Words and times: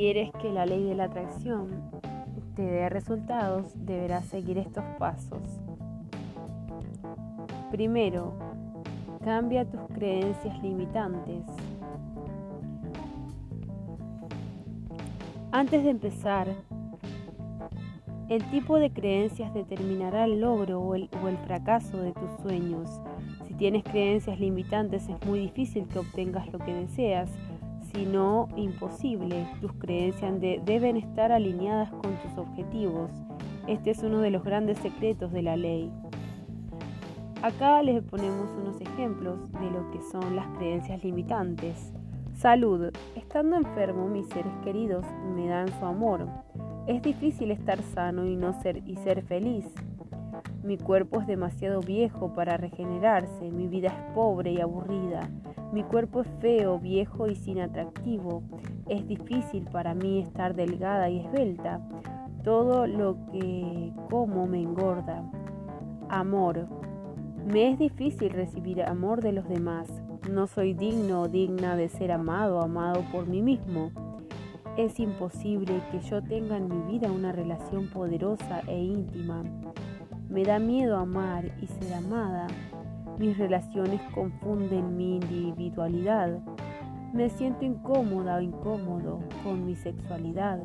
quieres 0.00 0.30
que 0.40 0.50
la 0.50 0.64
ley 0.64 0.82
de 0.82 0.94
la 0.94 1.04
atracción 1.04 1.68
te 2.56 2.62
dé 2.62 2.88
resultados, 2.88 3.66
deberás 3.84 4.24
seguir 4.24 4.56
estos 4.56 4.82
pasos. 4.98 5.42
Primero, 7.70 8.32
cambia 9.22 9.66
tus 9.66 9.82
creencias 9.92 10.58
limitantes. 10.62 11.44
Antes 15.52 15.84
de 15.84 15.90
empezar, 15.90 16.48
el 18.30 18.42
tipo 18.50 18.78
de 18.78 18.90
creencias 18.90 19.52
determinará 19.52 20.24
el 20.24 20.40
logro 20.40 20.80
o 20.80 20.94
el, 20.94 21.10
o 21.22 21.28
el, 21.28 21.36
fracaso 21.36 21.98
de 21.98 22.12
tus 22.12 22.30
sueños. 22.40 22.88
Si 23.46 23.52
tienes 23.52 23.84
creencias 23.84 24.40
limitantes 24.40 25.10
es 25.10 25.26
muy 25.26 25.40
difícil 25.40 25.86
que 25.88 25.98
obtengas 25.98 26.50
lo 26.50 26.58
que 26.58 26.72
deseas 26.72 27.28
sino 27.92 28.48
imposible. 28.56 29.46
Tus 29.60 29.72
creencias 29.74 30.40
deben 30.40 30.96
estar 30.96 31.32
alineadas 31.32 31.90
con 31.90 32.16
tus 32.16 32.38
objetivos. 32.38 33.10
Este 33.66 33.90
es 33.90 34.02
uno 34.02 34.20
de 34.20 34.30
los 34.30 34.42
grandes 34.42 34.78
secretos 34.78 35.32
de 35.32 35.42
la 35.42 35.56
ley. 35.56 35.90
Acá 37.42 37.82
les 37.82 38.02
ponemos 38.02 38.50
unos 38.60 38.80
ejemplos 38.80 39.50
de 39.52 39.70
lo 39.70 39.90
que 39.90 40.00
son 40.10 40.36
las 40.36 40.46
creencias 40.58 41.02
limitantes. 41.02 41.92
Salud. 42.34 42.90
Estando 43.16 43.56
enfermo, 43.56 44.08
mis 44.08 44.26
seres 44.28 44.52
queridos 44.64 45.04
me 45.34 45.48
dan 45.48 45.68
su 45.78 45.84
amor. 45.84 46.26
Es 46.86 47.02
difícil 47.02 47.50
estar 47.50 47.80
sano 47.82 48.26
y 48.26 48.36
no 48.36 48.52
ser 48.60 48.82
y 48.86 48.96
ser 48.96 49.22
feliz. 49.22 49.66
Mi 50.62 50.76
cuerpo 50.76 51.20
es 51.20 51.26
demasiado 51.26 51.80
viejo 51.80 52.34
para 52.34 52.58
regenerarse, 52.58 53.50
mi 53.50 53.66
vida 53.66 53.88
es 53.88 54.14
pobre 54.14 54.52
y 54.52 54.60
aburrida. 54.60 55.30
Mi 55.72 55.82
cuerpo 55.84 56.20
es 56.20 56.28
feo, 56.40 56.78
viejo 56.78 57.28
y 57.28 57.34
sin 57.34 57.60
atractivo. 57.60 58.42
Es 58.86 59.06
difícil 59.06 59.64
para 59.72 59.94
mí 59.94 60.20
estar 60.20 60.54
delgada 60.54 61.08
y 61.08 61.20
esbelta. 61.20 61.80
Todo 62.44 62.86
lo 62.86 63.16
que 63.32 63.92
como 64.10 64.46
me 64.46 64.60
engorda. 64.60 65.22
Amor. 66.08 66.66
Me 67.46 67.70
es 67.70 67.78
difícil 67.78 68.30
recibir 68.30 68.82
amor 68.82 69.22
de 69.22 69.32
los 69.32 69.48
demás. 69.48 69.88
No 70.30 70.46
soy 70.46 70.74
digno 70.74 71.22
o 71.22 71.28
digna 71.28 71.74
de 71.74 71.88
ser 71.88 72.12
amado, 72.12 72.60
amado 72.60 73.02
por 73.12 73.26
mí 73.26 73.40
mismo. 73.40 73.92
Es 74.76 75.00
imposible 75.00 75.80
que 75.90 76.00
yo 76.00 76.22
tenga 76.22 76.56
en 76.56 76.68
mi 76.68 76.92
vida 76.92 77.10
una 77.10 77.32
relación 77.32 77.88
poderosa 77.88 78.60
e 78.66 78.78
íntima. 78.78 79.42
Me 80.30 80.44
da 80.44 80.60
miedo 80.60 80.96
amar 80.96 81.50
y 81.60 81.66
ser 81.66 81.92
amada. 81.94 82.46
Mis 83.18 83.36
relaciones 83.36 84.00
confunden 84.14 84.96
mi 84.96 85.16
individualidad. 85.16 86.38
Me 87.12 87.28
siento 87.30 87.64
incómoda 87.64 88.36
o 88.36 88.40
incómodo 88.40 89.18
con 89.42 89.66
mi 89.66 89.74
sexualidad. 89.74 90.60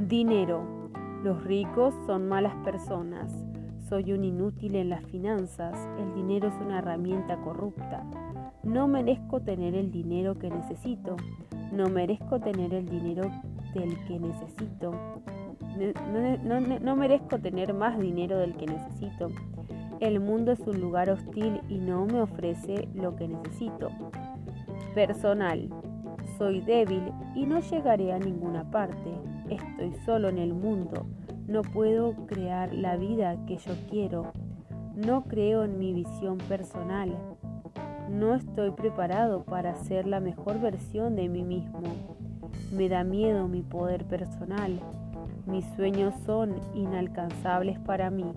Dinero. 0.00 0.88
Los 1.22 1.44
ricos 1.44 1.94
son 2.06 2.26
malas 2.26 2.54
personas. 2.64 3.30
Soy 3.90 4.14
un 4.14 4.24
inútil 4.24 4.76
en 4.76 4.88
las 4.88 5.04
finanzas. 5.04 5.76
El 5.98 6.14
dinero 6.14 6.48
es 6.48 6.54
una 6.64 6.78
herramienta 6.78 7.36
corrupta. 7.36 8.02
No 8.62 8.88
merezco 8.88 9.42
tener 9.42 9.74
el 9.74 9.90
dinero 9.90 10.38
que 10.38 10.48
necesito. 10.48 11.16
No 11.70 11.90
merezco 11.90 12.40
tener 12.40 12.72
el 12.72 12.86
dinero 12.88 13.30
del 13.74 14.02
que 14.06 14.18
necesito. 14.18 14.92
No, 16.82 16.96
merezco 16.96 17.38
tener 17.38 17.74
más 17.74 17.98
dinero 17.98 18.38
del 18.38 18.54
que 18.54 18.66
necesito. 18.66 19.28
El 20.00 20.20
mundo 20.20 20.52
es 20.52 20.60
un 20.60 20.80
lugar 20.80 21.10
hostil 21.10 21.60
y 21.68 21.78
no 21.78 22.06
me 22.06 22.20
ofrece 22.20 22.88
lo 22.94 23.16
que 23.16 23.28
necesito. 23.28 23.90
Personal. 24.94 25.68
Soy 26.38 26.60
débil 26.60 27.02
y 27.34 27.46
no 27.46 27.60
llegaré 27.60 28.12
a 28.12 28.18
ninguna 28.18 28.70
parte. 28.70 29.10
Estoy 29.48 29.92
solo 30.04 30.28
en 30.28 30.38
el 30.38 30.54
mundo. 30.54 31.06
No 31.46 31.62
puedo 31.62 32.14
crear 32.26 32.72
la 32.72 32.96
vida 32.96 33.36
que 33.46 33.56
yo 33.58 33.72
quiero. 33.90 34.32
No 34.94 35.24
creo 35.24 35.64
en 35.64 35.78
mi 35.78 35.92
visión 35.92 36.38
personal. 36.38 37.16
No 38.10 38.34
estoy 38.34 38.70
preparado 38.70 39.44
para 39.44 39.74
ser 39.74 40.06
la 40.06 40.20
mejor 40.20 40.60
versión 40.60 41.16
de 41.16 41.28
mí 41.28 41.42
mismo. 41.42 41.82
Me 42.72 42.88
da 42.88 43.04
miedo 43.04 43.48
mi 43.48 43.62
poder 43.62 44.04
personal. 44.04 44.80
Mis 45.46 45.64
sueños 45.76 46.14
son 46.24 46.60
inalcanzables 46.74 47.78
para 47.80 48.10
mí. 48.10 48.32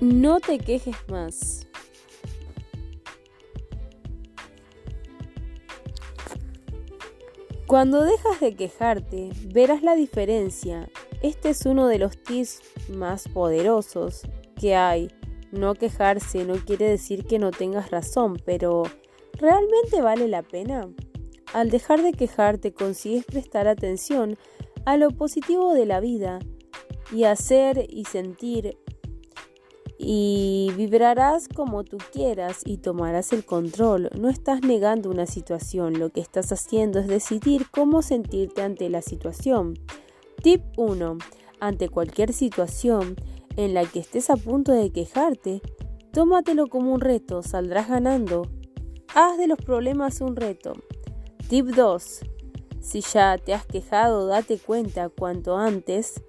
No 0.00 0.40
te 0.40 0.58
quejes 0.58 0.96
más. 1.08 1.66
Cuando 7.66 8.04
dejas 8.04 8.40
de 8.40 8.54
quejarte, 8.54 9.30
verás 9.52 9.82
la 9.82 9.96
diferencia. 9.96 10.88
Este 11.22 11.48
es 11.50 11.66
uno 11.66 11.88
de 11.88 11.98
los 11.98 12.16
tips 12.22 12.60
más 12.90 13.26
poderosos 13.26 14.22
que 14.54 14.76
hay. 14.76 15.10
No 15.56 15.74
quejarse 15.74 16.44
no 16.44 16.54
quiere 16.56 16.88
decir 16.88 17.24
que 17.24 17.38
no 17.38 17.50
tengas 17.50 17.90
razón, 17.90 18.36
pero 18.44 18.82
¿realmente 19.38 20.02
vale 20.02 20.28
la 20.28 20.42
pena? 20.42 20.88
Al 21.54 21.70
dejar 21.70 22.02
de 22.02 22.12
quejarte 22.12 22.72
consigues 22.72 23.24
prestar 23.24 23.66
atención 23.66 24.36
a 24.84 24.96
lo 24.96 25.10
positivo 25.10 25.72
de 25.72 25.86
la 25.86 26.00
vida 26.00 26.38
y 27.10 27.24
hacer 27.24 27.86
y 27.88 28.04
sentir 28.04 28.76
y 29.98 30.70
vibrarás 30.76 31.48
como 31.48 31.82
tú 31.84 31.96
quieras 32.12 32.60
y 32.64 32.78
tomarás 32.78 33.32
el 33.32 33.44
control. 33.44 34.10
No 34.18 34.28
estás 34.28 34.60
negando 34.60 35.10
una 35.10 35.26
situación, 35.26 35.98
lo 35.98 36.10
que 36.10 36.20
estás 36.20 36.52
haciendo 36.52 36.98
es 36.98 37.06
decidir 37.06 37.66
cómo 37.70 38.02
sentirte 38.02 38.62
ante 38.62 38.90
la 38.90 39.00
situación. 39.00 39.74
Tip 40.42 40.62
1. 40.76 41.18
Ante 41.58 41.88
cualquier 41.88 42.34
situación 42.34 43.16
en 43.56 43.74
la 43.74 43.84
que 43.84 44.00
estés 44.00 44.30
a 44.30 44.36
punto 44.36 44.72
de 44.72 44.90
quejarte, 44.90 45.62
tómatelo 46.12 46.68
como 46.68 46.92
un 46.92 47.00
reto, 47.00 47.42
saldrás 47.42 47.88
ganando. 47.88 48.42
Haz 49.14 49.38
de 49.38 49.46
los 49.46 49.58
problemas 49.58 50.20
un 50.20 50.36
reto. 50.36 50.74
Tip 51.48 51.66
2. 51.68 52.20
Si 52.80 53.00
ya 53.00 53.38
te 53.38 53.54
has 53.54 53.66
quejado, 53.66 54.26
date 54.26 54.58
cuenta 54.58 55.08
cuanto 55.08 55.56
antes. 55.56 56.22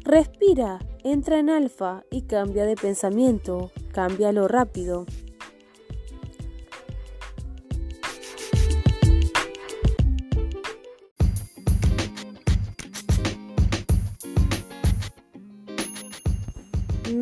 Respira, 0.00 0.80
entra 1.04 1.38
en 1.38 1.50
alfa 1.50 2.04
y 2.10 2.22
cambia 2.22 2.64
de 2.64 2.74
pensamiento, 2.74 3.70
cámbialo 3.92 4.48
rápido. 4.48 5.06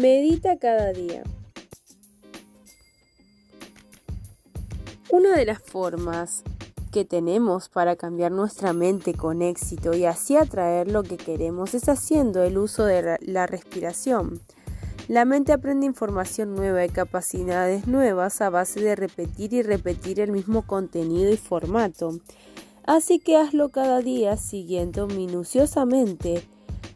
Medita 0.01 0.57
cada 0.57 0.95
día. 0.95 1.23
Una 5.11 5.37
de 5.37 5.45
las 5.45 5.59
formas 5.61 6.43
que 6.91 7.05
tenemos 7.05 7.69
para 7.69 7.97
cambiar 7.97 8.33
nuestra 8.33 8.73
mente 8.73 9.13
con 9.13 9.43
éxito 9.43 9.95
y 9.95 10.07
así 10.07 10.37
atraer 10.37 10.91
lo 10.91 11.03
que 11.03 11.19
queremos 11.19 11.75
es 11.75 11.91
haciendo 11.91 12.43
el 12.45 12.57
uso 12.57 12.87
de 12.87 13.19
la 13.21 13.47
respiración. 13.47 14.41
La 15.07 15.27
mente 15.27 15.53
aprende 15.53 15.85
información 15.85 16.55
nueva 16.55 16.83
y 16.83 16.89
capacidades 16.89 17.87
nuevas 17.87 18.41
a 18.41 18.49
base 18.49 18.81
de 18.81 18.97
repetir 18.97 19.53
y 19.53 19.61
repetir 19.61 20.21
el 20.21 20.33
mismo 20.33 20.67
contenido 20.67 21.31
y 21.31 21.37
formato. 21.37 22.19
Así 22.87 23.19
que 23.19 23.37
hazlo 23.37 23.69
cada 23.69 24.01
día 24.01 24.39
siguiendo 24.39 25.07
minuciosamente 25.09 26.43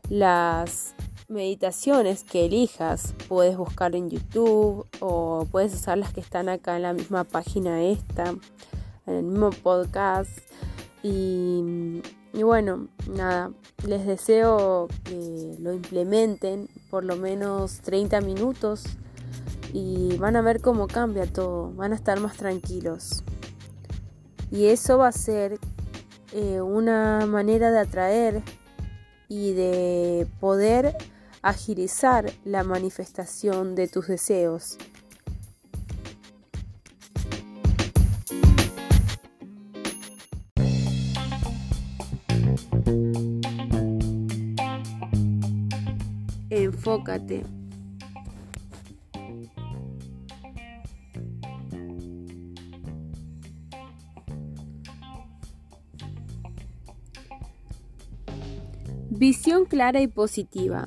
las 0.09 0.94
meditaciones 1.29 2.25
que 2.25 2.47
elijas. 2.47 3.15
Puedes 3.29 3.57
buscar 3.57 3.95
en 3.97 4.11
YouTube 4.11 4.87
o 5.01 5.47
puedes 5.51 5.75
usar 5.75 5.99
las 5.99 6.13
que 6.13 6.21
están 6.21 6.49
acá 6.49 6.77
en 6.77 6.83
la 6.83 6.93
misma 6.93 7.25
página 7.25 7.83
esta 7.83 8.35
en 9.07 9.15
el 9.15 9.23
mismo 9.25 9.51
podcast. 9.51 10.39
Y, 11.03 12.03
bueno, 12.33 12.89
nada, 13.15 13.53
les 13.87 14.07
deseo 14.07 14.89
que 15.05 15.57
lo 15.61 15.73
implementen 15.73 16.69
por 16.91 17.05
lo 17.05 17.17
menos 17.17 17.81
30 17.81 18.21
minutos 18.23 18.85
y 19.73 20.17
van 20.17 20.37
a 20.37 20.43
ver 20.43 20.61
cómo 20.61 20.87
cambia 20.87 21.27
todo, 21.27 21.73
van 21.75 21.93
a 21.93 21.97
estar 21.97 22.19
más 22.21 22.37
tranquilos. 22.37 23.23
Y 24.51 24.67
eso 24.67 24.99
va 24.99 25.09
a 25.09 25.13
ser 25.13 25.59
eh, 26.33 26.61
una 26.61 27.27
manera 27.27 27.71
de 27.71 27.81
atraer 27.81 28.43
y 29.29 29.53
de 29.53 30.27
poder 30.41 30.97
agilizar 31.45 32.33
la 32.47 32.65
manifestación 32.65 33.75
de 33.75 33.87
tus 33.87 34.07
deseos. 34.09 34.79
Enfócate. 46.49 47.64
Visión 59.27 59.65
clara 59.65 60.03
y 60.03 60.07
positiva. 60.07 60.87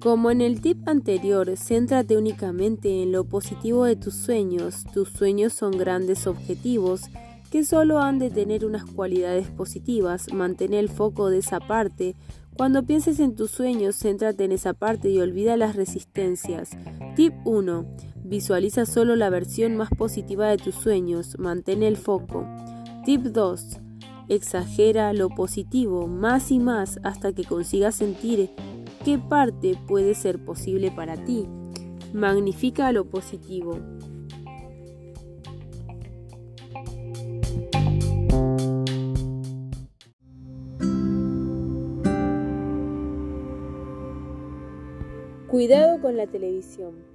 Como 0.00 0.32
en 0.32 0.40
el 0.40 0.60
tip 0.60 0.88
anterior, 0.88 1.48
céntrate 1.56 2.16
únicamente 2.16 3.00
en 3.00 3.12
lo 3.12 3.28
positivo 3.28 3.84
de 3.84 3.94
tus 3.94 4.16
sueños. 4.16 4.82
Tus 4.92 5.10
sueños 5.10 5.52
son 5.52 5.70
grandes 5.78 6.26
objetivos 6.26 7.02
que 7.52 7.64
solo 7.64 8.00
han 8.00 8.18
de 8.18 8.30
tener 8.30 8.64
unas 8.64 8.84
cualidades 8.84 9.50
positivas. 9.50 10.32
Mantén 10.32 10.74
el 10.74 10.88
foco 10.88 11.30
de 11.30 11.38
esa 11.38 11.60
parte. 11.60 12.16
Cuando 12.56 12.86
pienses 12.86 13.20
en 13.20 13.36
tus 13.36 13.52
sueños, 13.52 14.00
céntrate 14.00 14.42
en 14.42 14.50
esa 14.50 14.72
parte 14.72 15.08
y 15.10 15.20
olvida 15.20 15.56
las 15.56 15.76
resistencias. 15.76 16.70
Tip 17.14 17.34
1. 17.44 17.86
Visualiza 18.24 18.84
solo 18.84 19.14
la 19.14 19.30
versión 19.30 19.76
más 19.76 19.90
positiva 19.90 20.48
de 20.48 20.56
tus 20.56 20.74
sueños. 20.74 21.38
Mantén 21.38 21.84
el 21.84 21.98
foco. 21.98 22.44
Tip 23.04 23.20
2. 23.20 23.83
Exagera 24.28 25.12
lo 25.12 25.28
positivo 25.28 26.06
más 26.06 26.50
y 26.50 26.58
más 26.58 26.98
hasta 27.02 27.32
que 27.32 27.44
consigas 27.44 27.96
sentir 27.96 28.50
qué 29.04 29.18
parte 29.18 29.78
puede 29.86 30.14
ser 30.14 30.42
posible 30.44 30.90
para 30.90 31.16
ti. 31.16 31.46
Magnifica 32.12 32.90
lo 32.92 33.04
positivo. 33.04 33.78
Cuidado 45.48 46.00
con 46.00 46.16
la 46.16 46.26
televisión. 46.26 47.13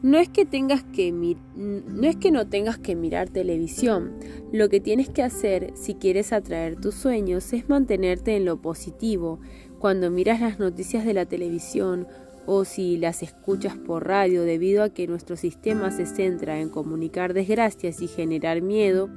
No 0.00 0.18
es 0.18 0.28
que 0.28 0.44
tengas 0.44 0.84
que 0.84 1.10
no 1.10 2.06
es 2.06 2.16
que 2.16 2.30
no 2.30 2.46
tengas 2.46 2.78
que 2.78 2.94
mirar 2.94 3.30
televisión. 3.30 4.12
Lo 4.52 4.68
que 4.68 4.78
tienes 4.78 5.08
que 5.08 5.24
hacer 5.24 5.72
si 5.74 5.94
quieres 5.94 6.32
atraer 6.32 6.76
tus 6.76 6.94
sueños 6.94 7.52
es 7.52 7.68
mantenerte 7.68 8.36
en 8.36 8.44
lo 8.44 8.62
positivo. 8.62 9.40
Cuando 9.80 10.08
miras 10.12 10.40
las 10.40 10.60
noticias 10.60 11.04
de 11.04 11.14
la 11.14 11.26
televisión 11.26 12.06
o 12.46 12.64
si 12.64 12.96
las 12.96 13.24
escuchas 13.24 13.76
por 13.76 14.06
radio 14.06 14.44
debido 14.44 14.84
a 14.84 14.90
que 14.90 15.08
nuestro 15.08 15.36
sistema 15.36 15.90
se 15.90 16.06
centra 16.06 16.60
en 16.60 16.68
comunicar 16.68 17.34
desgracias 17.34 18.00
y 18.00 18.06
generar 18.06 18.62
miedo, 18.62 19.10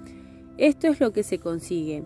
esto 0.57 0.88
es 0.88 1.00
lo 1.00 1.13
que 1.13 1.22
se 1.22 1.38
consigue. 1.38 2.06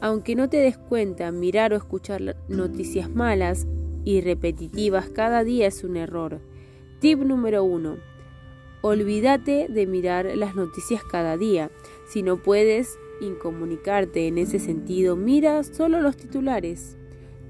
Aunque 0.00 0.36
no 0.36 0.48
te 0.48 0.58
des 0.58 0.78
cuenta, 0.78 1.32
mirar 1.32 1.72
o 1.72 1.76
escuchar 1.76 2.36
noticias 2.48 3.10
malas 3.10 3.66
y 4.04 4.20
repetitivas 4.20 5.08
cada 5.08 5.42
día 5.42 5.66
es 5.66 5.82
un 5.82 5.96
error. 5.96 6.40
Tip 7.00 7.18
número 7.18 7.64
1 7.64 8.11
Olvídate 8.84 9.68
de 9.68 9.86
mirar 9.86 10.26
las 10.34 10.56
noticias 10.56 11.04
cada 11.04 11.36
día. 11.36 11.70
Si 12.04 12.24
no 12.24 12.42
puedes 12.42 12.98
incomunicarte 13.20 14.26
en 14.26 14.38
ese 14.38 14.58
sentido, 14.58 15.14
mira 15.14 15.62
solo 15.62 16.00
los 16.00 16.16
titulares. 16.16 16.98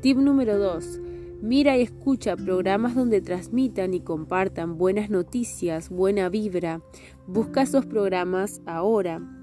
Tip 0.03 0.19
número 0.19 0.59
2. 0.59 1.01
Mira 1.41 1.79
y 1.79 1.83
escucha 1.83 2.37
programas 2.37 2.95
donde 2.95 3.23
transmitan 3.23 3.95
y 3.95 4.01
compartan 4.01 4.77
buenas 4.77 5.09
noticias, 5.09 5.89
buena 5.89 6.29
vibra. 6.29 6.83
Busca 7.27 7.63
esos 7.63 7.87
programas 7.87 8.61
ahora. 8.67 9.42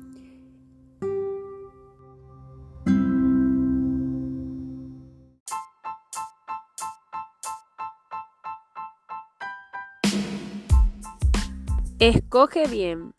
Escoge 12.00 12.66
bien. 12.66 13.12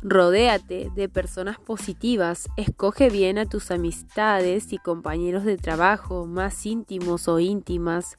Rodéate 0.00 0.90
de 0.94 1.10
personas 1.10 1.58
positivas, 1.58 2.48
escoge 2.56 3.10
bien 3.10 3.36
a 3.36 3.44
tus 3.44 3.70
amistades 3.70 4.72
y 4.72 4.78
compañeros 4.78 5.44
de 5.44 5.58
trabajo 5.58 6.24
más 6.24 6.64
íntimos 6.64 7.28
o 7.28 7.40
íntimas. 7.40 8.16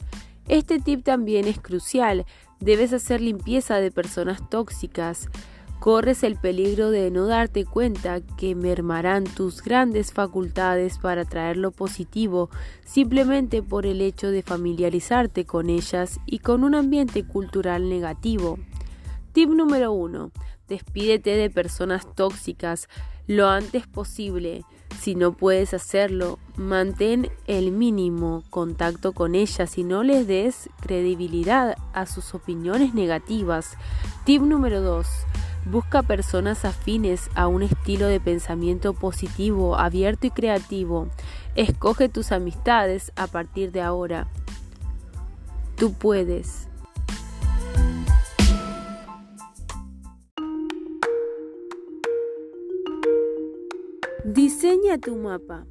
Este 0.48 0.78
tip 0.78 1.04
también 1.04 1.48
es 1.48 1.60
crucial, 1.60 2.28
debes 2.60 2.94
hacer 2.94 3.22
limpieza 3.22 3.78
de 3.78 3.90
personas 3.90 4.48
tóxicas, 4.52 5.28
corres 5.84 6.24
el 6.24 6.38
peligro 6.38 6.92
de 6.92 7.12
no 7.12 7.28
darte 7.28 7.66
cuenta 7.66 8.22
que 8.22 8.56
mermarán 8.56 9.26
tus 9.26 9.62
grandes 9.62 10.14
facultades 10.14 10.98
para 10.98 11.26
traer 11.26 11.58
lo 11.58 11.72
positivo 11.72 12.50
simplemente 12.86 13.62
por 13.62 13.86
el 13.86 14.00
hecho 14.00 14.32
de 14.32 14.44
familiarizarte 14.44 15.44
con 15.44 15.70
ellas 15.70 16.22
y 16.26 16.40
con 16.40 16.64
un 16.64 16.74
ambiente 16.74 17.26
cultural 17.26 17.90
negativo. 17.90 18.60
Tip 19.34 19.50
número 19.50 19.92
1. 19.92 20.32
Despídete 20.70 21.32
de 21.32 21.50
personas 21.50 22.08
tóxicas 22.16 22.88
lo 23.28 23.50
antes 23.50 23.86
posible. 23.86 24.64
Si 25.02 25.16
no 25.16 25.34
puedes 25.34 25.74
hacerlo, 25.74 26.40
mantén 26.56 27.30
el 27.46 27.74
mínimo 27.74 28.46
contacto 28.50 29.12
con 29.12 29.36
ellas 29.36 29.78
y 29.78 29.84
no 29.84 30.04
les 30.04 30.28
des 30.28 30.70
credibilidad 30.80 31.76
a 31.92 32.06
sus 32.06 32.34
opiniones 32.34 32.94
negativas. 32.94 33.76
Tip 34.24 34.44
número 34.44 34.80
2. 34.82 35.08
Busca 35.66 36.04
personas 36.04 36.66
afines 36.66 37.30
a 37.36 37.48
un 37.48 37.64
estilo 37.64 38.08
de 38.08 38.20
pensamiento 38.20 38.94
positivo, 38.94 39.78
abierto 39.78 40.28
y 40.28 40.32
creativo. 40.32 41.08
Escoge 41.56 42.10
tus 42.10 42.34
amistades 42.34 43.14
a 43.16 43.28
partir 43.28 43.72
de 43.72 43.82
ahora. 43.82 44.28
Tú 45.78 45.94
puedes. 45.94 46.68
Diseña 54.26 54.98
tu 54.98 55.16
mapa. 55.16 55.66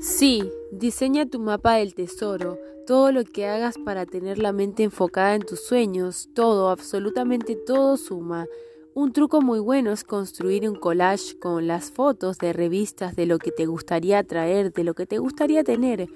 Sí, 0.00 0.50
diseña 0.72 1.26
tu 1.26 1.38
mapa 1.38 1.74
del 1.74 1.94
tesoro 1.94 2.58
todo 2.90 3.12
lo 3.12 3.22
que 3.22 3.46
hagas 3.46 3.78
para 3.78 4.04
tener 4.04 4.40
la 4.40 4.50
mente 4.50 4.82
enfocada 4.82 5.36
en 5.36 5.42
tus 5.42 5.60
sueños, 5.60 6.28
todo, 6.34 6.70
absolutamente 6.70 7.54
todo 7.54 7.96
suma. 7.96 8.48
Un 8.94 9.12
truco 9.12 9.40
muy 9.40 9.60
bueno 9.60 9.92
es 9.92 10.02
construir 10.02 10.68
un 10.68 10.74
collage 10.74 11.38
con 11.38 11.68
las 11.68 11.92
fotos 11.92 12.38
de 12.38 12.52
revistas 12.52 13.14
de 13.14 13.26
lo 13.26 13.38
que 13.38 13.52
te 13.52 13.66
gustaría 13.66 14.24
traer, 14.24 14.72
de 14.72 14.82
lo 14.82 14.94
que 14.94 15.06
te 15.06 15.18
gustaría 15.18 15.62
tener. 15.62 16.08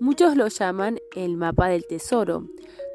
Muchos 0.00 0.36
lo 0.36 0.48
llaman 0.48 0.98
el 1.16 1.38
mapa 1.38 1.68
del 1.68 1.86
tesoro. 1.86 2.44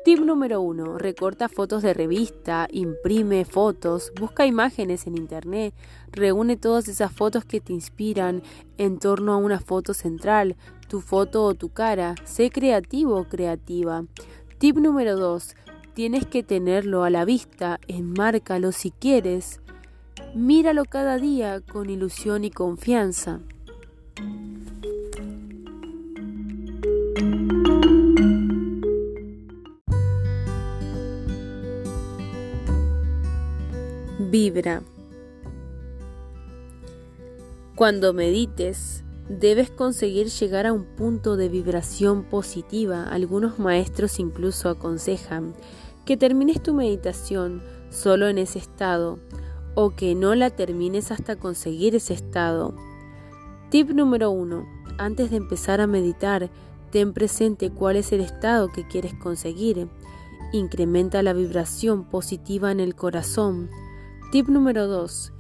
Tip 0.04 0.20
número 0.20 0.60
1. 0.60 0.98
Recorta 0.98 1.48
fotos 1.48 1.82
de 1.82 1.94
revista, 1.94 2.68
imprime 2.70 3.46
fotos, 3.46 4.12
busca 4.20 4.46
imágenes 4.46 5.08
en 5.08 5.16
internet, 5.16 5.74
reúne 6.12 6.58
todas 6.58 6.90
esas 6.90 7.10
fotos 7.14 7.46
que 7.46 7.62
te 7.62 7.72
inspiran 7.72 8.44
en 8.78 9.00
torno 9.00 9.32
a 9.32 9.38
una 9.38 9.62
foto 9.62 9.94
central, 9.94 10.58
tu 10.90 11.00
foto 11.00 11.46
o 11.46 11.54
tu 11.54 11.70
cara. 11.70 12.16
Sé 12.26 12.50
creativo 12.50 13.16
o 13.16 13.30
creativa. 13.30 14.04
Tip 14.58 14.76
número 14.76 15.16
2. 15.16 15.56
Tienes 15.94 16.26
que 16.26 16.44
tenerlo 16.44 17.06
a 17.06 17.10
la 17.10 17.24
vista, 17.24 17.80
enmárcalo 17.88 18.74
si 18.74 18.92
quieres. 18.92 19.62
Míralo 20.36 20.84
cada 20.84 21.18
día 21.18 21.62
con 21.62 21.90
ilusión 21.90 22.44
y 22.44 22.52
confianza. 22.52 23.40
Vibra. 34.34 34.82
Cuando 37.76 38.14
medites, 38.14 39.04
debes 39.30 39.70
conseguir 39.70 40.30
llegar 40.30 40.66
a 40.66 40.74
un 40.74 40.86
punto 40.86 41.38
de 41.38 41.50
vibración 41.50 42.24
positiva. 42.24 43.04
Algunos 43.04 43.60
maestros 43.60 44.18
incluso 44.18 44.70
aconsejan 44.70 45.54
que 46.04 46.18
termines 46.18 46.64
tu 46.64 46.74
meditación 46.74 47.62
solo 47.92 48.28
en 48.28 48.40
ese 48.40 48.58
estado 48.58 49.20
o 49.76 49.92
que 49.92 50.16
no 50.16 50.34
la 50.34 50.50
termines 50.50 51.12
hasta 51.12 51.36
conseguir 51.36 51.94
ese 51.94 52.16
estado. 52.16 52.74
Tip 53.70 53.92
número 53.92 54.32
1. 54.32 54.66
Antes 54.98 55.30
de 55.30 55.38
empezar 55.38 55.80
a 55.80 55.86
meditar, 55.86 56.50
ten 56.90 57.14
presente 57.14 57.70
cuál 57.70 57.98
es 57.98 58.12
el 58.12 58.22
estado 58.22 58.72
que 58.72 58.88
quieres 58.88 59.14
conseguir. 59.14 59.90
Incrementa 60.52 61.22
la 61.22 61.34
vibración 61.34 62.06
positiva 62.06 62.72
en 62.72 62.80
el 62.80 62.96
corazón 62.96 63.70
Tip 64.34 64.50
número 64.50 64.88
2. 64.88 65.32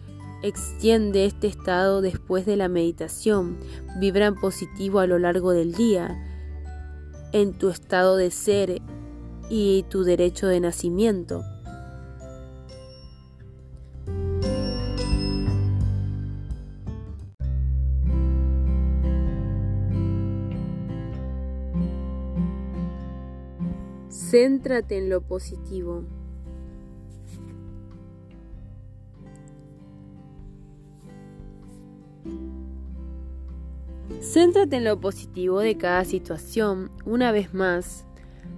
Extiende 0.43 1.25
este 1.25 1.47
estado 1.47 2.03
después 2.03 2.45
de 2.45 2.55
la 2.57 2.67
meditación. 2.67 3.57
Vibra 3.99 4.27
en 4.27 4.35
positivo 4.35 4.99
a 4.99 5.07
lo 5.07 5.17
largo 5.17 5.49
del 5.49 5.73
día, 5.73 6.23
en 7.31 7.57
tu 7.57 7.69
estado 7.69 8.17
de 8.17 8.29
ser 8.29 8.83
y 9.49 9.83
tu 9.89 10.03
derecho 10.03 10.45
de 10.45 10.59
nacimiento. 10.59 11.41
Céntrate 24.11 24.99
en 24.99 25.09
lo 25.09 25.21
positivo. 25.21 26.03
Céntrate 34.21 34.77
en 34.77 34.83
lo 34.83 34.99
positivo 34.99 35.59
de 35.59 35.77
cada 35.77 36.05
situación. 36.05 36.91
Una 37.05 37.31
vez 37.31 37.53
más, 37.53 38.05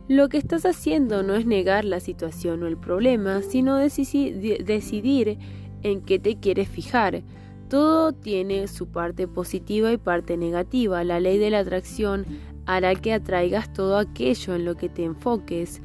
lo 0.07 0.29
que 0.29 0.37
estás 0.37 0.65
haciendo 0.65 1.23
no 1.23 1.35
es 1.35 1.45
negar 1.45 1.85
la 1.85 1.99
situación 1.99 2.61
o 2.63 2.67
el 2.67 2.77
problema, 2.77 3.41
sino 3.41 3.77
decidir 3.77 5.39
en 5.81 6.01
qué 6.01 6.19
te 6.19 6.39
quieres 6.39 6.69
fijar. 6.69 7.23
Todo 7.69 8.13
tiene 8.13 8.67
su 8.67 8.87
parte 8.87 9.27
positiva 9.27 9.91
y 9.91 9.97
parte 9.97 10.37
negativa. 10.37 11.03
La 11.03 11.19
ley 11.19 11.39
de 11.39 11.49
la 11.49 11.59
atracción 11.59 12.25
hará 12.67 12.93
que 12.95 13.13
atraigas 13.13 13.73
todo 13.73 13.97
aquello 13.97 14.55
en 14.55 14.65
lo 14.65 14.75
que 14.75 14.89
te 14.89 15.03
enfoques. 15.03 15.81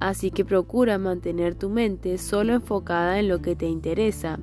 Así 0.00 0.30
que 0.30 0.44
procura 0.44 0.98
mantener 0.98 1.54
tu 1.54 1.70
mente 1.70 2.18
solo 2.18 2.54
enfocada 2.54 3.18
en 3.18 3.28
lo 3.28 3.40
que 3.40 3.56
te 3.56 3.66
interesa. 3.66 4.38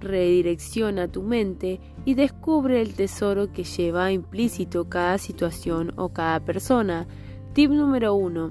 Redirecciona 0.00 1.08
tu 1.08 1.22
mente 1.22 1.80
y 2.04 2.14
descubre 2.14 2.80
el 2.80 2.94
tesoro 2.94 3.52
que 3.52 3.64
lleva 3.64 4.12
implícito 4.12 4.88
cada 4.88 5.18
situación 5.18 5.92
o 5.96 6.10
cada 6.10 6.40
persona. 6.40 7.06
Tip 7.54 7.70
número 7.70 8.14
1. 8.14 8.50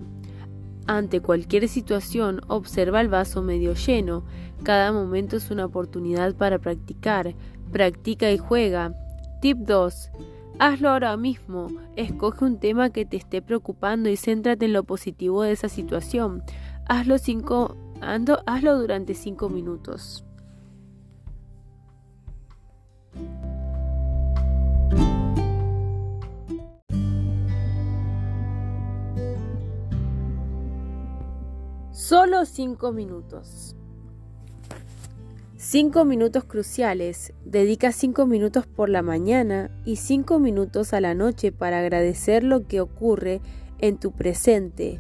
Ante 0.88 1.22
cualquier 1.22 1.70
situación, 1.70 2.42
observa 2.48 3.00
el 3.02 3.08
vaso 3.08 3.42
medio 3.42 3.74
lleno. 3.74 4.26
Cada 4.64 4.92
momento 4.92 5.38
es 5.38 5.52
una 5.52 5.66
oportunidad 5.66 6.36
para 6.36 6.60
practicar. 6.60 7.36
Practica 7.72 8.32
y 8.32 8.38
juega. 8.38 8.94
Tip 9.42 9.60
2. 9.60 10.10
Hazlo 10.60 10.90
ahora 10.90 11.16
mismo. 11.18 11.68
Escoge 11.96 12.46
un 12.46 12.60
tema 12.60 12.90
que 12.90 13.06
te 13.06 13.18
esté 13.18 13.42
preocupando 13.42 14.10
y 14.10 14.18
céntrate 14.18 14.66
en 14.66 14.74
lo 14.74 14.84
positivo 14.84 15.44
de 15.44 15.52
esa 15.52 15.70
situación. 15.70 16.44
Hazlo, 16.86 17.18
cinco, 17.18 17.78
hazlo 18.02 18.80
durante 18.80 19.14
5 19.14 19.50
minutos. 19.50 20.26
Solo 31.92 32.46
5 32.46 32.92
minutos. 32.92 33.76
5 35.58 36.06
minutos 36.06 36.44
cruciales. 36.44 37.34
Dedica 37.46 37.92
5 37.92 38.26
minutos 38.26 38.68
por 38.68 38.90
la 38.90 39.02
mañana 39.02 39.72
y 39.86 39.96
5 39.96 40.38
minutos 40.38 40.94
a 40.94 41.02
la 41.02 41.16
noche 41.16 41.52
para 41.52 41.80
agradecer 41.80 42.44
lo 42.44 42.68
que 42.68 42.82
ocurre 42.82 43.42
en 43.80 43.98
tu 43.98 44.12
presente, 44.12 45.00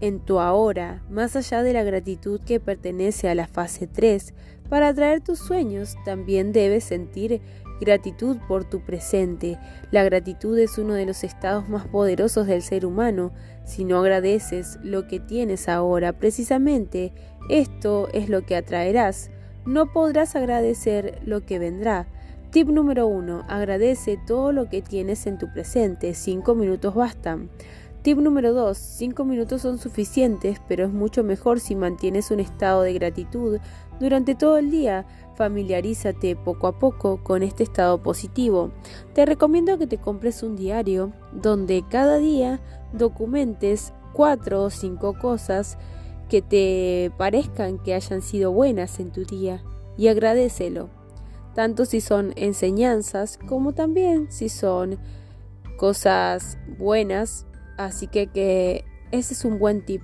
en 0.00 0.20
tu 0.20 0.38
ahora, 0.38 1.02
más 1.10 1.34
allá 1.34 1.62
de 1.62 1.72
la 1.72 1.82
gratitud 1.82 2.40
que 2.40 2.60
pertenece 2.60 3.28
a 3.28 3.34
la 3.34 3.48
fase 3.48 3.86
3. 3.86 4.34
Para 4.68 4.88
atraer 4.88 5.20
tus 5.20 5.38
sueños 5.38 5.96
también 6.04 6.52
debes 6.52 6.84
sentir 6.84 7.40
gratitud 7.80 8.38
por 8.48 8.64
tu 8.64 8.80
presente. 8.80 9.58
La 9.90 10.04
gratitud 10.04 10.58
es 10.58 10.78
uno 10.78 10.94
de 10.94 11.06
los 11.06 11.24
estados 11.24 11.68
más 11.68 11.86
poderosos 11.86 12.46
del 12.46 12.62
ser 12.62 12.86
humano. 12.86 13.32
Si 13.64 13.84
no 13.84 13.98
agradeces 13.98 14.78
lo 14.82 15.06
que 15.06 15.20
tienes 15.20 15.68
ahora, 15.68 16.14
precisamente 16.14 17.12
esto 17.48 18.08
es 18.12 18.28
lo 18.28 18.46
que 18.46 18.56
atraerás. 18.56 19.30
No 19.66 19.92
podrás 19.92 20.36
agradecer 20.36 21.20
lo 21.24 21.44
que 21.44 21.58
vendrá. 21.58 22.06
Tip 22.50 22.68
número 22.68 23.06
1. 23.06 23.44
Agradece 23.48 24.18
todo 24.26 24.52
lo 24.52 24.68
que 24.68 24.80
tienes 24.80 25.26
en 25.26 25.38
tu 25.38 25.52
presente. 25.52 26.14
5 26.14 26.54
minutos 26.54 26.94
bastan. 26.94 27.50
Tip 28.02 28.18
número 28.18 28.52
2. 28.52 28.76
5 28.76 29.24
minutos 29.24 29.62
son 29.62 29.78
suficientes, 29.78 30.60
pero 30.68 30.84
es 30.84 30.92
mucho 30.92 31.24
mejor 31.24 31.58
si 31.58 31.74
mantienes 31.74 32.30
un 32.30 32.38
estado 32.38 32.82
de 32.82 32.92
gratitud 32.92 33.58
durante 34.00 34.34
todo 34.34 34.58
el 34.58 34.70
día. 34.70 35.06
Familiarízate 35.36 36.36
poco 36.36 36.68
a 36.68 36.78
poco 36.78 37.22
con 37.22 37.42
este 37.42 37.64
estado 37.64 38.02
positivo. 38.02 38.70
Te 39.14 39.26
recomiendo 39.26 39.78
que 39.78 39.86
te 39.86 39.98
compres 39.98 40.42
un 40.42 40.56
diario 40.56 41.12
donde 41.32 41.84
cada 41.88 42.18
día 42.18 42.60
documentes 42.92 43.92
cuatro 44.12 44.62
o 44.62 44.70
cinco 44.70 45.18
cosas 45.18 45.76
que 46.28 46.40
te 46.40 47.12
parezcan 47.18 47.78
que 47.78 47.94
hayan 47.94 48.22
sido 48.22 48.52
buenas 48.52 48.98
en 49.00 49.10
tu 49.10 49.24
día 49.24 49.62
y 49.96 50.08
agradecelo, 50.08 50.88
tanto 51.54 51.84
si 51.84 52.00
son 52.00 52.32
enseñanzas 52.36 53.38
como 53.46 53.74
también 53.74 54.30
si 54.30 54.48
son 54.48 54.98
cosas 55.76 56.58
buenas, 56.78 57.46
así 57.76 58.06
que, 58.06 58.28
que 58.28 58.84
ese 59.10 59.34
es 59.34 59.44
un 59.44 59.58
buen 59.58 59.84
tip. 59.84 60.02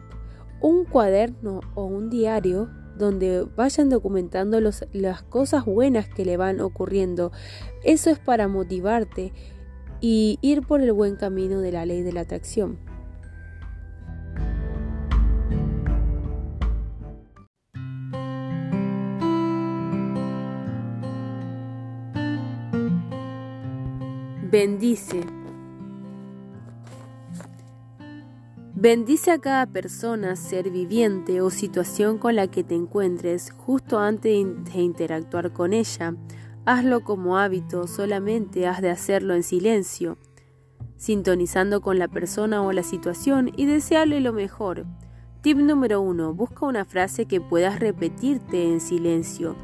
Un 0.61 0.85
cuaderno 0.85 1.61
o 1.75 1.85
un 1.85 2.11
diario 2.11 2.69
donde 3.01 3.45
vayan 3.57 3.89
documentando 3.89 4.61
las 4.61 5.23
cosas 5.23 5.65
buenas 5.65 6.09
que 6.09 6.25
le 6.25 6.37
van 6.37 6.61
ocurriendo. 6.61 7.33
Eso 7.83 8.11
es 8.11 8.21
para 8.21 8.47
motivarte 8.47 9.33
y 10.01 10.39
ir 10.43 10.65
por 10.65 10.81
el 10.81 10.93
buen 10.93 11.17
camino 11.17 11.61
de 11.61 11.73
la 11.73 11.85
ley 11.87 12.03
de 12.03 12.13
la 12.13 12.21
atracción. 12.21 12.79
Bendice. 24.53 25.40
Bendice 28.81 29.31
a 29.31 29.39
cada 29.39 29.67
persona, 29.67 30.37
ser 30.37 30.71
viviente 30.71 31.43
o 31.43 31.51
situación 31.51 32.17
con 32.17 32.35
la 32.35 32.47
que 32.47 32.65
te 32.65 32.75
encuentres 32.75 33.53
justo 33.53 33.99
antes 33.99 34.33
de 34.73 34.81
interactuar 34.81 35.53
con 35.53 35.75
ella. 35.75 36.15
Hazlo 36.65 37.05
como 37.05 37.37
hábito, 37.37 37.87
solamente 37.87 38.67
has 38.67 38.81
de 38.81 38.89
hacerlo 38.89 39.35
en 39.35 39.43
silencio, 39.43 40.17
sintonizando 40.97 41.83
con 41.83 41.99
la 41.99 42.09
persona 42.09 42.63
o 42.63 42.73
la 42.73 42.83
situación 42.83 43.53
y 43.55 43.67
desearle 43.67 44.23
lo 44.23 44.33
mejor. 44.33 44.87
Tip 45.43 45.59
número 45.59 46.01
1. 46.01 46.33
Busca 46.33 46.65
una 46.65 46.87
frase 46.87 47.27
que 47.27 47.43
puedas 47.43 47.81
repetirte 47.81 48.73
en 48.73 48.81
silencio, 48.81 49.57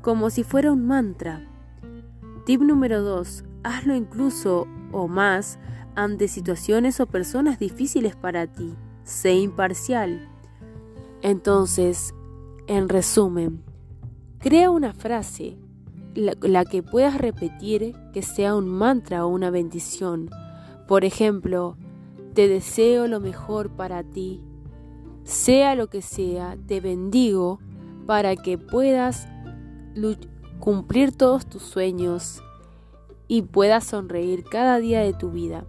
como 0.00 0.30
si 0.30 0.42
fuera 0.42 0.72
un 0.72 0.86
mantra. 0.86 1.46
Tip 2.46 2.62
número 2.62 3.02
2. 3.02 3.44
Hazlo 3.62 3.94
incluso 3.94 4.66
o 4.90 5.06
más 5.06 5.58
ante 5.94 6.28
situaciones 6.28 7.00
o 7.00 7.06
personas 7.06 7.58
difíciles 7.58 8.16
para 8.16 8.46
ti. 8.46 8.74
Sé 9.04 9.34
imparcial. 9.34 10.28
Entonces, 11.22 12.14
en 12.66 12.88
resumen, 12.88 13.62
crea 14.38 14.70
una 14.70 14.92
frase, 14.92 15.58
la, 16.14 16.64
que 16.64 16.82
puedas 16.82 17.18
repetir 17.18 17.94
que 18.12 18.22
sea 18.22 18.54
un 18.54 18.68
mantra 18.68 19.26
o 19.26 19.28
una 19.28 19.50
bendición. 19.50 20.30
Por 20.86 21.04
ejemplo, 21.04 21.76
te 22.34 22.48
deseo 22.48 23.06
lo 23.06 23.20
mejor 23.20 23.70
para 23.70 24.02
ti. 24.02 24.42
Sea 25.24 25.74
lo 25.74 25.88
que 25.88 26.02
sea, 26.02 26.56
te 26.66 26.80
bendigo 26.80 27.58
para 28.06 28.36
que 28.36 28.58
puedas 28.58 29.26
cumplir 30.60 31.16
todos 31.16 31.46
tus 31.46 31.62
sueños 31.62 32.42
y 33.28 33.42
puedas 33.42 33.84
sonreír 33.84 34.44
cada 34.44 34.78
día 34.78 35.00
de 35.00 35.14
tu 35.14 35.30
vida. 35.30 35.64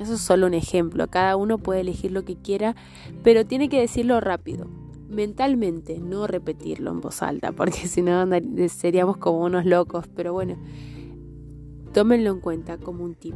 Eso 0.00 0.14
es 0.14 0.22
solo 0.22 0.46
un 0.46 0.54
ejemplo, 0.54 1.08
cada 1.08 1.36
uno 1.36 1.58
puede 1.58 1.82
elegir 1.82 2.10
lo 2.10 2.24
que 2.24 2.34
quiera, 2.34 2.74
pero 3.22 3.44
tiene 3.44 3.68
que 3.68 3.78
decirlo 3.78 4.18
rápido, 4.18 4.66
mentalmente, 5.10 5.98
no 5.98 6.26
repetirlo 6.26 6.90
en 6.90 7.02
voz 7.02 7.20
alta, 7.20 7.52
porque 7.56 7.86
si 7.86 8.00
no 8.00 8.24
seríamos 8.70 9.18
como 9.18 9.44
unos 9.44 9.66
locos, 9.66 10.06
pero 10.16 10.32
bueno, 10.32 10.56
tómenlo 11.92 12.30
en 12.30 12.40
cuenta 12.40 12.78
como 12.78 13.04
un 13.04 13.14
tip. 13.14 13.34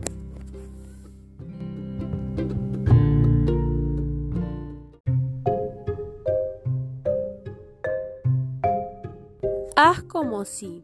Haz 9.76 10.02
como 10.04 10.47
si. 10.47 10.83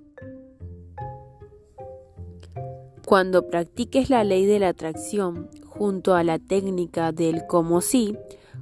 Cuando 3.06 3.48
practiques 3.48 4.10
la 4.10 4.24
ley 4.24 4.44
de 4.44 4.58
la 4.58 4.68
atracción 4.68 5.48
junto 5.80 6.14
a 6.14 6.22
la 6.24 6.38
técnica 6.38 7.10
del 7.10 7.46
como 7.46 7.80
si, 7.80 8.14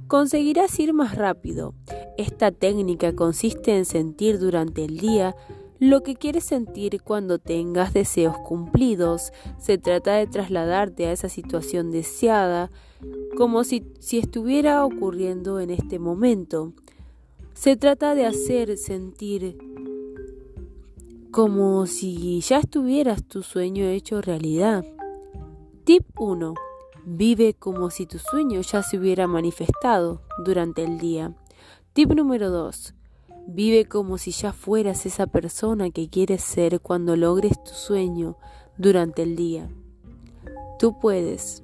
conseguirás 0.07 0.79
ir 0.79 0.93
más 0.93 1.17
rápido. 1.17 1.73
Esta 2.17 2.49
técnica 2.49 3.13
consiste 3.13 3.75
en 3.75 3.83
sentir 3.83 4.39
durante 4.39 4.85
el 4.85 4.99
día 4.99 5.35
lo 5.79 6.01
que 6.01 6.15
quieres 6.15 6.45
sentir 6.45 7.01
cuando 7.01 7.37
tengas 7.37 7.91
deseos 7.91 8.37
cumplidos. 8.37 9.33
Se 9.57 9.77
trata 9.77 10.13
de 10.13 10.27
trasladarte 10.27 11.07
a 11.07 11.11
esa 11.11 11.27
situación 11.27 11.91
deseada 11.91 12.71
como 13.35 13.65
si, 13.65 13.83
si 13.99 14.17
estuviera 14.17 14.85
ocurriendo 14.85 15.59
en 15.59 15.71
este 15.71 15.99
momento. 15.99 16.71
Se 17.53 17.75
trata 17.75 18.15
de 18.15 18.27
hacer 18.27 18.77
sentir 18.77 19.57
como 21.31 21.85
si 21.85 22.39
ya 22.39 22.59
estuvieras 22.59 23.25
tu 23.25 23.43
sueño 23.43 23.87
hecho 23.87 24.21
realidad. 24.21 24.85
Tip 25.83 26.05
1. 26.17 26.53
Vive 27.11 27.55
como 27.55 27.89
si 27.89 28.05
tu 28.05 28.19
sueño 28.19 28.61
ya 28.61 28.83
se 28.83 28.99
hubiera 28.99 29.25
manifestado 29.25 30.21
durante 30.45 30.83
el 30.83 30.99
día. 30.99 31.33
Tip 31.93 32.11
número 32.11 32.51
2. 32.51 32.93
Vive 33.47 33.85
como 33.85 34.19
si 34.19 34.29
ya 34.29 34.53
fueras 34.53 35.07
esa 35.07 35.25
persona 35.25 35.89
que 35.89 36.07
quieres 36.07 36.43
ser 36.43 36.81
cuando 36.81 37.15
logres 37.15 37.63
tu 37.63 37.71
sueño 37.71 38.37
durante 38.77 39.23
el 39.23 39.35
día. 39.35 39.71
Tú 40.77 40.99
puedes. 40.99 41.63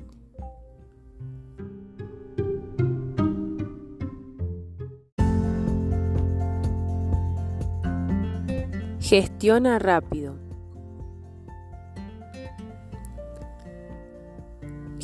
Gestiona 9.00 9.78
rápido. 9.78 10.45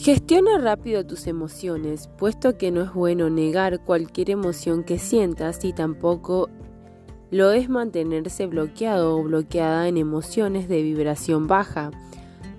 Gestiona 0.04 0.58
rápido 0.58 1.06
tus 1.06 1.28
emociones, 1.28 2.10
puesto 2.18 2.58
que 2.58 2.72
no 2.72 2.82
es 2.82 2.92
bueno 2.92 3.30
negar 3.30 3.84
cualquier 3.84 4.32
emoción 4.32 4.84
que 4.84 4.98
sientas 4.98 5.64
y 5.64 5.74
tampoco 5.74 6.50
lo 7.30 7.52
es 7.52 7.70
mantenerse 7.70 8.48
bloqueado 8.48 9.16
o 9.16 9.22
bloqueada 9.22 9.88
en 9.88 9.98
emociones 9.98 10.68
de 10.68 10.82
vibración 10.82 11.46
baja. 11.46 11.92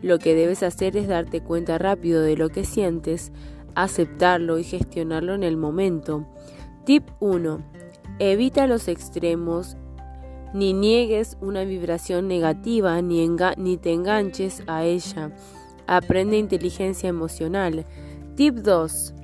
Lo 0.03 0.21
que 0.21 0.37
debes 0.37 0.63
hacer 0.63 0.97
es 0.97 1.09
darte 1.09 1.43
cuenta 1.43 1.79
rápido 1.79 2.23
de 2.23 2.37
lo 2.37 2.49
que 2.49 2.65
sientes, 2.65 3.33
aceptarlo 3.75 4.61
y 4.61 4.63
gestionarlo 4.63 5.35
en 5.35 5.43
el 5.43 5.57
momento. 5.57 6.25
Tip 6.85 7.09
1. 7.19 7.59
Evita 8.21 8.69
los 8.69 8.87
extremos, 8.87 9.77
ni 10.55 10.75
niegues 10.75 11.37
una 11.41 11.65
vibración 11.65 12.29
negativa 12.29 13.03
ni, 13.03 13.29
ni 13.57 13.79
te 13.79 13.93
enganches 13.93 14.63
a 14.69 14.85
ella. 14.85 15.33
Aprende 15.87 16.39
inteligencia 16.39 17.09
emocional. 17.09 17.85
Tip 18.37 18.57
2. 18.57 19.15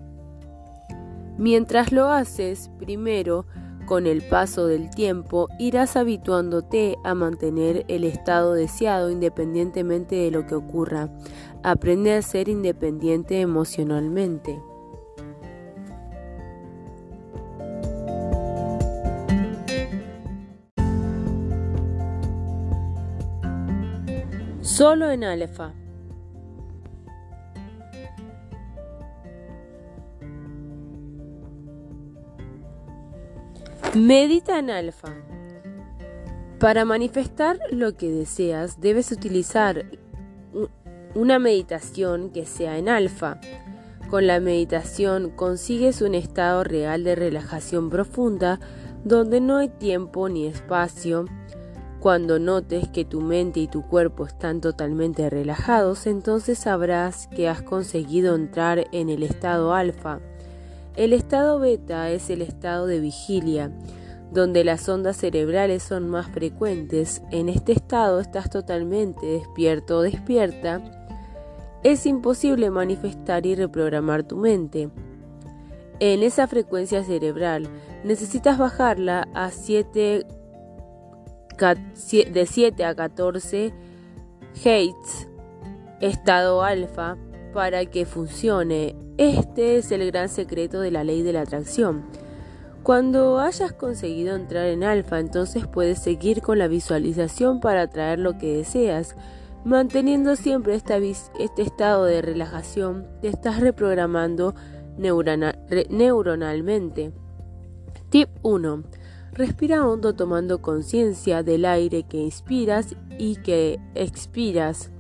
Mientras 1.39 1.93
lo 1.93 2.09
haces, 2.09 2.71
primero, 2.79 3.47
con 3.87 4.07
el 4.07 4.23
paso 4.23 4.67
del 4.67 4.91
tiempo, 4.91 5.49
irás 5.59 5.97
habituándote 5.97 6.99
a 7.05 7.15
mantener 7.15 7.87
el 7.89 8.05
estado 8.05 8.53
deseado 8.53 9.11
independientemente 9.11 10.17
de 10.17 10.31
lo 10.31 10.47
que 10.47 10.55
ocurra. 10.55 11.09
Aprende 11.63 12.15
a 12.15 12.23
ser 12.23 12.49
independiente 12.51 13.41
emocionalmente. 13.41 14.61
Solo 24.61 25.11
en 25.11 25.25
alfa. 25.25 25.73
Medita 33.95 34.59
en 34.59 34.69
alfa. 34.69 35.15
Para 36.61 36.85
manifestar 36.85 37.59
lo 37.71 37.97
que 37.97 38.11
deseas, 38.11 38.83
debes 38.83 39.11
utilizar 39.13 39.87
una 41.15 41.39
meditación 41.39 42.29
que 42.29 42.45
sea 42.45 42.77
en 42.77 42.91
alfa. 42.91 43.41
Con 44.11 44.27
la 44.27 44.41
meditación 44.41 45.31
consigues 45.31 46.03
un 46.03 46.15
estado 46.15 46.65
real 46.65 47.03
de 47.03 47.15
relajación 47.15 47.89
profunda 47.89 48.61
donde 49.05 49.41
no 49.41 49.57
hay 49.57 49.71
tiempo 49.71 50.29
ni 50.29 50.47
espacio. 50.47 51.25
Cuando 51.99 52.39
notes 52.39 52.89
que 52.89 53.07
tu 53.07 53.23
mente 53.23 53.61
y 53.61 53.69
tu 53.69 53.87
cuerpo 53.87 54.27
están 54.27 54.61
totalmente 54.61 55.31
relajados, 55.31 56.07
entonces 56.07 56.59
sabrás 56.59 57.27
que 57.29 57.49
has 57.49 57.63
conseguido 57.63 58.35
entrar 58.35 58.87
en 58.93 59.09
el 59.09 59.23
estado 59.23 59.73
alfa. 59.73 60.21
El 60.99 61.13
estado 61.13 61.61
beta 61.61 62.11
es 62.11 62.29
el 62.29 62.43
estado 62.43 62.89
de 62.89 62.99
vigilia, 62.99 63.71
donde 64.33 64.65
las 64.65 64.89
ondas 64.89 65.17
cerebrales 65.17 65.85
son 65.85 66.09
más 66.09 66.27
frecuentes. 66.27 67.23
En 67.31 67.49
este 67.49 67.71
estado 67.71 68.19
estás 68.19 68.51
totalmente 68.51 69.25
despierto 69.25 69.99
o 69.99 70.03
despierta. 70.03 70.83
Es 71.85 72.05
imposible 72.05 72.73
manifestar 72.73 73.47
y 73.47 73.55
reprogramar 73.55 74.25
tu 74.25 74.39
mente. 74.39 74.91
En 76.01 76.25
esa 76.25 76.49
frecuencia 76.49 77.05
cerebral 77.05 77.69
necesitas 78.03 78.59
bajarla 78.59 79.29
a 79.35 79.53
7 79.53 80.27
de 82.33 82.47
7 82.47 82.85
a 82.85 82.95
14 82.97 83.73
Hz, 84.53 85.29
estado 86.01 86.65
alfa, 86.65 87.17
para 87.55 87.87
que 87.87 88.05
funcione. 88.05 89.08
Este 89.19 89.77
es 89.77 89.91
el 89.91 90.07
gran 90.07 90.29
secreto 90.29 90.81
de 90.81 90.93
la 90.93 91.03
ley 91.03 91.23
de 91.23 91.33
la 91.33 91.41
atracción. 91.41 92.05
Cuando 92.85 93.41
hayas 93.41 93.73
conseguido 93.73 94.37
entrar 94.37 94.67
en 94.67 94.85
alfa, 94.85 95.19
entonces 95.19 95.67
puedes 95.67 95.99
seguir 95.99 96.41
con 96.41 96.61
la 96.61 96.69
visualización 96.69 97.59
para 97.59 97.83
atraer 97.83 98.21
lo 98.21 98.39
que 98.39 98.59
deseas. 98.59 99.17
Manteniendo 99.65 100.37
siempre 100.37 100.77
este 100.77 101.63
estado 101.63 102.05
de 102.05 102.23
relajación, 102.23 103.09
te 103.21 103.27
estás 103.27 103.59
reprogramando 103.59 104.55
neuronalmente. 104.97 107.13
Tip 108.11 108.29
1. 108.43 108.85
Respira 109.33 109.85
hondo 109.85 110.15
tomando 110.15 110.63
conciencia 110.63 111.43
del 111.43 111.65
aire 111.65 112.05
que 112.05 112.19
inspiras 112.19 112.95
y 113.19 113.35
que 113.37 113.81
expiras 113.97 114.93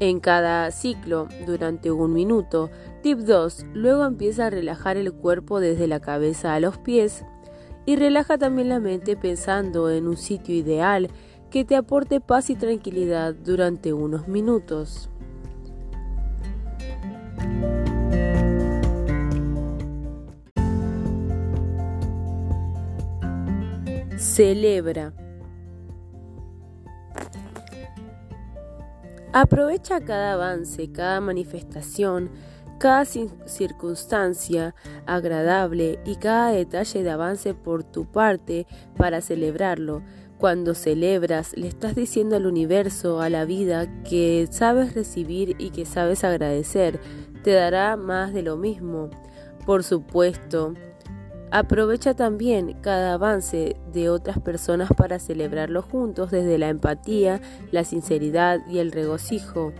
en 0.00 0.20
cada 0.20 0.70
ciclo 0.70 1.28
durante 1.46 1.90
un 1.90 2.14
minuto. 2.14 2.70
Tip 3.02 3.18
2. 3.18 3.66
Luego 3.74 4.04
empieza 4.04 4.46
a 4.46 4.50
relajar 4.50 4.96
el 4.96 5.12
cuerpo 5.12 5.58
desde 5.58 5.88
la 5.88 5.98
cabeza 5.98 6.54
a 6.54 6.60
los 6.60 6.78
pies 6.78 7.24
y 7.84 7.96
relaja 7.96 8.38
también 8.38 8.68
la 8.68 8.78
mente 8.78 9.16
pensando 9.16 9.90
en 9.90 10.06
un 10.06 10.16
sitio 10.16 10.54
ideal 10.54 11.10
que 11.50 11.64
te 11.64 11.74
aporte 11.74 12.20
paz 12.20 12.48
y 12.48 12.54
tranquilidad 12.54 13.34
durante 13.34 13.92
unos 13.92 14.28
minutos. 14.28 15.10
Celebra. 24.16 25.12
Aprovecha 29.32 30.00
cada 30.02 30.34
avance, 30.34 30.92
cada 30.92 31.20
manifestación, 31.20 32.30
cada 32.82 33.04
circunstancia 33.04 34.74
agradable 35.06 36.00
y 36.04 36.16
cada 36.16 36.50
detalle 36.50 37.04
de 37.04 37.10
avance 37.12 37.54
por 37.54 37.84
tu 37.84 38.06
parte 38.06 38.66
para 38.96 39.20
celebrarlo. 39.20 40.02
Cuando 40.36 40.74
celebras, 40.74 41.56
le 41.56 41.68
estás 41.68 41.94
diciendo 41.94 42.34
al 42.34 42.44
universo, 42.44 43.20
a 43.20 43.30
la 43.30 43.44
vida, 43.44 43.86
que 44.02 44.48
sabes 44.50 44.96
recibir 44.96 45.54
y 45.60 45.70
que 45.70 45.86
sabes 45.86 46.24
agradecer. 46.24 46.98
Te 47.44 47.52
dará 47.52 47.96
más 47.96 48.34
de 48.34 48.42
lo 48.42 48.56
mismo. 48.56 49.10
Por 49.64 49.84
supuesto, 49.84 50.74
Aprovecha 51.54 52.14
también 52.14 52.78
cada 52.80 53.12
avance 53.12 53.76
de 53.92 54.08
otras 54.08 54.38
personas 54.38 54.88
para 54.96 55.18
celebrarlo 55.18 55.82
juntos 55.82 56.30
desde 56.30 56.56
la 56.56 56.70
empatía, 56.70 57.42
la 57.70 57.84
sinceridad 57.84 58.66
y 58.70 58.78
el 58.78 58.90
regocijo. 58.90 59.74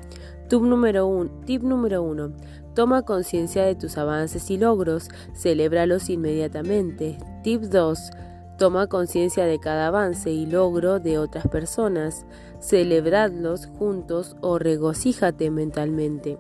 Tip 0.53 0.61
número, 0.61 1.07
uno, 1.07 1.31
tip 1.47 1.63
número 1.63 2.03
uno. 2.03 2.35
Toma 2.75 3.03
conciencia 3.03 3.65
de 3.65 3.75
tus 3.75 3.99
avances 3.99 4.51
y 4.51 4.57
logros, 4.57 5.09
celébralos 5.35 6.09
inmediatamente. 6.09 7.19
Tip 7.43 7.65
2. 7.65 8.11
Toma 8.59 8.87
conciencia 8.87 9.45
de 9.45 9.59
cada 9.59 9.89
avance 9.89 10.31
y 10.31 10.47
logro 10.47 10.99
de 10.99 11.19
otras 11.19 11.49
personas, 11.49 12.25
celebradlos 12.61 13.67
juntos 13.67 14.37
o 14.41 14.59
regocíjate 14.59 15.51
mentalmente. 15.51 16.39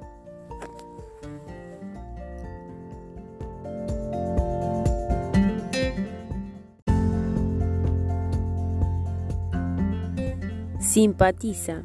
Simpatiza. 10.81 11.83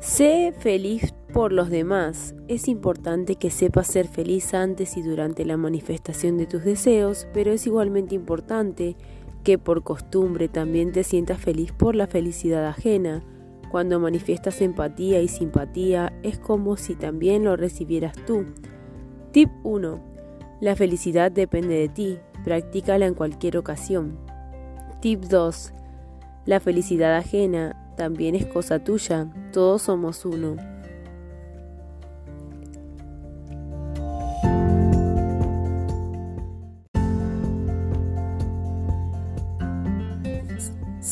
Sé 0.00 0.54
feliz 0.58 1.14
por 1.32 1.52
los 1.52 1.70
demás. 1.70 2.34
Es 2.48 2.68
importante 2.68 3.36
que 3.36 3.50
sepas 3.50 3.86
ser 3.86 4.08
feliz 4.08 4.54
antes 4.54 4.96
y 4.96 5.02
durante 5.02 5.44
la 5.44 5.56
manifestación 5.56 6.36
de 6.36 6.46
tus 6.46 6.64
deseos, 6.64 7.26
pero 7.32 7.52
es 7.52 7.66
igualmente 7.66 8.14
importante 8.14 8.96
que 9.44 9.58
por 9.58 9.82
costumbre 9.82 10.48
también 10.48 10.92
te 10.92 11.04
sientas 11.04 11.40
feliz 11.40 11.72
por 11.72 11.94
la 11.94 12.06
felicidad 12.06 12.66
ajena. 12.66 13.22
Cuando 13.70 14.00
manifiestas 14.00 14.60
empatía 14.60 15.20
y 15.20 15.28
simpatía 15.28 16.12
es 16.22 16.38
como 16.38 16.76
si 16.76 16.94
también 16.94 17.44
lo 17.44 17.56
recibieras 17.56 18.14
tú. 18.26 18.44
Tip 19.32 19.50
1. 19.62 20.00
La 20.60 20.76
felicidad 20.76 21.30
depende 21.30 21.74
de 21.74 21.88
ti. 21.88 22.18
Practícala 22.44 23.06
en 23.06 23.14
cualquier 23.14 23.56
ocasión. 23.56 24.18
Tip 25.00 25.22
2. 25.24 25.72
La 26.46 26.58
felicidad 26.58 27.16
ajena 27.16 27.94
también 27.96 28.34
es 28.34 28.46
cosa 28.46 28.82
tuya, 28.82 29.30
todos 29.52 29.82
somos 29.82 30.24
uno. 30.24 30.56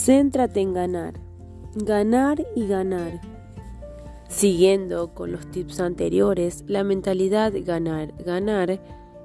Céntrate 0.08 0.60
en 0.60 0.72
ganar, 0.72 1.20
ganar 1.74 2.42
y 2.56 2.66
ganar. 2.66 3.20
Siguiendo 4.26 5.12
con 5.12 5.32
los 5.32 5.50
tips 5.50 5.80
anteriores, 5.80 6.64
la 6.66 6.82
mentalidad 6.82 7.52
ganar, 7.54 8.14
ganar 8.24 8.80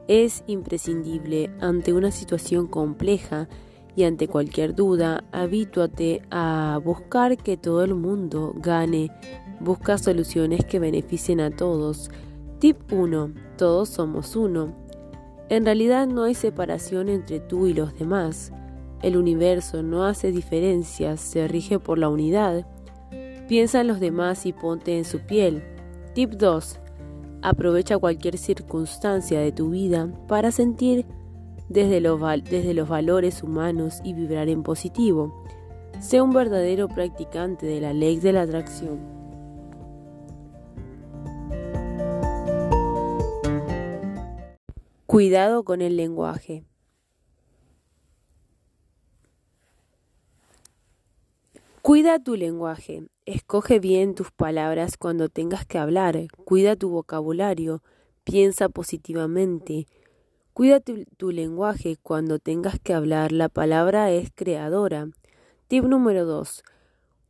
es 0.10 0.44
imprescindible 0.46 1.50
ante 1.62 1.94
una 1.94 2.12
situación 2.12 2.68
compleja 2.68 3.48
y 3.96 4.04
ante 4.04 4.28
cualquier 4.28 4.76
duda, 4.76 5.24
habítúate 5.32 6.22
a 6.32 6.82
buscar 6.84 7.38
que 7.38 7.56
todo 7.56 7.86
el 7.86 7.96
mundo 7.96 8.54
gane. 8.58 9.10
Busca 9.62 9.98
soluciones 9.98 10.66
que 10.66 10.80
beneficien 10.80 11.40
a 11.40 11.50
todos. 11.50 12.12
Tip 12.60 12.92
1. 12.92 13.34
Todos 13.58 13.88
somos 13.88 14.36
uno. 14.36 14.76
En 15.48 15.64
realidad 15.64 16.08
no 16.08 16.24
hay 16.24 16.36
separación 16.36 17.08
entre 17.08 17.40
tú 17.40 17.68
y 17.68 17.74
los 17.74 17.98
demás. 17.98 18.52
El 19.04 19.18
universo 19.18 19.84
no 19.84 20.06
hace 20.06 20.32
diferencias, 20.32 21.20
se 21.20 21.46
rige 21.50 21.78
por 21.78 21.98
la 22.00 22.08
unidad. 22.08 22.66
Piensa 23.50 23.82
en 23.82 23.88
los 23.88 24.00
demás 24.00 24.46
y 24.46 24.54
ponte 24.54 24.98
en 24.98 25.04
su 25.04 25.20
piel. 25.20 25.62
Tip 26.14 26.32
2. 26.32 26.80
Aprovecha 27.42 27.98
cualquier 27.98 28.38
circunstancia 28.38 29.42
de 29.42 29.52
tu 29.52 29.72
vida 29.72 30.10
para 30.30 30.52
sentir 30.52 31.06
desde 31.68 32.00
los, 32.00 32.22
desde 32.50 32.74
los 32.74 32.88
valores 32.88 33.44
humanos 33.44 34.00
y 34.06 34.14
vibrar 34.14 34.48
en 34.48 34.64
positivo. 34.64 35.44
Sé 36.00 36.22
un 36.22 36.32
verdadero 36.32 36.88
practicante 36.88 37.66
de 37.66 37.82
la 37.82 37.92
ley 37.92 38.22
de 38.22 38.32
la 38.32 38.44
atracción. 38.44 39.02
Cuidado 45.06 45.66
con 45.66 45.82
el 45.82 45.98
lenguaje. 45.98 46.64
Cuida 51.84 52.18
tu 52.18 52.38
lenguaje. 52.38 53.10
Escoge 53.26 53.80
bien 53.80 54.16
tus 54.16 54.32
palabras 54.32 54.96
cuando 54.96 55.28
tengas 55.28 55.66
que 55.66 55.78
hablar. 55.78 56.18
Cuida 56.46 56.78
tu 56.78 56.88
vocabulario. 56.88 57.84
Piensa 58.24 58.70
positivamente. 58.70 59.88
Cuida 60.54 60.80
tu, 60.80 61.32
lenguaje 61.32 61.98
cuando 62.02 62.40
tengas 62.40 62.80
que 62.80 62.94
hablar. 62.94 63.34
La 63.34 63.50
palabra 63.50 64.12
es 64.12 64.32
creadora. 64.34 65.10
Tip 65.68 65.84
número 65.84 66.24
2. 66.24 66.64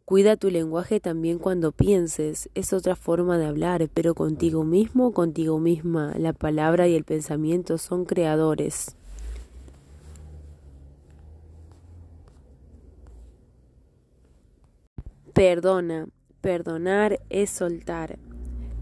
Cuida 0.06 0.38
tu 0.38 0.52
lenguaje 0.52 1.00
también 1.00 1.40
cuando 1.40 1.72
pienses. 1.72 2.52
Es 2.54 2.74
otra 2.74 2.96
forma 2.96 3.40
de 3.40 3.48
hablar, 3.48 3.90
pero 3.92 4.14
contigo 4.14 4.64
mismo, 4.64 5.14
contigo 5.14 5.58
misma. 5.58 6.14
La 6.20 6.32
palabra 6.32 6.88
y 6.88 6.94
el 6.94 7.06
pensamiento 7.06 7.80
son 7.80 8.06
creadores. 8.06 8.98
Perdona. 15.34 16.08
Perdonar 16.42 17.20
es 17.30 17.50
soltar. 17.50 18.20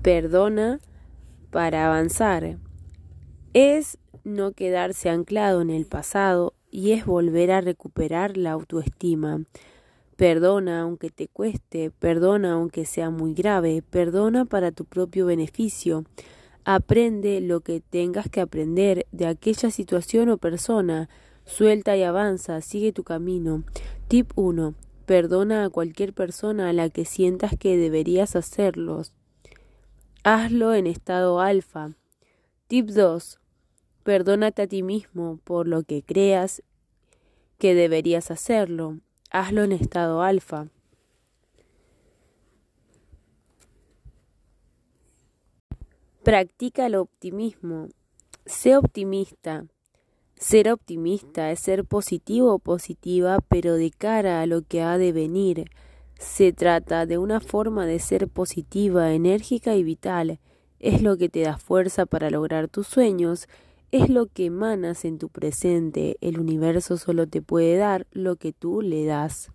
Perdona 0.02 0.82
para 1.50 1.86
avanzar. 1.86 2.58
Es 3.54 3.98
no 4.26 4.52
quedarse 4.52 5.10
anclado 5.10 5.62
en 5.62 5.70
el 5.70 5.86
pasado 5.86 6.54
y 6.70 6.92
es 6.92 7.06
volver 7.06 7.52
a 7.52 7.62
recuperar 7.62 8.36
la 8.36 8.52
autoestima. 8.52 9.44
Perdona 10.18 10.82
aunque 10.82 11.10
te 11.10 11.30
cueste, 11.30 11.90
perdona 11.90 12.54
aunque 12.54 12.86
sea 12.86 13.10
muy 13.10 13.34
grave, 13.34 13.82
perdona 13.90 14.44
para 14.44 14.72
tu 14.72 14.84
propio 14.84 15.28
beneficio. 15.28 16.04
Aprende 16.66 17.40
lo 17.40 17.62
que 17.62 17.80
tengas 17.80 18.30
que 18.30 18.42
aprender 18.42 19.08
de 19.12 19.26
aquella 19.26 19.72
situación 19.72 20.30
o 20.30 20.38
persona. 20.38 21.10
Suelta 21.46 21.96
y 21.96 22.04
avanza, 22.04 22.60
sigue 22.62 22.92
tu 22.92 23.04
camino. 23.04 23.64
Tip 24.10 24.32
1. 24.36 24.76
Perdona 25.12 25.65
a 25.65 25.69
cualquier 25.69 26.13
persona 26.13 26.69
a 26.69 26.71
la 26.71 26.89
que 26.89 27.04
sientas 27.04 27.58
que 27.60 27.76
deberías 27.76 28.38
hacerlo. 28.38 29.02
Hazlo 30.24 30.74
en 30.74 30.88
estado 30.88 31.41
alfa. 31.41 31.97
Tip 32.67 32.88
2. 32.91 33.38
Perdónate 34.04 34.62
a 34.62 34.67
ti 34.67 34.84
mismo 34.84 35.38
por 35.43 35.67
lo 35.67 35.84
que 35.84 36.02
creas 36.02 36.63
que 37.58 37.76
deberías 37.76 38.32
hacerlo. 38.32 39.00
Hazlo 39.32 39.65
en 39.65 39.74
estado 39.74 40.21
alfa. 40.21 40.69
Practica 46.24 46.86
el 46.86 46.95
optimismo. 46.95 47.89
Sé 48.45 48.78
optimista. 48.78 49.65
Ser 50.41 50.71
optimista 50.71 51.51
es 51.51 51.60
ser 51.60 51.86
positivo 51.86 52.56
o 52.56 52.58
positiva, 52.58 53.38
pero 53.47 53.75
de 53.75 53.91
cara 53.91 54.41
a 54.41 54.47
lo 54.47 54.63
que 54.63 54.82
ha 54.82 54.97
de 54.97 55.12
venir. 55.12 55.69
Se 56.17 56.51
trata 56.51 57.06
de 57.06 57.19
una 57.19 57.39
forma 57.39 57.86
de 57.86 57.99
ser 57.99 58.27
positiva, 58.27 59.13
enérgica 59.13 59.75
y 59.75 59.84
vital. 59.84 60.39
Es 60.80 61.04
lo 61.04 61.15
que 61.15 61.30
te 61.30 61.41
da 61.41 61.60
fuerza 61.60 62.08
para 62.08 62.32
lograr 62.32 62.69
tus 62.69 62.88
sueños. 62.88 63.47
Es 63.91 64.10
lo 64.10 64.25
que 64.25 64.45
emanas 64.45 65.06
en 65.06 65.19
tu 65.19 65.30
presente. 65.30 66.17
El 66.21 66.39
universo 66.39 66.97
solo 66.97 67.27
te 67.27 67.43
puede 67.43 67.77
dar 67.77 68.08
lo 68.12 68.36
que 68.36 68.51
tú 68.51 68.82
le 68.82 69.06
das. 69.06 69.51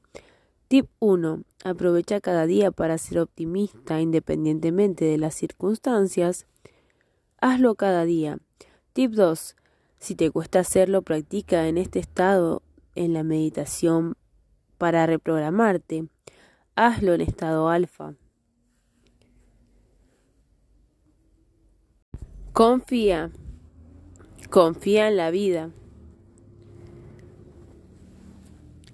Tip 0.69 0.87
1. 1.01 1.43
Aprovecha 1.65 2.21
cada 2.21 2.47
día 2.47 2.71
para 2.71 2.97
ser 2.99 3.19
optimista 3.19 4.01
independientemente 4.01 5.05
de 5.05 5.19
las 5.19 5.35
circunstancias. 5.35 6.47
Hazlo 7.41 7.75
cada 7.75 8.05
día. 8.05 8.39
Tip 8.93 9.15
2. 9.15 9.57
Si 10.07 10.15
te 10.15 10.31
cuesta 10.31 10.61
hacerlo, 10.61 11.03
practica 11.03 11.67
en 11.67 11.79
este 11.79 11.99
estado 11.99 12.63
en 12.95 13.13
la 13.13 13.25
meditación 13.25 14.15
para 14.79 15.05
reprogramarte. 15.05 16.07
Hazlo 16.77 17.13
en 17.13 17.23
estado 17.23 17.69
alfa. 17.69 18.15
Confía. 22.53 23.33
Confía 24.49 25.09
en 25.09 25.17
la 25.17 25.33
vida. 25.33 25.73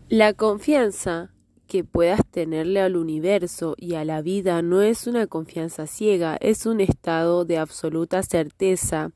La 0.08 0.32
confianza 0.32 1.34
que 1.66 1.84
puedas 1.84 2.22
tenerle 2.30 2.80
al 2.80 2.96
universo 2.96 3.74
y 3.76 3.96
a 3.96 4.06
la 4.06 4.22
vida 4.22 4.62
no 4.62 4.80
es 4.80 5.06
una 5.06 5.26
confianza 5.26 5.86
ciega, 5.86 6.38
es 6.40 6.64
un 6.64 6.80
estado 6.80 7.44
de 7.44 7.58
absoluta 7.58 8.22
certeza 8.22 9.12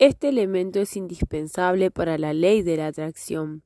este 0.00 0.30
elemento 0.30 0.80
es 0.80 0.96
indispensable 0.96 1.90
para 1.90 2.16
la 2.16 2.32
ley 2.32 2.62
de 2.62 2.78
la 2.78 2.86
atracción, 2.86 3.62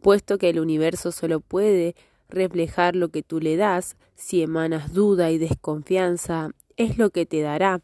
puesto 0.00 0.38
que 0.38 0.50
el 0.50 0.60
universo 0.60 1.10
solo 1.10 1.40
puede 1.40 1.96
reflejar 2.28 2.94
lo 2.94 3.08
que 3.08 3.24
tú 3.24 3.40
le 3.40 3.56
das, 3.56 3.96
si 4.14 4.40
emanas 4.40 4.92
duda 4.92 5.32
y 5.32 5.38
desconfianza, 5.38 6.50
es 6.76 6.96
lo 6.96 7.10
que 7.10 7.26
te 7.26 7.40
dará. 7.40 7.82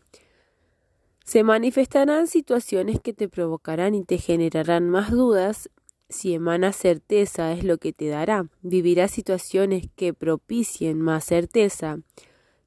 Se 1.25 1.43
manifestarán 1.43 2.29
situaciones 2.29 3.01
que 3.01 3.13
te 3.13 3.29
provocarán 3.29 3.97
y 3.97 4.05
te 4.05 4.19
generarán 4.19 4.89
más 4.89 5.11
dudas, 5.11 5.69
si 6.09 6.33
emanas 6.33 6.77
certeza 6.77 7.53
es 7.53 7.65
lo 7.65 7.79
que 7.79 7.93
te 7.93 8.07
dará. 8.07 8.47
Vivirás 8.63 9.11
situaciones 9.11 9.89
que 9.97 10.15
propicien 10.15 11.01
más 11.01 11.25
certeza. 11.25 11.99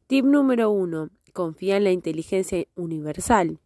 Tip 0.07 0.25
número 0.25 0.69
uno. 0.69 1.11
Confía 1.31 1.77
en 1.77 1.85
la 1.85 1.91
inteligencia 1.91 2.65
universal 2.75 3.59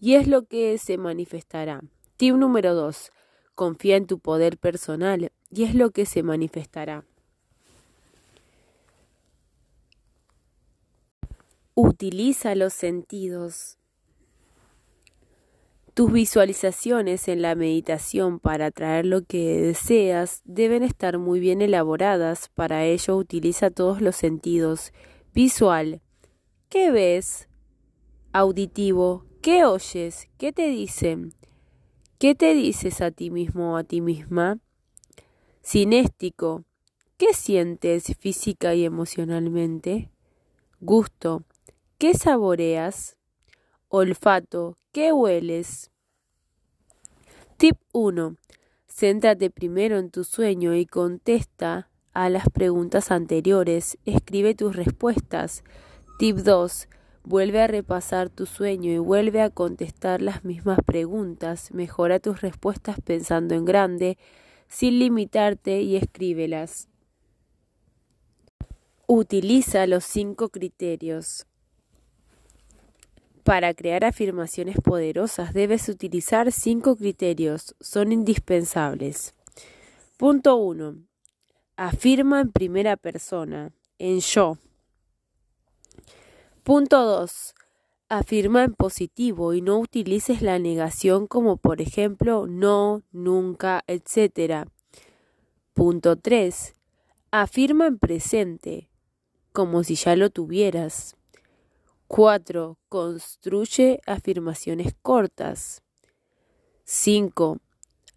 y 0.00 0.14
es 0.14 0.26
lo 0.26 0.46
que 0.46 0.78
se 0.78 0.98
manifestará. 0.98 1.82
Tip 2.16 2.34
número 2.34 2.74
2. 2.74 3.12
Confía 3.54 3.96
en 3.96 4.06
tu 4.06 4.18
poder 4.18 4.58
personal 4.58 5.30
y 5.50 5.64
es 5.64 5.74
lo 5.74 5.90
que 5.90 6.06
se 6.06 6.22
manifestará. 6.22 7.04
Utiliza 11.74 12.54
los 12.54 12.72
sentidos. 12.72 13.76
Tus 15.92 16.10
visualizaciones 16.10 17.28
en 17.28 17.42
la 17.42 17.54
meditación 17.54 18.38
para 18.38 18.66
atraer 18.66 19.04
lo 19.04 19.24
que 19.24 19.60
deseas 19.60 20.40
deben 20.46 20.82
estar 20.82 21.18
muy 21.18 21.38
bien 21.38 21.60
elaboradas. 21.60 22.48
Para 22.54 22.84
ello 22.84 23.16
utiliza 23.16 23.70
todos 23.70 24.00
los 24.00 24.16
sentidos. 24.16 24.94
Visual. 25.34 26.00
¿Qué 26.70 26.90
ves? 26.90 27.48
Auditivo. 28.32 29.25
¿Qué 29.46 29.64
oyes? 29.64 30.28
¿Qué 30.38 30.52
te 30.52 30.66
dicen? 30.66 31.32
¿Qué 32.18 32.34
te 32.34 32.52
dices 32.52 33.00
a 33.00 33.12
ti 33.12 33.30
mismo 33.30 33.74
o 33.74 33.76
a 33.76 33.84
ti 33.84 34.00
misma? 34.00 34.58
Sinéstico. 35.62 36.64
¿Qué 37.16 37.32
sientes 37.32 38.12
física 38.18 38.74
y 38.74 38.84
emocionalmente? 38.84 40.10
Gusto. 40.80 41.44
¿Qué 41.96 42.14
saboreas? 42.14 43.18
Olfato. 43.86 44.74
¿Qué 44.90 45.12
hueles? 45.12 45.92
Tip 47.56 47.76
1. 47.92 48.34
Céntrate 48.88 49.50
primero 49.50 49.98
en 49.98 50.10
tu 50.10 50.24
sueño 50.24 50.74
y 50.74 50.86
contesta 50.86 51.88
a 52.12 52.30
las 52.30 52.50
preguntas 52.50 53.12
anteriores. 53.12 53.96
Escribe 54.06 54.56
tus 54.56 54.74
respuestas. 54.74 55.62
Tip 56.18 56.38
2. 56.38 56.88
Vuelve 57.26 57.60
a 57.60 57.66
repasar 57.66 58.30
tu 58.30 58.46
sueño 58.46 58.92
y 58.92 58.98
vuelve 58.98 59.42
a 59.42 59.50
contestar 59.50 60.22
las 60.22 60.44
mismas 60.44 60.78
preguntas. 60.86 61.72
Mejora 61.72 62.20
tus 62.20 62.40
respuestas 62.40 63.00
pensando 63.00 63.56
en 63.56 63.64
grande, 63.64 64.16
sin 64.68 65.00
limitarte 65.00 65.80
y 65.80 65.96
escríbelas. 65.96 66.88
Utiliza 69.08 69.88
los 69.88 70.04
cinco 70.04 70.50
criterios. 70.50 71.46
Para 73.42 73.74
crear 73.74 74.04
afirmaciones 74.04 74.76
poderosas 74.76 75.52
debes 75.52 75.88
utilizar 75.88 76.52
cinco 76.52 76.94
criterios. 76.94 77.74
Son 77.80 78.12
indispensables. 78.12 79.34
Punto 80.16 80.54
1. 80.58 80.94
Afirma 81.74 82.40
en 82.40 82.52
primera 82.52 82.96
persona, 82.96 83.72
en 83.98 84.20
yo. 84.20 84.58
Punto 86.66 87.04
2. 87.04 87.54
Afirma 88.08 88.64
en 88.64 88.74
positivo 88.74 89.54
y 89.54 89.62
no 89.62 89.78
utilices 89.78 90.42
la 90.42 90.58
negación 90.58 91.28
como 91.28 91.58
por 91.58 91.80
ejemplo 91.80 92.48
no, 92.48 93.04
nunca, 93.12 93.84
etc. 93.86 94.66
Punto 95.74 96.16
3. 96.16 96.74
Afirma 97.30 97.86
en 97.86 98.00
presente, 98.00 98.90
como 99.52 99.84
si 99.84 99.94
ya 99.94 100.16
lo 100.16 100.30
tuvieras. 100.30 101.14
4. 102.08 102.76
Construye 102.88 104.00
afirmaciones 104.04 104.92
cortas. 105.02 105.84
5. 106.82 107.58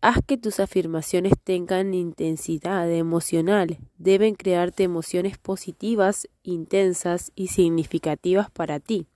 Haz 0.02 0.20
que 0.26 0.38
tus 0.38 0.62
afirmaciones 0.62 1.34
tengan 1.44 1.94
intensidad 1.94 2.90
emocional. 2.90 3.80
Deben 3.98 4.34
crearte 4.34 4.84
emociones 4.84 5.38
positivas, 5.38 6.30
intensas 6.42 7.34
y 7.36 7.48
significativas 7.48 8.50
para 8.50 8.80
ti. 8.80 9.08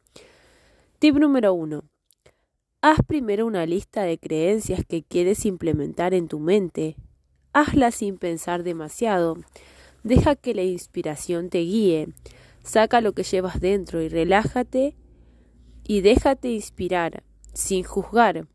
Tip 1.00 1.15
número 1.15 1.54
1. 1.54 1.86
Haz 2.82 3.00
primero 3.08 3.46
una 3.46 3.65
lista 3.65 4.04
de 4.04 4.17
creencias 4.17 4.82
que 4.86 5.04
quieres 5.04 5.46
implementar 5.46 6.13
en 6.13 6.28
tu 6.28 6.39
mente. 6.39 6.98
Hazla 7.54 7.91
sin 7.91 8.17
pensar 8.17 8.63
demasiado. 8.63 9.38
Deja 10.04 10.36
que 10.36 10.54
la 10.54 10.63
inspiración 10.63 11.50
te 11.50 11.60
guíe. 11.60 12.10
Saca 12.62 13.00
lo 13.00 13.13
que 13.13 13.24
llevas 13.24 13.62
dentro 13.62 14.02
y 14.02 14.10
relájate 14.10 14.98
y 15.86 16.02
déjate 16.02 16.50
inspirar, 16.50 17.24
sin 17.54 17.86
juzgar. 17.86 18.48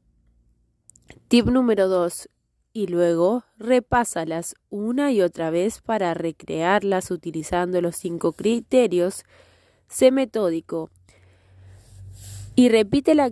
Tip 1.28 1.46
número 1.46 1.88
2. 1.88 2.28
Y 2.72 2.86
luego 2.86 3.44
repásalas 3.58 4.54
una 4.70 5.10
y 5.10 5.22
otra 5.22 5.50
vez 5.50 5.80
para 5.80 6.14
recrearlas 6.14 7.10
utilizando 7.10 7.80
los 7.80 7.96
cinco 7.96 8.32
criterios. 8.32 9.24
Sé 9.88 10.10
metódico. 10.10 10.90
Y 12.54 12.68
repítela 12.68 13.30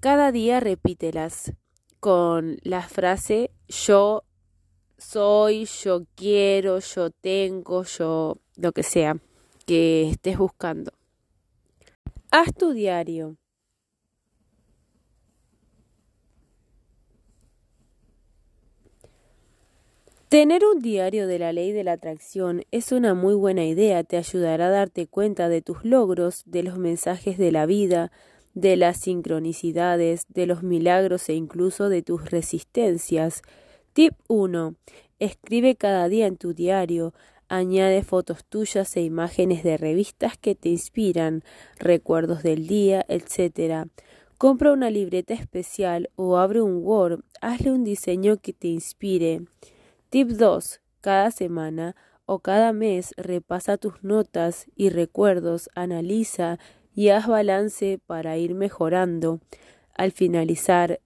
cada 0.00 0.32
día, 0.32 0.60
repítelas 0.60 1.52
con 2.00 2.58
la 2.62 2.82
frase 2.82 3.50
yo 3.68 4.24
soy, 4.98 5.64
yo 5.64 6.04
quiero, 6.14 6.78
yo 6.78 7.10
tengo, 7.10 7.84
yo 7.84 8.38
lo 8.56 8.72
que 8.72 8.82
sea 8.82 9.16
que 9.66 10.10
estés 10.10 10.38
buscando. 10.38 10.92
Haz 12.30 12.54
tu 12.54 12.72
diario. 12.72 13.36
Tener 20.32 20.64
un 20.64 20.80
diario 20.80 21.26
de 21.26 21.38
la 21.38 21.52
ley 21.52 21.72
de 21.72 21.84
la 21.84 21.92
atracción 21.92 22.62
es 22.70 22.90
una 22.90 23.12
muy 23.12 23.34
buena 23.34 23.66
idea, 23.66 24.02
te 24.02 24.16
ayudará 24.16 24.68
a 24.68 24.70
darte 24.70 25.06
cuenta 25.06 25.50
de 25.50 25.60
tus 25.60 25.84
logros, 25.84 26.42
de 26.46 26.62
los 26.62 26.78
mensajes 26.78 27.36
de 27.36 27.52
la 27.52 27.66
vida, 27.66 28.10
de 28.54 28.78
las 28.78 28.96
sincronicidades, 28.96 30.24
de 30.30 30.46
los 30.46 30.62
milagros 30.62 31.28
e 31.28 31.34
incluso 31.34 31.90
de 31.90 32.00
tus 32.00 32.30
resistencias. 32.30 33.42
Tip 33.92 34.14
1. 34.26 34.74
Escribe 35.18 35.76
cada 35.76 36.08
día 36.08 36.28
en 36.28 36.38
tu 36.38 36.54
diario. 36.54 37.12
Añade 37.48 38.02
fotos 38.02 38.42
tuyas 38.46 38.96
e 38.96 39.02
imágenes 39.02 39.62
de 39.62 39.76
revistas 39.76 40.38
que 40.38 40.54
te 40.54 40.70
inspiran, 40.70 41.44
recuerdos 41.78 42.42
del 42.42 42.66
día, 42.66 43.04
etc. 43.06 43.86
Compra 44.38 44.72
una 44.72 44.88
libreta 44.88 45.34
especial 45.34 46.08
o 46.16 46.38
abre 46.38 46.62
un 46.62 46.78
Word. 46.82 47.20
Hazle 47.42 47.70
un 47.70 47.84
diseño 47.84 48.38
que 48.38 48.54
te 48.54 48.68
inspire. 48.68 49.42
Tip 50.12 50.28
2. 50.32 50.82
Cada 51.00 51.30
semana 51.30 51.96
o 52.26 52.40
cada 52.40 52.74
mes 52.74 53.14
repasa 53.16 53.78
tus 53.78 54.04
notas 54.04 54.66
y 54.76 54.90
recuerdos, 54.90 55.70
analiza 55.74 56.58
y 56.94 57.08
haz 57.08 57.26
balance 57.26 57.98
para 58.06 58.36
ir 58.36 58.54
mejorando. 58.54 59.40
Al 59.94 60.12
finalizar 60.12 61.00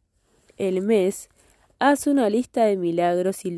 el 0.56 0.82
mes, 0.82 1.28
haz 1.78 2.08
una 2.08 2.28
lista 2.28 2.64
de 2.64 2.76
milagros 2.76 3.44
y, 3.44 3.56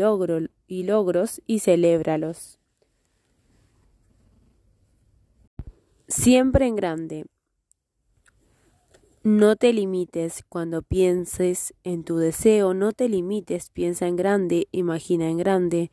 y 0.67 0.83
logros 0.83 1.41
y 1.47 1.61
celébralos. 1.61 2.59
Siempre 6.09 6.67
en 6.67 6.77
grande. 6.77 7.25
No 9.25 9.57
te 9.57 9.73
limites 9.73 10.45
cuando 10.49 10.83
pienses 10.83 11.75
en 11.83 12.05
tu 12.05 12.19
deseo, 12.19 12.73
no 12.73 12.93
te 12.93 13.09
limites, 13.09 13.71
piensa 13.71 14.07
en 14.07 14.15
grande, 14.15 14.69
imagina 14.71 15.29
en 15.29 15.39
grande, 15.39 15.91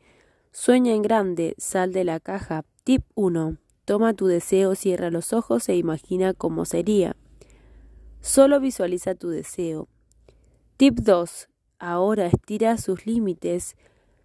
sueña 0.52 0.94
en 0.94 1.02
grande, 1.02 1.56
sal 1.58 1.92
de 1.92 2.04
la 2.04 2.20
caja. 2.20 2.64
Tip 2.84 3.02
1. 3.16 3.56
Toma 3.84 4.14
tu 4.14 4.26
deseo, 4.26 4.76
cierra 4.76 5.10
los 5.10 5.32
ojos 5.32 5.68
e 5.68 5.76
imagina 5.76 6.34
cómo 6.34 6.64
sería. 6.64 7.16
Solo 8.20 8.60
visualiza 8.60 9.16
tu 9.16 9.28
deseo. 9.28 9.88
Tip 10.76 11.00
2. 11.00 11.48
Ahora 11.80 12.26
estira 12.26 12.78
sus 12.78 13.06
límites, 13.06 13.74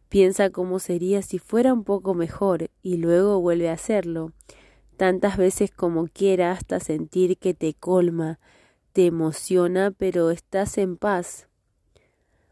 piensa 0.09 0.51
cómo 0.51 0.77
sería 0.77 1.23
si 1.23 1.39
fuera 1.39 1.73
un 1.73 1.83
poco 1.83 2.13
mejor 2.13 2.69
y 2.83 2.97
luego 2.97 3.41
vuelve 3.41 3.69
a 3.69 3.73
hacerlo, 3.73 4.31
tantas 4.95 5.37
veces 5.37 5.71
como 5.71 6.07
quiera 6.07 6.51
hasta 6.51 6.79
sentir 6.79 7.37
que 7.39 7.55
te 7.55 7.73
colma, 7.73 8.39
te 8.93 9.05
emociona, 9.05 9.91
pero 9.91 10.31
estás 10.31 10.77
en 10.77 10.97
paz. 10.97 11.47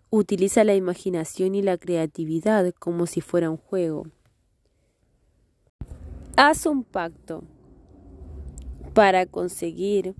Utiliza 0.10 0.63
la 0.63 0.75
imaginación 0.75 1.56
y 1.56 1.62
la 1.62 1.78
creatividad 1.78 2.73
como 2.80 3.06
si 3.06 3.21
fuera 3.21 3.49
un 3.49 3.58
juego. 3.58 4.08
Haz 6.36 6.65
un 6.65 6.84
pacto 6.84 7.43
para 8.93 9.25
conseguir 9.25 10.15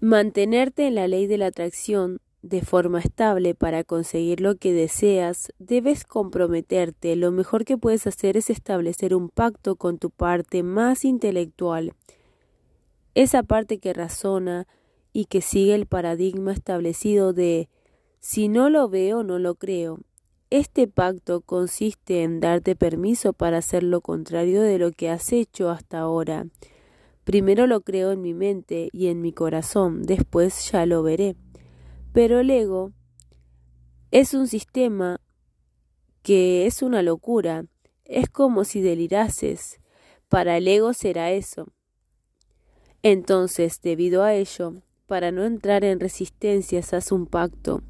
mantenerte 0.00 0.86
en 0.86 0.94
la 0.94 1.08
ley 1.08 1.26
de 1.26 1.36
la 1.36 1.46
atracción 1.46 2.20
de 2.42 2.62
forma 2.62 3.00
estable 3.00 3.54
para 3.54 3.84
conseguir 3.84 4.40
lo 4.40 4.56
que 4.56 4.72
deseas, 4.72 5.52
debes 5.58 6.04
comprometerte. 6.04 7.14
Lo 7.16 7.32
mejor 7.32 7.64
que 7.64 7.76
puedes 7.76 8.06
hacer 8.06 8.36
es 8.36 8.48
establecer 8.48 9.14
un 9.14 9.28
pacto 9.28 9.76
con 9.76 9.98
tu 9.98 10.10
parte 10.10 10.62
más 10.62 11.04
intelectual 11.04 11.92
esa 13.22 13.42
parte 13.42 13.78
que 13.78 13.92
razona 13.92 14.66
y 15.12 15.26
que 15.26 15.42
sigue 15.42 15.74
el 15.74 15.86
paradigma 15.86 16.52
establecido 16.52 17.32
de 17.32 17.68
si 18.18 18.48
no 18.48 18.70
lo 18.70 18.88
veo, 18.88 19.22
no 19.22 19.38
lo 19.38 19.56
creo. 19.56 19.98
Este 20.50 20.88
pacto 20.88 21.42
consiste 21.42 22.22
en 22.22 22.40
darte 22.40 22.74
permiso 22.76 23.32
para 23.32 23.58
hacer 23.58 23.82
lo 23.82 24.00
contrario 24.00 24.62
de 24.62 24.78
lo 24.78 24.90
que 24.90 25.10
has 25.10 25.32
hecho 25.32 25.70
hasta 25.70 26.00
ahora. 26.00 26.46
Primero 27.24 27.66
lo 27.66 27.82
creo 27.82 28.12
en 28.12 28.22
mi 28.22 28.34
mente 28.34 28.88
y 28.92 29.08
en 29.08 29.20
mi 29.20 29.32
corazón, 29.32 30.02
después 30.02 30.70
ya 30.70 30.86
lo 30.86 31.02
veré. 31.02 31.36
Pero 32.12 32.40
el 32.40 32.50
ego 32.50 32.92
es 34.10 34.34
un 34.34 34.48
sistema 34.48 35.20
que 36.22 36.66
es 36.66 36.82
una 36.82 37.02
locura, 37.02 37.64
es 38.04 38.28
como 38.28 38.64
si 38.64 38.80
delirases. 38.80 39.78
Para 40.28 40.56
el 40.56 40.66
ego 40.66 40.92
será 40.94 41.30
eso. 41.30 41.68
Entonces, 43.02 43.80
debido 43.82 44.22
a 44.22 44.34
ello, 44.34 44.74
para 45.06 45.32
no 45.32 45.44
entrar 45.44 45.84
en 45.84 46.00
resistencias, 46.00 46.92
haz 46.92 47.12
un 47.12 47.26
pacto. 47.26 47.82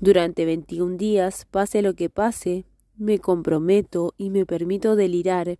Durante 0.00 0.44
21 0.44 0.96
días, 0.96 1.46
pase 1.50 1.82
lo 1.82 1.94
que 1.94 2.08
pase, 2.08 2.64
me 2.96 3.18
comprometo 3.18 4.14
y 4.16 4.30
me 4.30 4.46
permito 4.46 4.96
delirar 4.96 5.58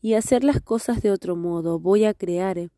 y 0.00 0.14
hacer 0.14 0.44
las 0.44 0.60
cosas 0.60 1.02
de 1.02 1.10
otro 1.10 1.36
modo. 1.36 1.78
Voy 1.78 2.04
a 2.04 2.14
crear. 2.14 2.70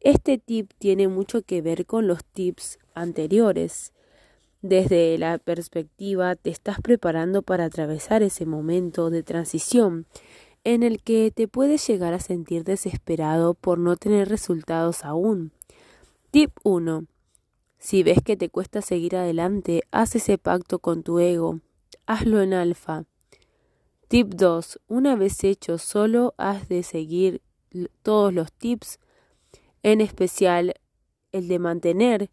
Este 0.00 0.38
tip 0.38 0.72
tiene 0.78 1.08
mucho 1.08 1.42
que 1.42 1.62
ver 1.62 1.86
con 1.86 2.06
los 2.06 2.24
tips 2.24 2.78
anteriores. 2.94 3.92
Desde 4.62 5.16
la 5.18 5.38
perspectiva 5.38 6.34
te 6.36 6.50
estás 6.50 6.80
preparando 6.80 7.42
para 7.42 7.64
atravesar 7.64 8.22
ese 8.22 8.46
momento 8.46 9.10
de 9.10 9.22
transición 9.22 10.06
en 10.66 10.82
el 10.82 11.00
que 11.00 11.30
te 11.30 11.46
puedes 11.46 11.86
llegar 11.86 12.12
a 12.12 12.18
sentir 12.18 12.64
desesperado 12.64 13.54
por 13.54 13.78
no 13.78 13.94
tener 13.94 14.28
resultados 14.28 15.04
aún. 15.04 15.52
Tip 16.32 16.50
1. 16.64 17.06
Si 17.78 18.02
ves 18.02 18.18
que 18.20 18.36
te 18.36 18.48
cuesta 18.48 18.82
seguir 18.82 19.14
adelante, 19.14 19.84
haz 19.92 20.16
ese 20.16 20.38
pacto 20.38 20.80
con 20.80 21.04
tu 21.04 21.20
ego. 21.20 21.60
Hazlo 22.04 22.42
en 22.42 22.52
alfa. 22.52 23.04
Tip 24.08 24.34
2. 24.34 24.80
Una 24.88 25.14
vez 25.14 25.44
hecho, 25.44 25.78
solo 25.78 26.34
has 26.36 26.68
de 26.68 26.82
seguir 26.82 27.42
todos 28.02 28.34
los 28.34 28.52
tips, 28.52 28.98
en 29.84 30.00
especial 30.00 30.74
el 31.30 31.46
de 31.46 31.60
mantener 31.60 32.30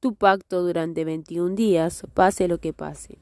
tu 0.00 0.14
pacto 0.14 0.62
durante 0.62 1.04
21 1.04 1.54
días, 1.54 2.02
pase 2.14 2.48
lo 2.48 2.56
que 2.56 2.72
pase. 2.72 3.18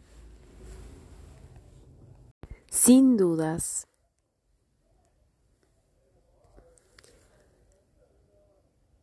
Sin 2.70 3.16
dudas, 3.16 3.88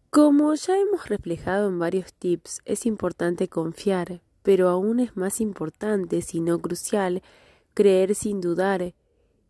Como 0.10 0.56
ya 0.56 0.76
hemos 0.76 1.08
reflejado 1.08 1.70
en 1.70 1.78
varios 1.78 2.14
tips, 2.14 2.62
es 2.66 2.88
importante 2.88 3.48
confiar, 3.48 4.22
pero 4.42 4.68
aún 4.68 5.00
es 5.00 5.16
más 5.16 5.40
importante, 5.40 6.24
si 6.24 6.40
no 6.40 6.58
crucial, 6.58 7.22
creer 7.76 8.16
sin 8.16 8.42
dudar, 8.42 8.96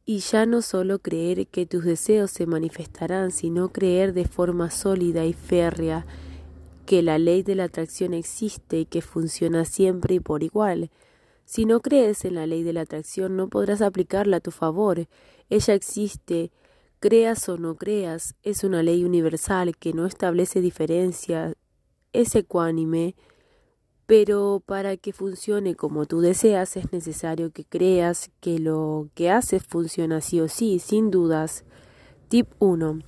y 0.05 0.19
ya 0.19 0.45
no 0.45 0.61
solo 0.61 0.99
creer 0.99 1.47
que 1.47 1.65
tus 1.65 1.85
deseos 1.85 2.31
se 2.31 2.45
manifestarán, 2.45 3.31
sino 3.31 3.69
creer 3.69 4.11
de 4.11 4.25
forma 4.25 4.69
sólida 4.69 5.23
y 5.23 5.31
férrea 5.31 6.05
que 6.85 7.03
la 7.03 7.19
ley 7.19 7.41
de 7.41 7.55
la 7.55 7.65
atracción 7.65 8.13
existe 8.13 8.79
y 8.79 8.85
que 8.85 9.01
funciona 9.01 9.63
siempre 9.63 10.15
y 10.15 10.19
por 10.19 10.43
igual. 10.43 10.89
Si 11.45 11.65
no 11.65 11.79
crees 11.79 12.25
en 12.25 12.35
la 12.35 12.47
ley 12.47 12.63
de 12.63 12.73
la 12.73 12.81
atracción, 12.81 13.37
no 13.37 13.47
podrás 13.47 13.81
aplicarla 13.81 14.37
a 14.37 14.41
tu 14.41 14.51
favor. 14.51 15.07
Ella 15.49 15.73
existe 15.73 16.51
Creas 16.99 17.47
o 17.47 17.57
no 17.57 17.75
creas, 17.75 18.35
es 18.43 18.65
una 18.65 18.83
ley 18.83 19.05
universal 19.05 19.77
que 19.77 19.93
no 19.93 20.05
establece 20.05 20.59
diferencias, 20.59 21.55
es 22.11 22.35
ecuánime, 22.35 23.15
pero 24.05 24.61
para 24.65 24.97
que 24.97 25.13
funcione 25.13 25.75
como 25.75 26.07
tú 26.07 26.19
deseas 26.19 26.75
es 26.75 26.91
necesario 26.91 27.51
que 27.51 27.63
creas 27.63 28.31
que 28.41 28.59
lo 28.59 29.07
que 29.13 29.29
haces 29.29 29.63
funciona 29.63 30.19
sí 30.19 30.41
o 30.41 30.49
sí, 30.49 30.79
sin 30.79 31.09
dudas. 31.09 31.63
Tip 32.27 32.47
1. 32.59 32.99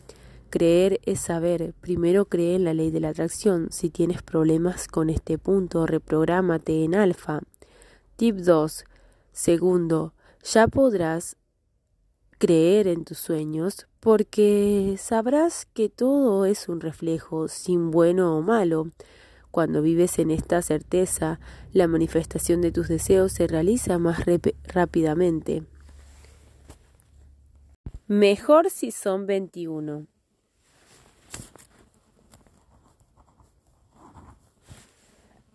Creer 0.52 1.02
es 1.04 1.20
saber. 1.20 1.74
Primero 1.82 2.26
cree 2.26 2.56
en 2.56 2.64
la 2.64 2.74
ley 2.74 2.92
de 2.92 3.00
la 3.00 3.10
atracción. 3.10 3.70
Si 3.72 3.90
tienes 3.90 4.22
problemas 4.22 4.88
con 4.88 5.10
este 5.10 5.38
punto, 5.38 5.86
reprográmate 5.86 6.84
en 6.84 6.96
alfa. 6.96 7.42
Tip 8.16 8.38
2. 8.38 8.86
Segundo, 9.32 10.14
ya 10.44 10.68
podrás 10.68 11.36
creer 12.42 12.88
en 12.88 13.06
tus 13.06 13.20
sueños 13.20 13.86
porque 14.00 14.96
sabrás 14.98 15.68
que 15.76 15.90
todo 15.90 16.46
es 16.46 16.70
un 16.70 16.82
reflejo, 16.82 17.48
sin 17.48 17.92
bueno 17.92 18.36
o 18.36 18.42
malo. 18.42 18.90
Cuando 19.52 19.84
vives 19.84 20.18
en 20.18 20.32
esta 20.32 20.64
certeza, 20.64 21.40
la 21.72 21.88
manifestación 21.88 22.62
de 22.62 22.72
tus 22.72 22.88
deseos 22.88 23.32
se 23.32 23.46
realiza 23.46 24.00
más 24.00 24.24
rápidamente. 24.64 25.62
Mejor 28.08 28.72
si 28.72 28.90
son 28.90 29.28
21. 29.28 30.08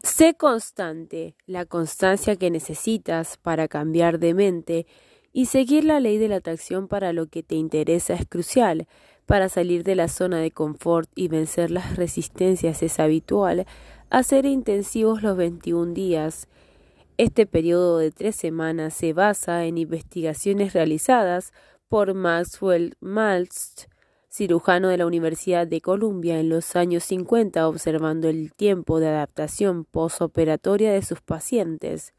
Sé 0.05 0.35
constante, 0.35 1.35
la 1.47 1.67
constancia 1.67 2.37
que 2.37 2.49
necesitas 2.53 3.39
para 3.39 3.67
cambiar 3.67 4.21
de 4.21 4.35
mente 4.35 4.87
y 5.37 5.45
seguir 5.45 5.85
la 5.85 6.01
ley 6.01 6.17
de 6.17 6.29
la 6.29 6.37
atracción 6.37 6.89
para 6.89 7.13
lo 7.13 7.27
que 7.27 7.43
te 7.43 7.57
interesa 7.57 8.15
es 8.15 8.25
crucial. 8.27 8.89
Para 9.27 9.51
salir 9.51 9.85
de 9.85 9.95
la 9.95 10.09
zona 10.09 10.39
de 10.39 10.51
confort 10.51 11.11
y 11.15 11.29
vencer 11.29 11.71
las 11.71 11.97
resistencias 11.97 12.83
es 12.83 12.99
habitual 12.99 13.67
hacer 14.09 14.47
intensivos 14.47 15.23
los 15.23 15.37
21 15.37 15.93
días. 15.93 16.49
Este 17.19 17.45
periodo 17.45 17.99
de 17.99 18.13
tres 18.13 18.35
semanas 18.35 18.95
se 18.95 19.13
basa 19.13 19.67
en 19.67 19.77
investigaciones 19.77 20.73
realizadas 20.73 21.53
por 21.89 22.15
Maxwell 22.15 22.95
Maltz, 23.01 23.89
cirujano 24.31 24.89
de 24.89 24.97
la 24.97 25.05
Universidad 25.05 25.67
de 25.67 25.83
Columbia 25.83 26.41
en 26.41 26.49
los 26.49 26.77
años 26.77 27.05
50, 27.05 27.69
observando 27.69 28.31
el 28.31 28.55
tiempo 28.55 29.01
de 29.01 29.09
adaptación 29.09 29.85
posoperatoria 29.85 30.95
de 30.95 31.03
sus 31.03 31.21
pacientes. 31.21 32.15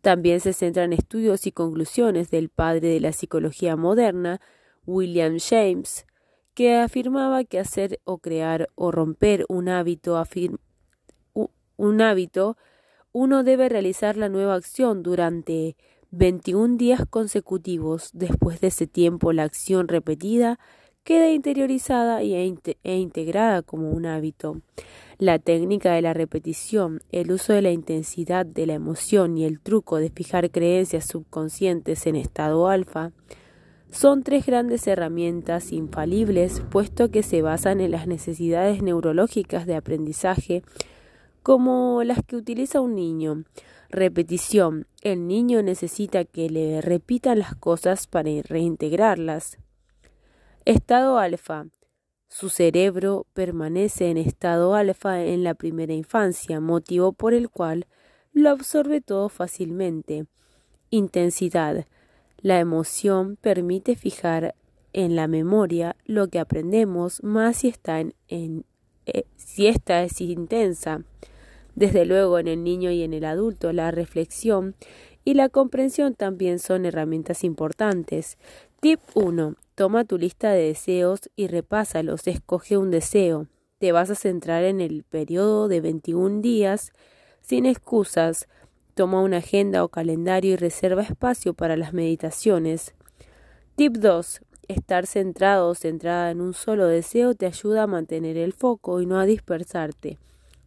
También 0.00 0.40
se 0.40 0.52
centra 0.52 0.84
en 0.84 0.92
estudios 0.92 1.46
y 1.46 1.52
conclusiones 1.52 2.30
del 2.30 2.48
padre 2.48 2.88
de 2.88 3.00
la 3.00 3.12
psicología 3.12 3.76
moderna, 3.76 4.40
William 4.86 5.38
James, 5.38 6.06
que 6.54 6.76
afirmaba 6.76 7.44
que 7.44 7.58
hacer 7.58 8.00
o 8.04 8.18
crear 8.18 8.68
o 8.74 8.90
romper 8.90 9.44
un 9.48 9.68
hábito, 9.68 10.22
un 11.76 12.00
hábito 12.00 12.56
uno 13.12 13.42
debe 13.42 13.68
realizar 13.68 14.16
la 14.16 14.28
nueva 14.28 14.54
acción 14.54 15.02
durante 15.02 15.76
21 16.12 16.76
días 16.76 17.02
consecutivos. 17.08 18.10
Después 18.12 18.60
de 18.60 18.68
ese 18.68 18.86
tiempo, 18.86 19.32
la 19.32 19.42
acción 19.42 19.88
repetida 19.88 20.60
queda 21.02 21.30
interiorizada 21.30 22.22
e, 22.22 22.54
e 22.84 22.96
integrada 22.96 23.62
como 23.62 23.90
un 23.90 24.06
hábito. 24.06 24.60
La 25.20 25.38
técnica 25.38 25.92
de 25.92 26.00
la 26.00 26.14
repetición, 26.14 27.02
el 27.12 27.30
uso 27.30 27.52
de 27.52 27.60
la 27.60 27.70
intensidad 27.70 28.46
de 28.46 28.64
la 28.64 28.72
emoción 28.72 29.36
y 29.36 29.44
el 29.44 29.60
truco 29.60 29.98
de 29.98 30.08
fijar 30.08 30.50
creencias 30.50 31.04
subconscientes 31.04 32.06
en 32.06 32.16
estado 32.16 32.68
alfa 32.68 33.12
son 33.90 34.22
tres 34.22 34.46
grandes 34.46 34.86
herramientas 34.86 35.72
infalibles 35.72 36.62
puesto 36.70 37.10
que 37.10 37.22
se 37.22 37.42
basan 37.42 37.82
en 37.82 37.90
las 37.90 38.06
necesidades 38.06 38.82
neurológicas 38.82 39.66
de 39.66 39.76
aprendizaje 39.76 40.62
como 41.42 42.02
las 42.02 42.24
que 42.26 42.36
utiliza 42.36 42.80
un 42.80 42.94
niño. 42.94 43.44
Repetición. 43.90 44.86
El 45.02 45.28
niño 45.28 45.60
necesita 45.62 46.24
que 46.24 46.48
le 46.48 46.80
repitan 46.80 47.40
las 47.40 47.54
cosas 47.56 48.06
para 48.06 48.30
reintegrarlas. 48.42 49.58
Estado 50.64 51.18
alfa. 51.18 51.66
Su 52.30 52.48
cerebro 52.48 53.26
permanece 53.34 54.08
en 54.08 54.16
estado 54.16 54.76
alfa 54.76 55.24
en 55.24 55.42
la 55.42 55.54
primera 55.54 55.92
infancia, 55.92 56.60
motivo 56.60 57.12
por 57.12 57.34
el 57.34 57.50
cual 57.50 57.86
lo 58.32 58.50
absorbe 58.50 59.00
todo 59.00 59.28
fácilmente. 59.28 60.26
Intensidad. 60.90 61.86
La 62.38 62.60
emoción 62.60 63.36
permite 63.40 63.96
fijar 63.96 64.54
en 64.92 65.16
la 65.16 65.26
memoria 65.26 65.96
lo 66.06 66.28
que 66.28 66.38
aprendemos 66.38 67.20
más 67.24 67.58
si 67.58 67.68
está 67.68 67.98
en, 67.98 68.64
eh, 69.06 69.24
si 69.34 69.66
esta 69.66 70.04
es 70.04 70.20
intensa. 70.20 71.02
Desde 71.74 72.04
luego 72.04 72.38
en 72.38 72.46
el 72.46 72.62
niño 72.62 72.92
y 72.92 73.02
en 73.02 73.12
el 73.12 73.24
adulto 73.24 73.72
la 73.72 73.90
reflexión 73.90 74.76
y 75.24 75.34
la 75.34 75.48
comprensión 75.48 76.14
también 76.14 76.58
son 76.58 76.86
herramientas 76.86 77.44
importantes. 77.44 78.38
Tip 78.80 79.00
1. 79.12 79.56
Toma 79.74 80.06
tu 80.06 80.16
lista 80.16 80.52
de 80.52 80.68
deseos 80.68 81.28
y 81.36 81.48
repásalos. 81.48 82.26
Escoge 82.26 82.78
un 82.78 82.90
deseo. 82.90 83.46
Te 83.76 83.92
vas 83.92 84.08
a 84.08 84.14
centrar 84.14 84.64
en 84.64 84.80
el 84.80 85.02
periodo 85.02 85.68
de 85.68 85.82
21 85.82 86.40
días 86.40 86.90
sin 87.42 87.66
excusas. 87.66 88.48
Toma 88.94 89.20
una 89.20 89.36
agenda 89.36 89.84
o 89.84 89.90
calendario 89.90 90.54
y 90.54 90.56
reserva 90.56 91.02
espacio 91.02 91.52
para 91.52 91.76
las 91.76 91.92
meditaciones. 91.92 92.94
Tip 93.76 93.98
2. 93.98 94.40
Estar 94.68 95.06
centrado 95.06 95.68
o 95.68 95.74
centrada 95.74 96.30
en 96.30 96.40
un 96.40 96.54
solo 96.54 96.86
deseo 96.86 97.34
te 97.34 97.44
ayuda 97.44 97.82
a 97.82 97.86
mantener 97.86 98.38
el 98.38 98.54
foco 98.54 99.02
y 99.02 99.04
no 99.04 99.20
a 99.20 99.26
dispersarte. 99.26 100.16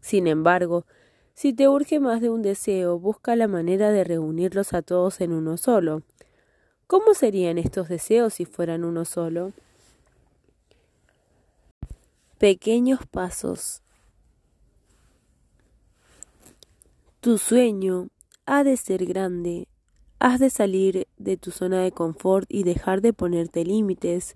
Sin 0.02 0.28
embargo, 0.28 0.86
si 1.34 1.52
te 1.52 1.67
urge 1.67 1.99
más 1.99 2.21
de 2.21 2.30
un 2.30 2.43
deseo, 2.43 2.99
busca 2.99 3.36
la 3.36 3.47
manera 3.47 3.89
de 3.89 4.04
reunirlos 4.04 4.73
a 4.73 4.84
todos 4.84 5.19
en 5.19 5.34
uno 5.34 5.58
solo. 5.58 6.04
¿Cómo 6.94 7.16
serían 7.16 7.58
estos 7.58 7.90
deseos 7.90 8.36
si 8.36 8.46
fueran 8.46 8.84
uno 8.84 9.04
solo? 9.04 9.52
Pequeños 12.38 13.00
pasos. 13.10 13.82
Tu 17.20 17.39
sueño 17.39 18.10
ha 18.46 18.64
de 18.64 18.78
ser 18.78 19.08
grande. 19.08 19.68
Has 20.20 20.39
de 20.39 20.52
salir 20.52 21.08
de 21.18 21.36
tu 21.36 21.50
zona 21.50 21.82
de 21.82 21.91
confort 21.91 22.46
y 22.48 22.62
dejar 22.62 23.02
de 23.02 23.12
ponerte 23.12 23.66
límites. 23.66 24.36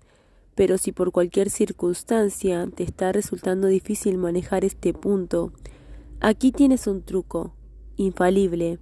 Pero 0.56 0.78
si 0.78 0.90
por 0.90 1.12
cualquier 1.12 1.50
circunstancia 1.50 2.66
te 2.74 2.82
está 2.82 3.12
resultando 3.12 3.68
difícil 3.68 4.18
manejar 4.18 4.64
este 4.64 4.92
punto, 4.92 5.52
aquí 6.18 6.50
tienes 6.50 6.88
un 6.88 7.02
truco 7.02 7.54
infalible. 7.96 8.80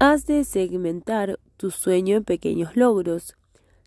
Has 0.00 0.26
de 0.26 0.42
segmentar 0.42 1.38
tu 1.60 1.70
sueño 1.70 2.16
en 2.16 2.24
pequeños 2.24 2.74
logros. 2.74 3.36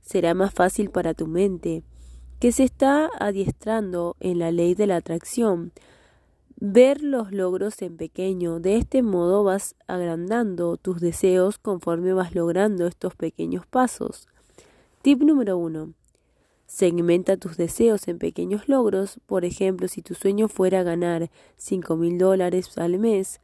Será 0.03 0.35
más 0.35 0.53
fácil 0.53 0.91
para 0.91 1.15
tu 1.15 1.25
mente, 1.25 1.81
que 2.39 2.51
se 2.51 2.63
está 2.63 3.09
adiestrando 3.19 4.15
en 4.19 4.37
la 4.37 4.51
ley 4.51 4.75
de 4.75 4.85
la 4.85 4.97
atracción, 4.97 5.71
ver 6.57 7.01
los 7.01 7.31
logros 7.31 7.81
en 7.81 7.97
pequeño. 7.97 8.59
De 8.59 8.75
este 8.75 9.01
modo 9.01 9.43
vas 9.43 9.75
agrandando 9.87 10.77
tus 10.77 11.01
deseos 11.01 11.57
conforme 11.57 12.13
vas 12.13 12.35
logrando 12.35 12.85
estos 12.85 13.15
pequeños 13.15 13.65
pasos. 13.65 14.27
Tip 15.01 15.23
número 15.23 15.57
uno. 15.57 15.93
Segmenta 16.67 17.37
tus 17.37 17.57
deseos 17.57 18.07
en 18.07 18.19
pequeños 18.19 18.69
logros. 18.69 19.19
Por 19.25 19.45
ejemplo, 19.45 19.87
si 19.87 20.03
tu 20.03 20.13
sueño 20.13 20.47
fuera 20.47 20.83
ganar 20.83 21.31
cinco 21.57 21.95
mil 21.95 22.19
dólares 22.19 22.77
al 22.77 22.99
mes, 22.99 23.41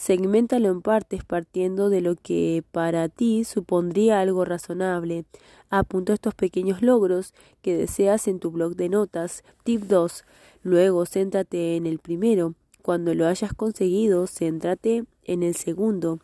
Segméntalo 0.00 0.70
en 0.70 0.80
partes 0.80 1.24
partiendo 1.24 1.90
de 1.90 2.00
lo 2.00 2.16
que 2.16 2.64
para 2.72 3.10
ti 3.10 3.44
supondría 3.44 4.18
algo 4.18 4.46
razonable. 4.46 5.26
Apunta 5.68 6.14
estos 6.14 6.34
pequeños 6.34 6.80
logros 6.80 7.34
que 7.60 7.76
deseas 7.76 8.26
en 8.26 8.38
tu 8.40 8.50
blog 8.50 8.76
de 8.76 8.88
notas. 8.88 9.44
Tip 9.62 9.82
2. 9.82 10.24
Luego 10.62 11.04
céntrate 11.04 11.76
en 11.76 11.84
el 11.84 11.98
primero. 11.98 12.54
Cuando 12.80 13.12
lo 13.12 13.26
hayas 13.26 13.52
conseguido, 13.52 14.26
céntrate 14.26 15.04
en 15.24 15.42
el 15.42 15.54
segundo 15.54 16.18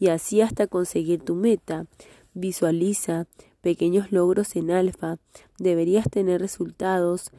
y 0.00 0.08
así 0.08 0.40
hasta 0.40 0.66
conseguir 0.66 1.22
tu 1.22 1.36
meta. 1.36 1.86
Visualiza 2.34 3.28
pequeños 3.60 4.10
logros 4.10 4.56
en 4.56 4.72
alfa. 4.72 5.18
Deberías 5.56 6.10
tener 6.10 6.40
resultados 6.40 7.30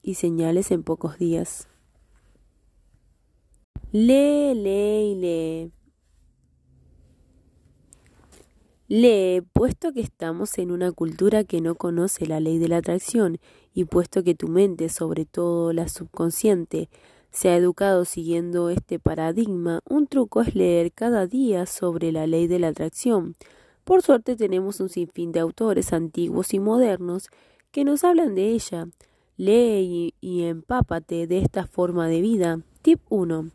y 0.00 0.14
señales 0.14 0.70
en 0.70 0.84
pocos 0.84 1.18
días. 1.18 1.66
Lee, 3.96 4.56
lee 4.56 5.12
y 5.12 5.14
lee. 5.14 5.72
Lee, 8.88 9.40
puesto 9.52 9.92
que 9.92 10.00
estamos 10.00 10.58
en 10.58 10.72
una 10.72 10.90
cultura 10.90 11.44
que 11.44 11.60
no 11.60 11.76
conoce 11.76 12.26
la 12.26 12.40
ley 12.40 12.58
de 12.58 12.66
la 12.66 12.78
atracción 12.78 13.38
y 13.72 13.84
puesto 13.84 14.24
que 14.24 14.34
tu 14.34 14.48
mente, 14.48 14.88
sobre 14.88 15.26
todo 15.26 15.72
la 15.72 15.86
subconsciente, 15.86 16.88
se 17.30 17.50
ha 17.50 17.56
educado 17.56 18.04
siguiendo 18.04 18.68
este 18.68 18.98
paradigma, 18.98 19.80
un 19.88 20.08
truco 20.08 20.40
es 20.40 20.56
leer 20.56 20.90
cada 20.90 21.28
día 21.28 21.64
sobre 21.64 22.10
la 22.10 22.26
ley 22.26 22.48
de 22.48 22.58
la 22.58 22.68
atracción. 22.70 23.36
Por 23.84 24.02
suerte 24.02 24.34
tenemos 24.34 24.80
un 24.80 24.88
sinfín 24.88 25.30
de 25.30 25.38
autores 25.38 25.92
antiguos 25.92 26.52
y 26.52 26.58
modernos 26.58 27.28
que 27.70 27.84
nos 27.84 28.02
hablan 28.02 28.34
de 28.34 28.48
ella. 28.48 28.88
Lee 29.36 30.14
y, 30.20 30.28
y 30.28 30.42
empápate 30.46 31.28
de 31.28 31.38
esta 31.38 31.68
forma 31.68 32.08
de 32.08 32.20
vida. 32.22 32.58
Tip 32.82 32.98
1. 33.08 33.52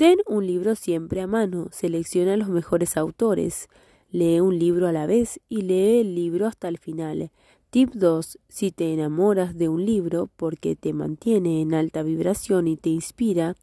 Ten 0.00 0.16
un 0.26 0.46
libro 0.46 0.76
siempre 0.76 1.20
a 1.20 1.26
mano, 1.26 1.68
selecciona 1.72 2.38
los 2.38 2.48
mejores 2.48 2.96
autores, 2.96 3.68
lee 4.10 4.40
un 4.40 4.58
libro 4.58 4.88
a 4.88 4.92
la 4.92 5.04
vez 5.04 5.40
y 5.50 5.60
lee 5.60 6.00
el 6.00 6.14
libro 6.14 6.46
hasta 6.46 6.68
el 6.68 6.78
final. 6.78 7.30
Tip 7.68 7.90
2. 7.92 8.38
Si 8.48 8.70
te 8.70 8.94
enamoras 8.94 9.58
de 9.58 9.68
un 9.68 9.84
libro 9.84 10.30
porque 10.38 10.74
te 10.74 10.94
mantiene 10.94 11.60
en 11.60 11.74
alta 11.74 12.02
vibración 12.02 12.66
y 12.66 12.78
te 12.78 12.88
inspira, 12.88 13.56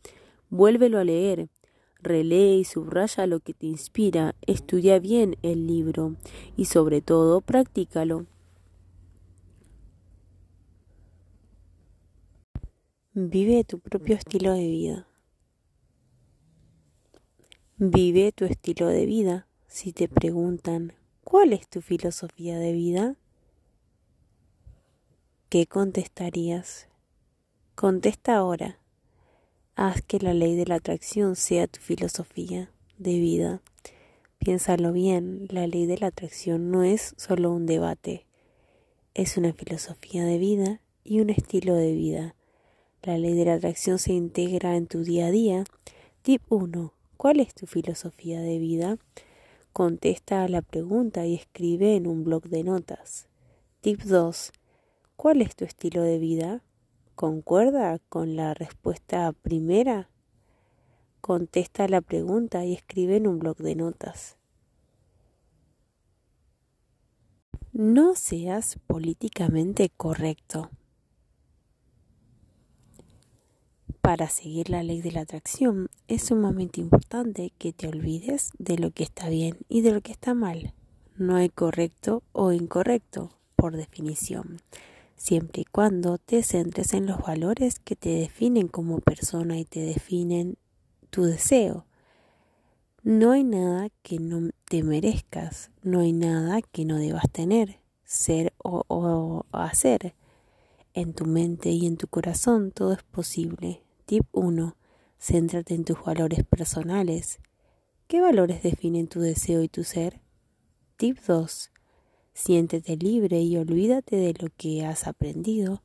vuélvelo 0.52 1.00
a 1.00 1.04
leer. 1.04 1.50
Relee 2.04 2.58
y 2.58 2.66
subraya 2.66 3.26
lo 3.26 3.40
que 3.40 3.56
te 3.56 3.66
inspira, 3.66 4.36
estudia 4.46 5.00
bien 5.00 5.38
el 5.42 5.66
libro 5.66 6.18
y 6.56 6.66
sobre 6.66 7.02
todo 7.02 7.42
practícalo. 7.42 8.28
Vive 13.16 13.64
tu 13.64 13.80
propio 13.80 14.16
estilo 14.16 14.54
de 14.54 14.68
vida. 14.68 15.08
Vive 17.80 18.32
tu 18.32 18.46
estilo 18.46 18.88
de 18.88 19.06
vida. 19.06 19.46
Si 19.68 19.94
te 19.94 20.08
preguntan, 20.08 20.94
¿cuál 21.24 21.54
es 21.54 21.68
tu 21.68 21.82
filosofía 21.82 22.58
de 22.58 22.72
vida? 22.72 23.18
¿Qué 25.50 25.68
contestarías? 25.68 26.88
Contesta 27.76 28.36
ahora. 28.36 28.80
Haz 29.76 30.02
que 30.02 30.18
la 30.18 30.34
ley 30.34 30.56
de 30.56 30.66
la 30.66 30.74
atracción 30.74 31.36
sea 31.36 31.68
tu 31.68 31.80
filosofía 31.80 32.72
de 32.98 33.20
vida. 33.20 33.62
Piénsalo 34.40 34.92
bien, 34.92 35.46
la 35.52 35.68
ley 35.68 35.86
de 35.86 36.00
la 36.00 36.08
atracción 36.08 36.72
no 36.72 36.82
es 36.84 37.14
solo 37.18 37.52
un 37.52 37.68
debate, 37.68 38.26
es 39.14 39.38
una 39.38 39.54
filosofía 39.54 40.26
de 40.26 40.40
vida 40.40 40.82
y 41.04 41.20
un 41.20 41.30
estilo 41.30 41.76
de 41.76 41.94
vida. 41.94 42.36
La 43.04 43.20
ley 43.20 43.36
de 43.36 43.46
la 43.46 43.54
atracción 43.54 44.00
se 44.00 44.14
integra 44.14 44.76
en 44.76 44.88
tu 44.88 45.04
día 45.04 45.28
a 45.28 45.32
día. 45.32 45.64
Tip 46.24 46.42
1. 46.50 46.97
¿Cuál 47.18 47.40
es 47.40 47.56
tu 47.56 47.66
filosofía 47.66 48.40
de 48.42 48.60
vida? 48.60 49.00
Contesta 49.74 50.44
a 50.44 50.48
la 50.48 50.62
pregunta 50.62 51.26
y 51.26 51.34
escribe 51.34 51.96
en 51.96 52.06
un 52.06 52.24
blog 52.24 52.44
de 52.44 52.64
notas. 52.64 53.28
Tip 53.82 54.04
2. 54.04 54.52
¿Cuál 55.16 55.42
es 55.42 55.56
tu 55.56 55.66
estilo 55.66 56.04
de 56.04 56.20
vida? 56.20 56.62
¿Concuerda 57.16 57.98
con 58.10 58.36
la 58.36 58.54
respuesta 58.54 59.32
primera? 59.32 60.12
Contesta 61.20 61.86
a 61.86 61.88
la 61.88 62.02
pregunta 62.02 62.64
y 62.66 62.74
escribe 62.74 63.16
en 63.16 63.26
un 63.26 63.40
blog 63.40 63.58
de 63.58 63.74
notas. 63.74 64.38
No 67.74 68.14
seas 68.14 68.78
políticamente 68.86 69.90
correcto. 69.90 70.70
Para 74.08 74.30
seguir 74.30 74.70
la 74.70 74.84
ley 74.84 75.02
de 75.02 75.12
la 75.12 75.20
atracción 75.20 75.90
es 76.08 76.28
sumamente 76.28 76.80
importante 76.80 77.52
que 77.58 77.74
te 77.74 77.90
olvides 77.90 78.52
de 78.58 78.78
lo 78.78 78.92
que 78.92 79.04
está 79.04 79.28
bien 79.28 79.58
y 79.68 79.82
de 79.82 79.92
lo 79.92 80.00
que 80.00 80.14
está 80.14 80.34
mal. 80.34 80.74
No 81.18 81.36
hay 81.36 81.50
correcto 81.50 82.24
o 82.32 82.54
incorrecto, 82.54 83.32
por 83.58 83.76
definición, 83.76 84.62
siempre 85.18 85.64
y 85.64 85.66
cuando 85.66 86.20
te 86.20 86.42
centres 86.44 86.94
en 86.94 87.06
los 87.06 87.20
valores 87.20 87.80
que 87.80 87.98
te 87.98 88.12
definen 88.12 88.70
como 88.70 89.02
persona 89.02 89.60
y 89.60 89.66
te 89.66 89.82
definen 89.82 90.56
tu 91.10 91.26
deseo. 91.26 91.86
No 93.04 93.34
hay 93.34 93.44
nada 93.44 93.90
que 94.04 94.20
no 94.20 94.52
te 94.70 94.84
merezcas, 94.84 95.70
no 95.84 96.00
hay 96.00 96.14
nada 96.14 96.62
que 96.62 96.86
no 96.86 96.96
debas 96.96 97.30
tener, 97.30 97.82
ser 98.06 98.54
o, 98.58 98.86
o 98.88 99.46
hacer. 99.52 100.16
En 100.94 101.14
tu 101.14 101.26
mente 101.26 101.72
y 101.72 101.86
en 101.86 101.98
tu 101.98 102.08
corazón 102.08 102.72
todo 102.72 102.94
es 102.94 103.04
posible, 103.04 103.84
Tip 104.08 104.26
1. 104.32 104.78
Céntrate 105.20 105.74
en 105.74 105.84
tus 105.84 106.02
valores 106.02 106.46
personales. 106.46 107.40
¿Qué 108.08 108.22
valores 108.22 108.64
definen 108.64 109.10
tu 109.10 109.20
deseo 109.20 109.64
y 109.64 109.68
tu 109.68 109.84
ser? 109.84 110.22
Tip 110.96 111.18
2. 111.28 111.72
Siéntete 112.34 112.96
libre 112.96 113.42
y 113.42 113.58
olvídate 113.58 114.16
de 114.16 114.34
lo 114.40 114.48
que 114.56 114.86
has 114.86 115.08
aprendido, 115.08 115.84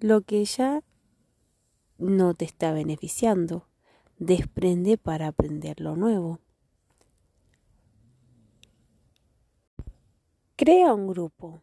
lo 0.00 0.22
que 0.22 0.44
ya 0.44 0.82
no 1.98 2.34
te 2.34 2.46
está 2.46 2.72
beneficiando. 2.72 3.68
Desprende 4.18 4.98
para 4.98 5.28
aprender 5.28 5.80
lo 5.80 5.94
nuevo. 5.94 6.40
Crea 10.56 10.92
un 10.92 11.06
grupo. 11.06 11.62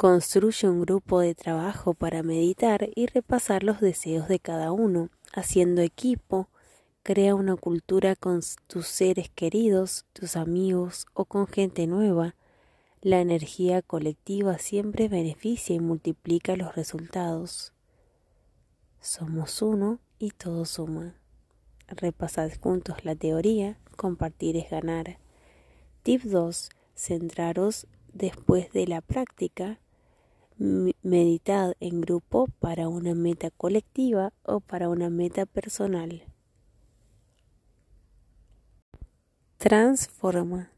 Construye 0.00 0.66
un 0.66 0.80
grupo 0.80 1.20
de 1.20 1.34
trabajo 1.34 1.92
para 1.92 2.22
meditar 2.22 2.88
y 2.94 3.04
repasar 3.04 3.62
los 3.62 3.82
deseos 3.82 4.28
de 4.28 4.38
cada 4.38 4.72
uno. 4.72 5.10
Haciendo 5.34 5.82
equipo, 5.82 6.48
crea 7.02 7.34
una 7.34 7.54
cultura 7.56 8.16
con 8.16 8.40
tus 8.66 8.86
seres 8.86 9.28
queridos, 9.28 10.06
tus 10.14 10.36
amigos 10.36 11.04
o 11.12 11.26
con 11.26 11.46
gente 11.46 11.86
nueva. 11.86 12.34
La 13.02 13.20
energía 13.20 13.82
colectiva 13.82 14.56
siempre 14.56 15.08
beneficia 15.08 15.76
y 15.76 15.80
multiplica 15.80 16.56
los 16.56 16.74
resultados. 16.74 17.74
Somos 19.02 19.60
uno 19.60 20.00
y 20.18 20.30
todo 20.30 20.64
suma. 20.64 21.14
Repasad 21.88 22.50
juntos 22.58 23.04
la 23.04 23.16
teoría, 23.16 23.76
compartir 23.96 24.56
es 24.56 24.70
ganar. 24.70 25.18
Tip 26.02 26.22
2. 26.22 26.70
Centraros 26.94 27.86
después 28.14 28.72
de 28.72 28.86
la 28.86 29.02
práctica 29.02 29.78
meditad 30.60 31.74
en 31.80 32.02
grupo 32.02 32.46
para 32.58 32.88
una 32.88 33.14
meta 33.14 33.50
colectiva 33.50 34.34
o 34.42 34.60
para 34.60 34.90
una 34.90 35.08
meta 35.08 35.46
personal. 35.46 36.24
Transforma. 39.56 40.70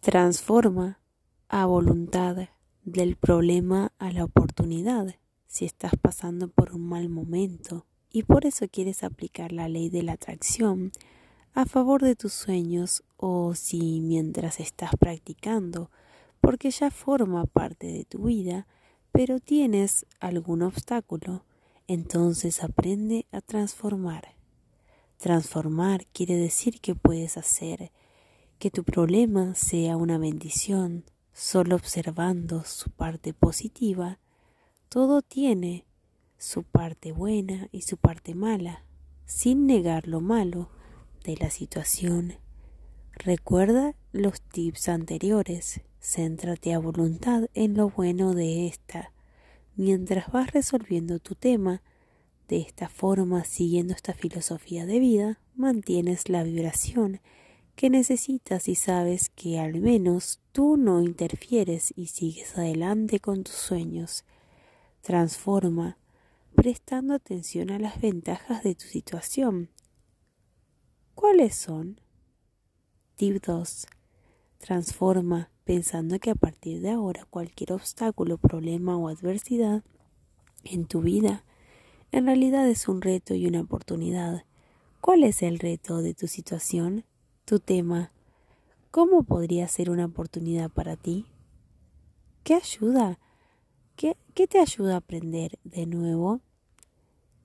Transforma 0.00 1.00
a 1.48 1.64
voluntad 1.64 2.48
del 2.84 3.16
problema 3.16 3.92
a 3.98 4.12
la 4.12 4.24
oportunidad 4.24 5.14
si 5.46 5.64
estás 5.64 5.92
pasando 6.00 6.48
por 6.48 6.74
un 6.74 6.86
mal 6.86 7.08
momento 7.08 7.86
y 8.10 8.24
por 8.24 8.44
eso 8.44 8.68
quieres 8.68 9.02
aplicar 9.02 9.52
la 9.52 9.68
ley 9.68 9.88
de 9.88 10.02
la 10.02 10.12
atracción 10.12 10.92
a 11.54 11.64
favor 11.64 12.02
de 12.02 12.14
tus 12.14 12.34
sueños 12.34 13.04
o 13.16 13.54
si 13.54 14.00
mientras 14.02 14.60
estás 14.60 14.90
practicando 14.98 15.90
porque 16.46 16.70
ya 16.70 16.92
forma 16.92 17.44
parte 17.46 17.88
de 17.88 18.04
tu 18.04 18.26
vida, 18.26 18.68
pero 19.10 19.40
tienes 19.40 20.06
algún 20.20 20.62
obstáculo, 20.62 21.44
entonces 21.88 22.62
aprende 22.62 23.26
a 23.32 23.40
transformar. 23.40 24.36
Transformar 25.16 26.06
quiere 26.12 26.36
decir 26.36 26.80
que 26.80 26.94
puedes 26.94 27.36
hacer 27.36 27.90
que 28.60 28.70
tu 28.70 28.84
problema 28.84 29.56
sea 29.56 29.96
una 29.96 30.18
bendición, 30.18 31.02
solo 31.32 31.74
observando 31.74 32.62
su 32.62 32.90
parte 32.90 33.34
positiva, 33.34 34.20
todo 34.88 35.22
tiene 35.22 35.84
su 36.38 36.62
parte 36.62 37.10
buena 37.10 37.68
y 37.72 37.82
su 37.82 37.96
parte 37.96 38.36
mala, 38.36 38.84
sin 39.24 39.66
negar 39.66 40.06
lo 40.06 40.20
malo 40.20 40.70
de 41.24 41.38
la 41.38 41.50
situación. 41.50 42.34
Recuerda 43.14 43.96
los 44.12 44.40
tips 44.40 44.88
anteriores 44.88 45.80
Céntrate 46.00 46.72
a 46.72 46.78
voluntad 46.78 47.48
en 47.54 47.76
lo 47.76 47.90
bueno 47.90 48.34
de 48.34 48.66
esta, 48.66 49.12
mientras 49.74 50.30
vas 50.30 50.52
resolviendo 50.52 51.18
tu 51.18 51.34
tema. 51.34 51.82
De 52.48 52.58
esta 52.58 52.88
forma, 52.88 53.44
siguiendo 53.44 53.92
esta 53.92 54.14
filosofía 54.14 54.86
de 54.86 55.00
vida, 55.00 55.40
mantienes 55.54 56.28
la 56.28 56.44
vibración 56.44 57.20
que 57.76 57.90
necesitas 57.90 58.68
y 58.68 58.74
sabes 58.74 59.28
que 59.28 59.60
al 59.60 59.80
menos 59.80 60.40
tú 60.52 60.76
no 60.76 61.02
interfieres 61.02 61.92
y 61.94 62.06
sigues 62.06 62.56
adelante 62.56 63.20
con 63.20 63.44
tus 63.44 63.54
sueños. 63.54 64.24
Transforma, 65.02 65.98
prestando 66.54 67.14
atención 67.14 67.70
a 67.70 67.78
las 67.78 68.00
ventajas 68.00 68.62
de 68.62 68.74
tu 68.74 68.86
situación. 68.86 69.70
¿Cuáles 71.14 71.54
son? 71.54 72.00
Tip 73.16 73.44
2. 73.44 73.86
Transforma 74.58 75.50
pensando 75.66 76.20
que 76.20 76.30
a 76.30 76.36
partir 76.36 76.80
de 76.80 76.92
ahora 76.92 77.26
cualquier 77.28 77.72
obstáculo, 77.72 78.38
problema 78.38 78.96
o 78.96 79.08
adversidad 79.08 79.82
en 80.62 80.86
tu 80.86 81.02
vida, 81.02 81.44
en 82.12 82.26
realidad 82.26 82.68
es 82.68 82.86
un 82.86 83.02
reto 83.02 83.34
y 83.34 83.48
una 83.48 83.62
oportunidad. 83.62 84.44
¿Cuál 85.00 85.24
es 85.24 85.42
el 85.42 85.58
reto 85.58 86.02
de 86.02 86.14
tu 86.14 86.28
situación? 86.28 87.04
Tu 87.44 87.58
tema. 87.58 88.12
¿Cómo 88.92 89.24
podría 89.24 89.66
ser 89.66 89.90
una 89.90 90.04
oportunidad 90.04 90.70
para 90.70 90.94
ti? 90.94 91.26
¿Qué 92.44 92.54
ayuda? 92.54 93.18
¿Qué, 93.96 94.16
¿Qué, 94.34 94.46
te 94.46 94.60
ayuda 94.60 94.94
a 94.94 94.98
aprender 94.98 95.58
de 95.64 95.86
nuevo? 95.86 96.40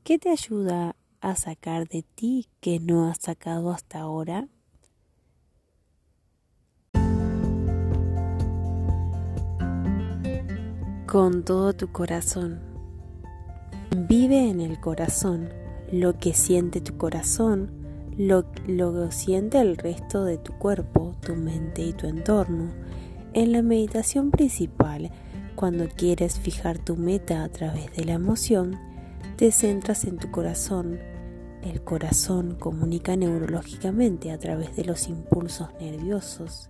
¿Qué 0.03 0.19
te 0.19 0.29
ayuda 0.29 0.95
a 1.21 1.35
sacar 1.35 1.87
de 1.87 2.03
ti 2.03 2.47
que 2.59 2.79
no 2.79 3.09
has 3.09 3.17
sacado 3.17 3.71
hasta 3.71 3.99
ahora? 3.99 4.47
Con 11.11 11.43
todo 11.43 11.73
tu 11.73 11.91
corazón. 11.91 12.61
Vive 14.07 14.49
en 14.49 14.61
el 14.61 14.79
corazón 14.79 15.49
lo 15.91 16.17
que 16.17 16.33
siente 16.33 16.79
tu 16.79 16.95
corazón, 16.95 17.69
lo, 18.17 18.45
lo 18.65 19.11
siente 19.11 19.59
el 19.59 19.75
resto 19.75 20.23
de 20.23 20.37
tu 20.37 20.53
cuerpo, 20.53 21.13
tu 21.19 21.35
mente 21.35 21.81
y 21.81 21.91
tu 21.91 22.07
entorno. 22.07 22.71
En 23.33 23.51
la 23.51 23.61
meditación 23.61 24.31
principal, 24.31 25.11
cuando 25.55 25.89
quieres 25.89 26.39
fijar 26.39 26.77
tu 26.77 26.95
meta 26.95 27.43
a 27.43 27.49
través 27.49 27.93
de 27.93 28.05
la 28.05 28.13
emoción, 28.13 28.79
te 29.35 29.51
centras 29.51 30.05
en 30.05 30.15
tu 30.15 30.31
corazón. 30.31 30.97
El 31.61 31.81
corazón 31.81 32.55
comunica 32.57 33.17
neurológicamente 33.17 34.31
a 34.31 34.39
través 34.39 34.77
de 34.77 34.85
los 34.85 35.09
impulsos 35.09 35.67
nerviosos. 35.77 36.69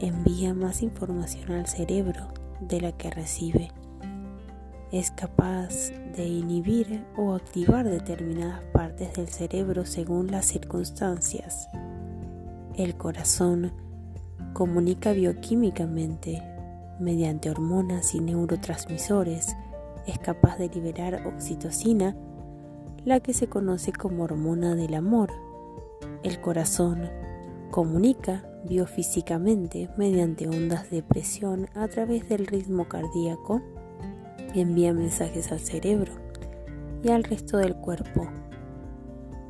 Envía 0.00 0.52
más 0.52 0.82
información 0.82 1.52
al 1.52 1.66
cerebro 1.66 2.41
de 2.68 2.80
la 2.80 2.92
que 2.92 3.10
recibe. 3.10 3.70
Es 4.90 5.10
capaz 5.10 5.90
de 6.16 6.26
inhibir 6.26 7.04
o 7.16 7.34
activar 7.34 7.88
determinadas 7.88 8.62
partes 8.72 9.14
del 9.14 9.28
cerebro 9.28 9.86
según 9.86 10.30
las 10.30 10.46
circunstancias. 10.46 11.68
El 12.76 12.96
corazón 12.96 13.72
comunica 14.52 15.12
bioquímicamente 15.12 16.42
mediante 17.00 17.50
hormonas 17.50 18.14
y 18.14 18.20
neurotransmisores. 18.20 19.56
Es 20.06 20.18
capaz 20.18 20.58
de 20.58 20.68
liberar 20.68 21.26
oxitocina, 21.26 22.14
la 23.04 23.20
que 23.20 23.32
se 23.32 23.48
conoce 23.48 23.92
como 23.92 24.24
hormona 24.24 24.74
del 24.74 24.94
amor. 24.94 25.30
El 26.22 26.40
corazón 26.40 27.08
comunica 27.70 28.44
biofísicamente 28.64 29.90
mediante 29.96 30.48
ondas 30.48 30.90
de 30.90 31.02
presión 31.02 31.68
a 31.74 31.88
través 31.88 32.28
del 32.28 32.46
ritmo 32.46 32.88
cardíaco 32.88 33.60
envía 34.60 34.92
mensajes 34.92 35.50
al 35.52 35.60
cerebro 35.60 36.12
y 37.02 37.10
al 37.10 37.24
resto 37.24 37.56
del 37.58 37.76
cuerpo. 37.76 38.28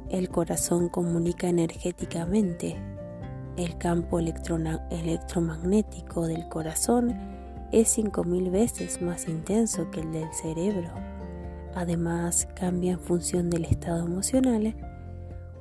El 0.09 0.29
corazón 0.29 0.89
comunica 0.89 1.49
energéticamente. 1.49 2.77
El 3.57 3.79
campo 3.79 4.19
electromagnético 4.19 6.27
del 6.27 6.49
corazón 6.49 7.15
es 7.73 7.99
5.000 7.99 8.51
veces 8.51 9.03
más 9.03 9.29
intenso 9.29 9.91
que 9.91 10.01
el 10.01 10.13
del 10.13 10.33
cerebro. 10.33 10.89
Además, 11.75 12.49
cambia 12.55 12.93
en 12.93 13.01
función 13.01 13.51
del 13.51 13.65
estado 13.65 14.07
emocional. 14.07 14.77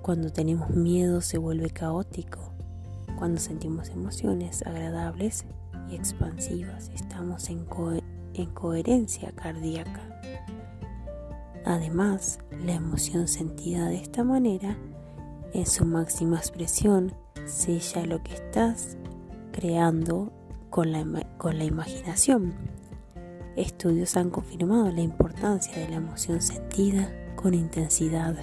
Cuando 0.01 0.29
tenemos 0.29 0.69
miedo 0.71 1.21
se 1.21 1.37
vuelve 1.37 1.69
caótico. 1.69 2.50
Cuando 3.21 3.39
sentimos 3.39 3.89
emociones 3.89 4.65
agradables 4.65 5.45
y 5.87 5.93
expansivas, 5.93 6.89
estamos 6.95 7.51
en, 7.51 7.67
en 8.33 8.49
coherencia 8.49 9.31
cardíaca. 9.33 10.01
Además, 11.63 12.39
la 12.65 12.73
emoción 12.73 13.27
sentida 13.27 13.89
de 13.89 13.97
esta 13.97 14.23
manera, 14.23 14.75
en 15.53 15.67
su 15.67 15.85
máxima 15.85 16.37
expresión, 16.37 17.13
sella 17.45 18.07
lo 18.07 18.23
que 18.23 18.33
estás 18.33 18.97
creando 19.51 20.33
con 20.71 20.91
la, 20.91 21.05
con 21.37 21.59
la 21.59 21.65
imaginación. 21.65 22.55
Estudios 23.55 24.17
han 24.17 24.31
confirmado 24.31 24.91
la 24.91 25.01
importancia 25.01 25.77
de 25.77 25.89
la 25.89 25.97
emoción 25.97 26.41
sentida 26.41 27.13
con 27.35 27.53
intensidad, 27.53 28.35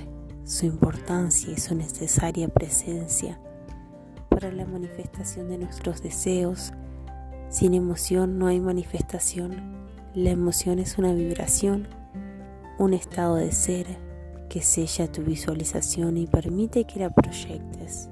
su 0.44 0.66
importancia 0.66 1.50
y 1.50 1.56
su 1.56 1.74
necesaria 1.74 2.46
presencia 2.46 3.40
para 4.38 4.52
la 4.52 4.66
manifestación 4.66 5.48
de 5.48 5.58
nuestros 5.58 6.00
deseos. 6.00 6.72
Sin 7.48 7.74
emoción 7.74 8.38
no 8.38 8.46
hay 8.46 8.60
manifestación 8.60 9.78
la 10.14 10.30
emoción 10.30 10.78
es 10.78 10.96
una 10.96 11.12
vibración, 11.12 11.86
un 12.78 12.94
estado 12.94 13.36
de 13.36 13.52
ser 13.52 13.86
que 14.48 14.62
sella 14.62 15.10
tu 15.10 15.22
visualización 15.22 16.16
y 16.16 16.26
permite 16.26 16.84
que 16.84 16.98
la 16.98 17.10
proyectes. 17.10 18.08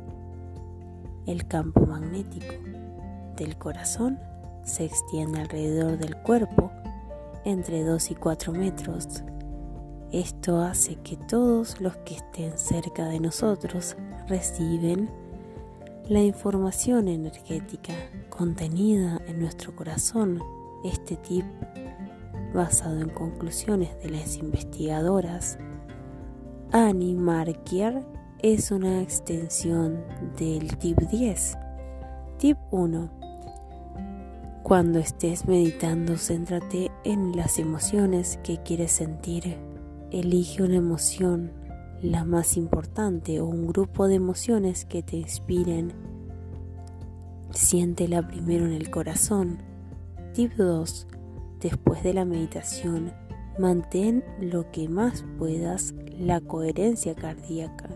El 1.27 1.47
campo 1.47 1.87
magnético 1.87 2.55
del 3.37 3.57
corazón 3.57 4.21
se 4.63 4.85
extiende 4.85 5.41
alrededor 5.41 5.97
del 5.97 6.17
cuerpo 6.17 6.71
entre 7.45 7.83
2 7.83 8.11
y 8.11 8.15
4 8.15 8.53
metros. 8.53 9.23
Esto 10.13 10.61
hace 10.61 10.97
que 10.97 11.17
todos 11.17 11.81
los 11.81 11.97
que 11.99 12.17
estén 12.17 12.59
cerca 12.59 13.07
de 13.07 13.21
nosotros 13.21 13.97
reciben 14.29 15.09
la 16.09 16.21
información 16.23 17.09
energética 17.09 17.93
contenida 18.29 19.21
en 19.27 19.41
nuestro 19.41 19.75
corazón. 19.75 20.41
Este 20.85 21.17
tip 21.17 21.45
basado 22.55 23.01
en 23.01 23.09
conclusiones 23.09 24.01
de 24.03 24.11
las 24.11 24.37
investigadoras, 24.37 25.59
Annie 26.71 27.15
Markier 27.15 28.05
es 28.41 28.71
una 28.71 29.03
extensión 29.03 30.05
del 30.39 30.77
tip 30.79 30.99
10. 30.99 31.59
Tip 32.39 32.59
1. 32.71 33.11
Cuando 34.63 34.99
estés 34.99 35.47
meditando, 35.47 36.17
céntrate 36.17 36.91
en 37.05 37.37
las 37.37 37.59
emociones 37.59 38.39
que 38.45 38.59
quieres 38.59 38.93
sentir. 38.93 39.57
Elige 40.13 40.63
una 40.63 40.77
emoción, 40.77 41.53
la 42.03 42.25
más 42.25 42.57
importante, 42.57 43.41
o 43.41 43.47
un 43.47 43.67
grupo 43.67 44.09
de 44.09 44.17
emociones 44.17 44.85
que 44.85 45.03
te 45.03 45.17
inspiren. 45.17 45.93
Siéntela 47.51 48.27
primero 48.27 48.67
en 48.67 48.73
el 48.73 48.91
corazón. 48.91 49.59
Tip 50.35 50.53
2. 50.55 51.07
Después 51.61 52.03
de 52.03 52.13
la 52.13 52.25
meditación, 52.25 53.13
mantén 53.59 54.23
lo 54.41 54.71
que 54.71 54.89
más 54.89 55.25
puedas 55.39 55.95
la 56.19 56.41
coherencia 56.41 57.15
cardíaca. 57.15 57.89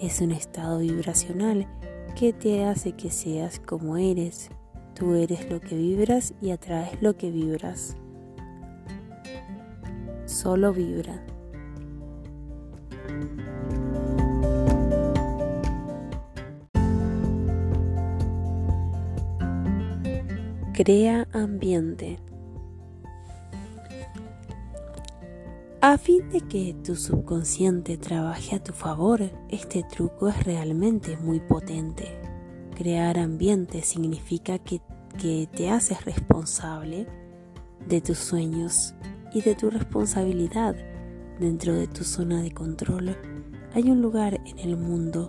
Es 0.00 0.20
un 0.20 0.32
estado 0.32 0.78
vibracional 0.78 1.66
que 2.14 2.32
te 2.32 2.64
hace 2.64 2.92
que 2.92 3.10
seas 3.10 3.60
como 3.60 3.96
eres. 3.96 4.50
Tú 4.94 5.14
eres 5.14 5.50
lo 5.50 5.60
que 5.60 5.76
vibras 5.76 6.34
y 6.40 6.50
atraes 6.50 7.00
lo 7.00 7.16
que 7.16 7.30
vibras. 7.30 7.96
Solo 10.26 10.72
vibra. 10.72 11.24
Crea 20.72 21.28
ambiente. 21.32 22.18
A 25.82 25.98
fin 25.98 26.28
de 26.30 26.40
que 26.40 26.74
tu 26.84 26.96
subconsciente 26.96 27.98
trabaje 27.98 28.56
a 28.56 28.62
tu 28.62 28.72
favor, 28.72 29.20
este 29.50 29.82
truco 29.82 30.28
es 30.28 30.44
realmente 30.44 31.16
muy 31.18 31.40
potente. 31.40 32.18
Crear 32.76 33.18
ambiente 33.18 33.82
significa 33.82 34.58
que, 34.58 34.80
te 35.54 35.68
haces 35.68 36.02
responsable 36.06 37.06
de 37.86 38.00
tus 38.00 38.16
sueños 38.16 38.94
y 39.34 39.42
de 39.42 39.54
tu 39.54 39.68
responsabilidad 39.68 40.76
dentro 41.40 41.74
de 41.74 41.86
tu 41.86 42.04
zona 42.04 42.42
de 42.42 42.52
control. 42.52 43.16
Hay 43.74 43.90
un 43.90 44.02
lugar 44.02 44.40
en 44.46 44.58
el 44.58 44.76
mundo 44.76 45.28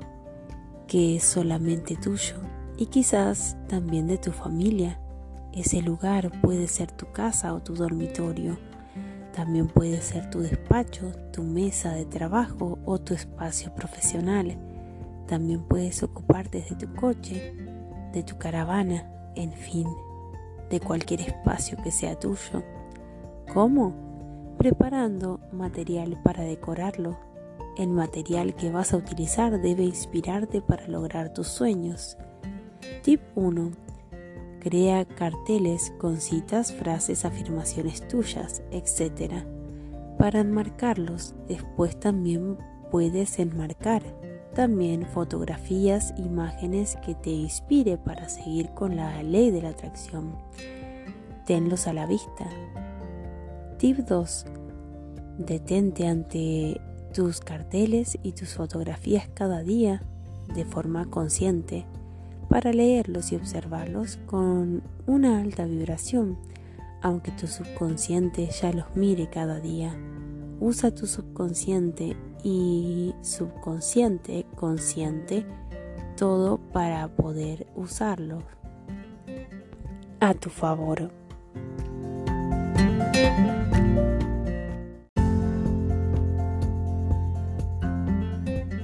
que 0.87 1.15
es 1.15 1.23
solamente 1.23 1.95
tuyo 1.95 2.35
y 2.77 2.87
quizás 2.87 3.57
también 3.67 4.07
de 4.07 4.17
tu 4.17 4.31
familia. 4.31 4.99
Ese 5.53 5.81
lugar 5.81 6.31
puede 6.41 6.67
ser 6.67 6.91
tu 6.91 7.11
casa 7.11 7.53
o 7.53 7.61
tu 7.61 7.73
dormitorio 7.75 8.57
también 9.33 9.67
puede 9.67 10.01
ser 10.01 10.29
tu 10.29 10.41
despacho, 10.41 11.13
tu 11.31 11.43
mesa 11.43 11.93
de 11.93 12.05
trabajo 12.05 12.79
o 12.85 12.99
tu 12.99 13.13
espacio 13.13 13.73
profesional. 13.73 14.57
También 15.27 15.63
puedes 15.63 16.03
ocuparte 16.03 16.61
de 16.69 16.75
tu 16.75 16.93
coche, 16.95 17.55
de 18.11 18.23
tu 18.23 18.37
caravana, 18.37 19.09
en 19.35 19.53
fin, 19.53 19.87
de 20.69 20.81
cualquier 20.81 21.21
espacio 21.21 21.77
que 21.81 21.91
sea 21.91 22.19
tuyo. 22.19 22.63
¿Cómo? 23.53 24.10
Preparando 24.61 25.39
material 25.51 26.21
para 26.21 26.43
decorarlo. 26.43 27.17
El 27.79 27.89
material 27.89 28.53
que 28.53 28.69
vas 28.69 28.93
a 28.93 28.97
utilizar 28.97 29.59
debe 29.59 29.81
inspirarte 29.81 30.61
para 30.61 30.87
lograr 30.87 31.33
tus 31.33 31.47
sueños. 31.47 32.15
Tip 33.01 33.21
1. 33.33 33.71
Crea 34.59 35.05
carteles 35.05 35.91
con 35.97 36.21
citas, 36.21 36.73
frases, 36.73 37.25
afirmaciones 37.25 38.07
tuyas, 38.07 38.61
etc. 38.69 39.33
Para 40.19 40.41
enmarcarlos, 40.41 41.33
después 41.47 41.99
también 41.99 42.59
puedes 42.91 43.39
enmarcar 43.39 44.03
también 44.53 45.07
fotografías, 45.07 46.13
imágenes 46.19 46.97
que 47.03 47.15
te 47.15 47.31
inspire 47.31 47.97
para 47.97 48.29
seguir 48.29 48.69
con 48.75 48.95
la 48.95 49.23
ley 49.23 49.49
de 49.49 49.63
la 49.63 49.69
atracción. 49.69 50.35
Tenlos 51.47 51.87
a 51.87 51.93
la 51.93 52.05
vista. 52.05 52.47
Tip 53.81 53.97
2. 53.97 54.45
Detente 55.39 56.07
ante 56.07 56.79
tus 57.15 57.39
carteles 57.39 58.19
y 58.21 58.33
tus 58.33 58.53
fotografías 58.53 59.27
cada 59.33 59.63
día 59.63 60.03
de 60.53 60.65
forma 60.65 61.09
consciente 61.09 61.87
para 62.47 62.73
leerlos 62.73 63.31
y 63.31 63.37
observarlos 63.37 64.19
con 64.27 64.83
una 65.07 65.41
alta 65.41 65.65
vibración, 65.65 66.37
aunque 67.01 67.31
tu 67.31 67.47
subconsciente 67.47 68.47
ya 68.51 68.71
los 68.71 68.85
mire 68.95 69.31
cada 69.31 69.59
día. 69.59 69.97
Usa 70.59 70.93
tu 70.93 71.07
subconsciente 71.07 72.15
y 72.43 73.15
subconsciente, 73.23 74.45
consciente, 74.57 75.43
todo 76.17 76.59
para 76.71 77.07
poder 77.07 77.65
usarlo 77.75 78.43
a 80.19 80.35
tu 80.35 80.51
favor. 80.51 81.11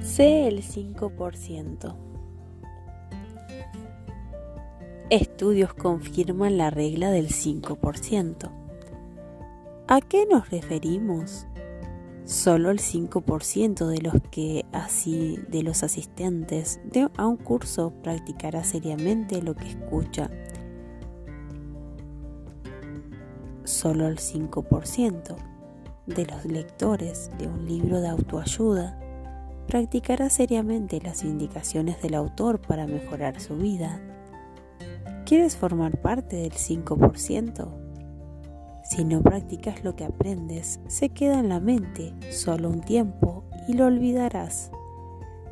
Sé 0.02 0.48
el 0.48 0.62
5%. 0.62 1.94
Estudios 5.10 5.72
confirman 5.74 6.58
la 6.58 6.70
regla 6.70 7.10
del 7.10 7.28
5%. 7.28 8.50
¿A 9.86 10.00
qué 10.00 10.26
nos 10.26 10.50
referimos? 10.50 11.46
Solo 12.24 12.70
el 12.70 12.78
5% 12.78 13.86
de 13.86 14.02
los 14.02 14.14
que 14.30 14.66
así 14.72 15.38
de 15.48 15.62
los 15.62 15.82
asistentes 15.82 16.80
de 16.84 17.08
a 17.16 17.26
un 17.26 17.36
curso 17.36 17.92
practicará 18.02 18.64
seriamente 18.64 19.40
lo 19.40 19.54
que 19.54 19.68
escucha. 19.68 20.30
Solo 23.68 24.06
el 24.06 24.16
5% 24.16 25.36
de 26.06 26.24
los 26.24 26.46
lectores 26.46 27.30
de 27.38 27.48
un 27.48 27.66
libro 27.66 28.00
de 28.00 28.08
autoayuda 28.08 28.98
practicará 29.66 30.30
seriamente 30.30 31.02
las 31.02 31.22
indicaciones 31.22 32.00
del 32.00 32.14
autor 32.14 32.62
para 32.62 32.86
mejorar 32.86 33.38
su 33.38 33.56
vida. 33.56 34.00
¿Quieres 35.26 35.58
formar 35.58 36.00
parte 36.00 36.36
del 36.36 36.52
5%? 36.52 37.68
Si 38.84 39.04
no 39.04 39.22
practicas 39.22 39.84
lo 39.84 39.94
que 39.94 40.06
aprendes, 40.06 40.80
se 40.86 41.10
queda 41.10 41.38
en 41.38 41.50
la 41.50 41.60
mente 41.60 42.14
solo 42.32 42.70
un 42.70 42.80
tiempo 42.80 43.44
y 43.68 43.74
lo 43.74 43.84
olvidarás. 43.84 44.70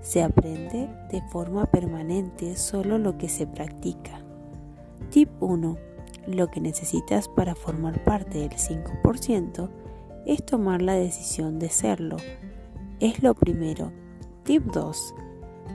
Se 0.01 0.23
aprende 0.23 0.89
de 1.13 1.21
forma 1.29 1.67
permanente 1.67 2.57
solo 2.57 2.97
lo 2.97 3.19
que 3.19 3.29
se 3.29 3.47
practica. 3.47 4.23
Tip 5.11 5.29
1. 5.41 5.86
Lo 6.27 6.51
que 6.51 6.61
necesitas 6.61 7.29
para 7.29 7.55
formar 7.55 8.03
parte 8.03 8.39
del 8.39 8.51
5% 8.51 9.71
es 10.27 10.45
tomar 10.45 10.83
la 10.83 10.95
decisión 10.95 11.59
de 11.59 11.69
serlo. 11.69 12.17
Es 12.99 13.23
lo 13.23 13.35
primero. 13.35 13.93
Tip 14.43 14.65
2. 14.73 15.15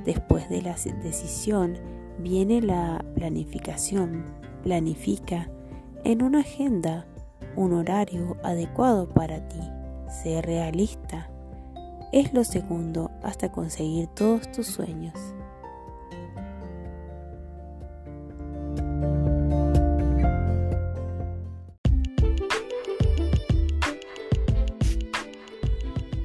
Después 0.06 0.50
de 0.50 0.62
la 0.62 0.76
decisión 1.04 1.78
viene 2.20 2.62
la 2.62 3.04
planificación. 3.16 4.26
Planifica 4.64 5.50
en 6.04 6.22
una 6.22 6.40
agenda 6.40 7.08
un 7.56 7.74
horario 7.74 8.38
adecuado 8.44 9.08
para 9.08 9.48
ti. 9.48 9.62
Sé 10.10 10.42
realista. 10.42 11.30
Es 12.12 12.34
lo 12.34 12.44
segundo 12.44 13.10
hasta 13.24 13.52
conseguir 13.52 14.08
todos 14.08 14.52
tus 14.52 14.68
sueños. 14.68 15.18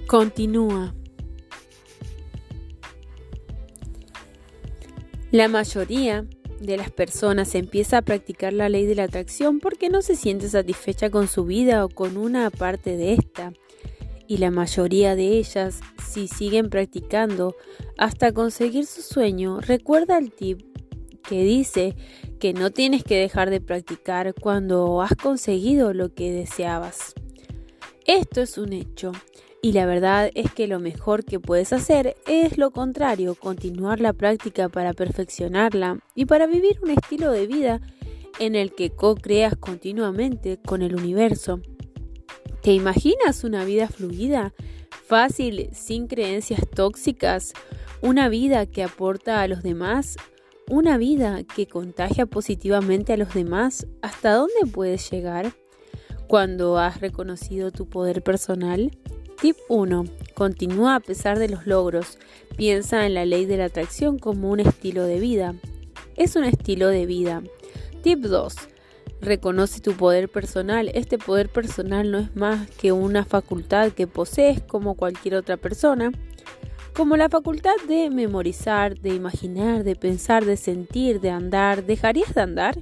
Continúa. 0.07 0.95
La 5.33 5.49
mayoría 5.49 6.25
de 6.61 6.77
las 6.77 6.93
personas 6.93 7.57
empieza 7.57 7.99
a 7.99 8.03
practicar 8.03 8.53
la 8.53 8.69
ley 8.69 8.87
de 8.87 8.95
la 8.95 9.03
atracción 9.05 9.59
porque 9.59 9.89
no 9.89 10.03
se 10.03 10.15
siente 10.15 10.49
satisfecha 10.49 11.11
con 11.11 11.27
su 11.27 11.45
vida 11.45 11.85
o 11.85 11.89
con 11.89 12.17
una 12.17 12.51
parte 12.51 12.97
de 12.97 13.15
esta. 13.15 13.53
Y 14.29 14.37
la 14.37 14.53
mayoría 14.53 15.17
de 15.17 15.39
ellas, 15.39 15.81
si 16.09 16.29
siguen 16.29 16.71
practicando 16.71 17.57
hasta 17.99 18.31
conseguir 18.31 18.87
su 18.87 19.03
sueño, 19.03 19.61
recuerda 19.61 20.19
el 20.19 20.31
tip 20.31 20.61
que 21.29 21.43
dice 21.43 21.97
que 22.39 22.53
no 22.53 22.71
tienes 22.71 23.03
que 23.03 23.17
dejar 23.17 23.51
de 23.51 23.61
practicar 23.61 24.35
cuando 24.35 25.03
has 25.03 25.17
conseguido 25.17 25.93
lo 25.93 26.15
que 26.15 26.31
deseabas. 26.31 27.15
Esto 28.07 28.41
es 28.41 28.57
un 28.57 28.73
hecho 28.73 29.11
y 29.67 29.73
la 29.73 29.85
verdad 29.85 30.31
es 30.37 30.53
que 30.53 30.69
lo 30.69 30.79
mejor 30.79 31.25
que 31.25 31.41
puedes 31.41 31.73
hacer 31.73 32.15
es 32.29 32.57
lo 32.57 32.71
contrario, 32.71 33.35
continuar 33.35 33.99
la 33.99 34.13
práctica 34.13 34.69
para 34.69 34.93
perfeccionarla 34.93 35.99
y 36.15 36.27
para 36.27 36.47
vivir 36.47 36.79
un 36.85 36.91
estilo 36.91 37.33
de 37.33 37.49
vida 37.49 37.81
en 38.39 38.55
el 38.55 38.73
que 38.77 38.91
co-creas 38.91 39.57
continuamente 39.57 40.61
con 40.65 40.83
el 40.83 40.95
universo. 40.95 41.59
¿Te 42.63 42.75
imaginas 42.75 43.43
una 43.43 43.65
vida 43.65 43.89
fluida, 43.89 44.55
fácil, 45.05 45.69
sin 45.73 46.07
creencias 46.07 46.61
tóxicas? 46.73 47.53
Una 48.03 48.29
vida 48.29 48.67
que 48.67 48.85
aporta 48.85 49.41
a 49.41 49.49
los 49.49 49.65
demás, 49.65 50.15
una 50.71 50.97
vida 50.97 51.43
que 51.43 51.67
contagia 51.67 52.27
positivamente 52.27 53.15
a 53.15 53.17
los 53.17 53.35
demás. 53.35 53.89
¿Hasta 54.01 54.33
dónde 54.35 54.71
puedes 54.73 55.11
llegar 55.11 55.55
cuando 56.29 56.79
has 56.79 57.01
reconocido 57.01 57.73
tu 57.73 57.89
poder 57.89 58.23
personal? 58.23 58.93
Tip 59.41 59.59
1. 59.69 60.07
Continúa 60.35 60.95
a 60.95 61.01
pesar 61.01 61.39
de 61.39 61.51
los 61.51 61.67
logros. 61.67 62.19
Piensa 62.57 63.05
en 63.05 63.13
la 63.13 63.27
ley 63.27 63.45
de 63.45 63.59
la 63.59 63.67
atracción 63.67 64.19
como 64.19 64.51
un 64.51 64.61
estilo 64.61 65.03
de 65.03 65.21
vida. 65.21 65.55
Es 66.17 66.37
un 66.37 66.45
estilo 66.45 66.89
de 66.89 67.05
vida. 67.05 67.43
Tip 68.03 68.21
2. 68.21 68.55
Reconoce 69.21 69.81
tu 69.81 69.93
poder 69.93 70.31
personal. 70.31 70.91
Este 70.95 71.19
poder 71.19 71.51
personal 71.51 72.11
no 72.11 72.19
es 72.19 72.35
más 72.35 72.71
que 72.71 72.93
una 72.93 73.27
facultad 73.27 73.93
que 73.93 74.07
posees 74.07 74.63
como 74.63 74.95
cualquier 74.95 75.35
otra 75.35 75.59
persona. 75.59 76.13
Como 76.95 77.19
la 77.19 77.29
facultad 77.29 77.75
de 77.87 78.09
memorizar, 78.09 78.99
de 78.99 79.11
imaginar, 79.11 79.85
de 79.85 79.97
pensar, 79.97 80.47
de 80.47 80.57
sentir, 80.57 81.21
de 81.21 81.29
andar. 81.29 81.85
¿Dejarías 81.85 82.35
de 82.35 82.41
andar? 82.41 82.79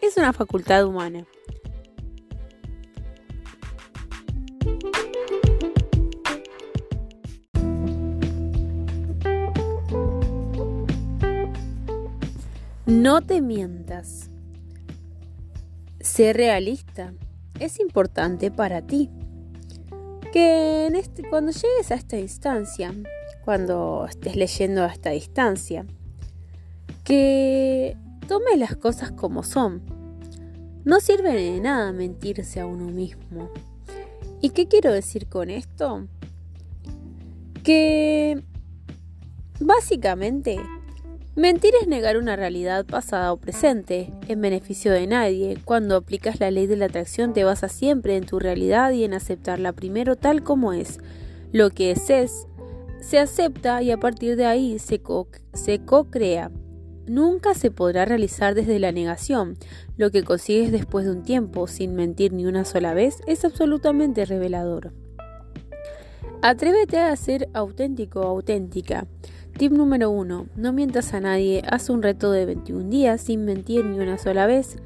Es 0.00 0.16
una 0.16 0.32
facultad 0.32 0.86
humana. 0.86 1.26
No 12.90 13.22
te 13.22 13.40
mientas. 13.40 14.30
Sé 16.00 16.32
realista. 16.32 17.14
Es 17.60 17.78
importante 17.78 18.50
para 18.50 18.82
ti. 18.82 19.08
Que 20.32 20.88
este, 20.88 21.22
cuando 21.22 21.52
llegues 21.52 21.92
a 21.92 21.94
esta 21.94 22.18
instancia, 22.18 22.92
cuando 23.44 24.06
estés 24.08 24.34
leyendo 24.34 24.82
a 24.82 24.88
esta 24.88 25.10
distancia, 25.10 25.86
que 27.04 27.96
tome 28.26 28.56
las 28.56 28.74
cosas 28.74 29.12
como 29.12 29.44
son. 29.44 29.82
No 30.84 30.98
sirve 30.98 31.32
de 31.32 31.60
nada 31.60 31.92
mentirse 31.92 32.58
a 32.58 32.66
uno 32.66 32.86
mismo. 32.86 33.50
¿Y 34.40 34.50
qué 34.50 34.66
quiero 34.66 34.92
decir 34.92 35.28
con 35.28 35.48
esto? 35.48 36.08
Que 37.62 38.42
básicamente 39.60 40.58
Mentir 41.36 41.72
es 41.80 41.86
negar 41.86 42.16
una 42.16 42.34
realidad 42.34 42.84
pasada 42.84 43.32
o 43.32 43.36
presente, 43.36 44.12
en 44.26 44.40
beneficio 44.40 44.90
de 44.90 45.06
nadie. 45.06 45.58
Cuando 45.64 45.94
aplicas 45.94 46.40
la 46.40 46.50
ley 46.50 46.66
de 46.66 46.76
la 46.76 46.86
atracción 46.86 47.32
te 47.32 47.44
basas 47.44 47.70
siempre 47.70 48.16
en 48.16 48.26
tu 48.26 48.40
realidad 48.40 48.90
y 48.90 49.04
en 49.04 49.14
aceptarla 49.14 49.72
primero 49.72 50.16
tal 50.16 50.42
como 50.42 50.72
es. 50.72 50.98
Lo 51.52 51.70
que 51.70 51.92
es 51.92 52.10
es, 52.10 52.48
se 53.00 53.20
acepta 53.20 53.80
y 53.80 53.92
a 53.92 53.96
partir 53.96 54.34
de 54.34 54.46
ahí 54.46 54.80
se 54.80 55.00
co-crea. 55.00 56.50
Nunca 57.06 57.54
se 57.54 57.70
podrá 57.70 58.04
realizar 58.04 58.56
desde 58.56 58.80
la 58.80 58.90
negación. 58.90 59.56
Lo 59.96 60.10
que 60.10 60.24
consigues 60.24 60.72
después 60.72 61.04
de 61.04 61.12
un 61.12 61.22
tiempo, 61.22 61.68
sin 61.68 61.94
mentir 61.94 62.32
ni 62.32 62.44
una 62.44 62.64
sola 62.64 62.92
vez, 62.92 63.20
es 63.28 63.44
absolutamente 63.44 64.24
revelador. 64.24 64.92
Atrévete 66.42 66.98
a 66.98 67.14
ser 67.16 67.48
auténtico 67.52 68.20
o 68.20 68.26
auténtica. 68.26 69.06
Tip 69.60 69.72
número 69.72 70.10
1. 70.10 70.46
No 70.56 70.72
mientas 70.72 71.12
a 71.12 71.20
nadie. 71.20 71.62
Haz 71.70 71.90
un 71.90 72.02
reto 72.02 72.32
de 72.32 72.46
21 72.46 72.88
días 72.88 73.20
sin 73.20 73.44
mentir 73.44 73.84
ni 73.84 73.98
una 73.98 74.16
sola 74.16 74.46
vez. 74.46 74.78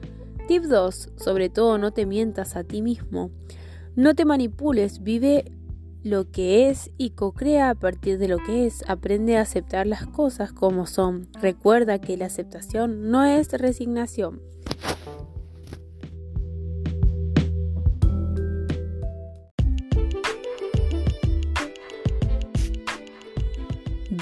Tip 0.48 0.64
2. 0.64 1.10
Sobre 1.14 1.48
todo 1.48 1.78
no 1.78 1.92
te 1.92 2.06
mientas 2.06 2.56
a 2.56 2.64
ti 2.64 2.82
mismo. 2.82 3.30
No 3.94 4.16
te 4.16 4.24
manipules. 4.24 5.04
Vive 5.04 5.52
lo 6.02 6.28
que 6.28 6.70
es 6.70 6.90
y 6.98 7.10
co-crea 7.10 7.70
a 7.70 7.76
partir 7.76 8.18
de 8.18 8.26
lo 8.26 8.38
que 8.38 8.66
es. 8.66 8.82
Aprende 8.88 9.36
a 9.36 9.42
aceptar 9.42 9.86
las 9.86 10.08
cosas 10.08 10.52
como 10.52 10.86
son. 10.86 11.28
Recuerda 11.40 12.00
que 12.00 12.16
la 12.16 12.26
aceptación 12.26 13.12
no 13.12 13.24
es 13.24 13.52
resignación. 13.52 14.42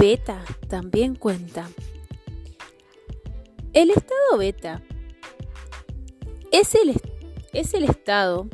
Beta 0.03 0.44
también 0.66 1.14
cuenta. 1.14 1.70
El 3.72 3.90
estado 3.90 4.36
beta 4.36 4.82
es 6.50 6.74
el, 6.74 7.00
es 7.53 7.72
el 7.72 7.84
estado 7.84 8.48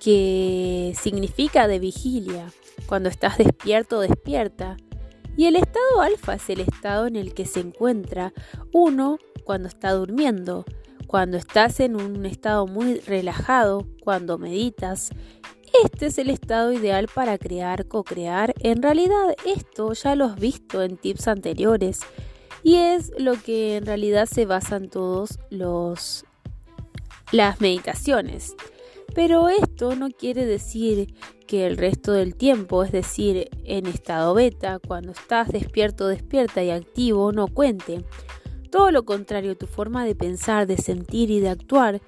que 0.00 0.92
significa 1.00 1.68
de 1.68 1.78
vigilia, 1.78 2.50
cuando 2.86 3.08
estás 3.08 3.38
despierto 3.38 3.98
o 3.98 4.00
despierta. 4.00 4.76
Y 5.36 5.46
el 5.46 5.54
estado 5.54 6.00
alfa 6.00 6.34
es 6.34 6.50
el 6.50 6.58
estado 6.58 7.06
en 7.06 7.14
el 7.14 7.32
que 7.32 7.46
se 7.46 7.60
encuentra 7.60 8.32
uno 8.72 9.18
cuando 9.44 9.68
está 9.68 9.92
durmiendo, 9.92 10.64
cuando 11.06 11.36
estás 11.36 11.78
en 11.78 11.94
un 11.94 12.26
estado 12.26 12.66
muy 12.66 12.98
relajado, 12.98 13.86
cuando 14.02 14.36
meditas. 14.36 15.10
Este 15.84 16.06
es 16.06 16.18
el 16.18 16.30
estado 16.30 16.72
ideal 16.72 17.08
para 17.12 17.38
crear, 17.38 17.86
co-crear. 17.86 18.54
En 18.60 18.82
realidad 18.82 19.36
esto 19.46 19.92
ya 19.92 20.14
lo 20.14 20.26
has 20.26 20.36
visto 20.36 20.82
en 20.82 20.96
tips 20.96 21.28
anteriores 21.28 22.00
y 22.62 22.76
es 22.76 23.12
lo 23.18 23.34
que 23.34 23.76
en 23.76 23.86
realidad 23.86 24.26
se 24.26 24.46
basan 24.46 24.88
todos 24.88 25.38
los 25.50 26.24
las 27.32 27.60
meditaciones. 27.60 28.56
Pero 29.14 29.48
esto 29.48 29.96
no 29.96 30.10
quiere 30.10 30.46
decir 30.46 31.14
que 31.46 31.66
el 31.66 31.76
resto 31.76 32.12
del 32.12 32.36
tiempo, 32.36 32.84
es 32.84 32.92
decir, 32.92 33.48
en 33.64 33.86
estado 33.86 34.34
beta, 34.34 34.78
cuando 34.78 35.12
estás 35.12 35.48
despierto, 35.48 36.06
despierta 36.06 36.62
y 36.62 36.70
activo, 36.70 37.32
no 37.32 37.48
cuente. 37.48 38.04
Todo 38.70 38.92
lo 38.92 39.04
contrario, 39.04 39.56
tu 39.56 39.66
forma 39.66 40.04
de 40.04 40.14
pensar, 40.14 40.68
de 40.68 40.76
sentir 40.76 41.30
y 41.30 41.40
de 41.40 41.48
actuar 41.48 42.00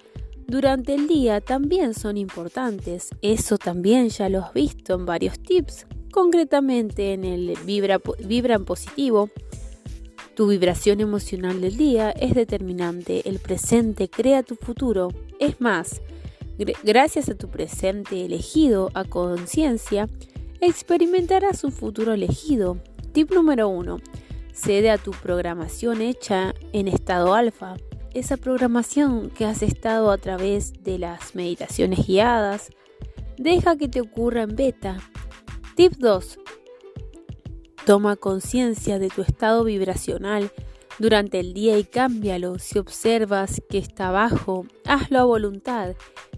durante 0.46 0.94
el 0.94 1.08
día 1.08 1.40
también 1.40 1.94
son 1.94 2.16
importantes. 2.16 3.10
Eso 3.22 3.58
también 3.58 4.08
ya 4.08 4.28
lo 4.28 4.44
has 4.44 4.52
visto 4.52 4.94
en 4.94 5.06
varios 5.06 5.38
tips, 5.38 5.86
concretamente 6.10 7.12
en 7.12 7.24
el 7.24 7.56
vibra, 7.64 8.00
en 8.54 8.64
positivo. 8.64 9.30
Tu 10.34 10.46
vibración 10.46 11.00
emocional 11.00 11.60
del 11.60 11.76
día 11.76 12.10
es 12.10 12.34
determinante. 12.34 13.28
El 13.28 13.38
presente 13.38 14.08
crea 14.08 14.42
tu 14.42 14.56
futuro. 14.56 15.08
Es 15.38 15.60
más, 15.60 16.00
Gracias 16.84 17.28
a 17.28 17.34
tu 17.34 17.48
presente 17.48 18.24
elegido 18.24 18.90
a 18.94 19.04
conciencia, 19.04 20.08
experimentarás 20.60 21.64
un 21.64 21.72
futuro 21.72 22.12
elegido. 22.12 22.78
Tip 23.12 23.32
número 23.32 23.68
1. 23.68 23.98
Cede 24.52 24.90
a 24.90 24.98
tu 24.98 25.12
programación 25.12 26.02
hecha 26.02 26.54
en 26.72 26.88
estado 26.88 27.34
alfa. 27.34 27.76
Esa 28.14 28.36
programación 28.36 29.30
que 29.30 29.46
has 29.46 29.62
estado 29.62 30.10
a 30.10 30.18
través 30.18 30.82
de 30.82 30.98
las 30.98 31.34
meditaciones 31.34 32.06
guiadas, 32.06 32.70
deja 33.38 33.76
que 33.76 33.88
te 33.88 34.00
ocurra 34.00 34.42
en 34.42 34.54
beta. 34.54 34.98
Tip 35.76 35.94
2. 35.98 36.38
Toma 37.86 38.16
conciencia 38.16 38.98
de 38.98 39.08
tu 39.08 39.22
estado 39.22 39.64
vibracional 39.64 40.50
durante 40.98 41.40
el 41.40 41.54
día 41.54 41.78
y 41.78 41.84
cámbialo. 41.84 42.58
Si 42.58 42.78
observas 42.78 43.62
que 43.68 43.78
está 43.78 44.10
bajo, 44.10 44.66
hazlo 44.84 45.18
a 45.18 45.24
voluntad 45.24 45.94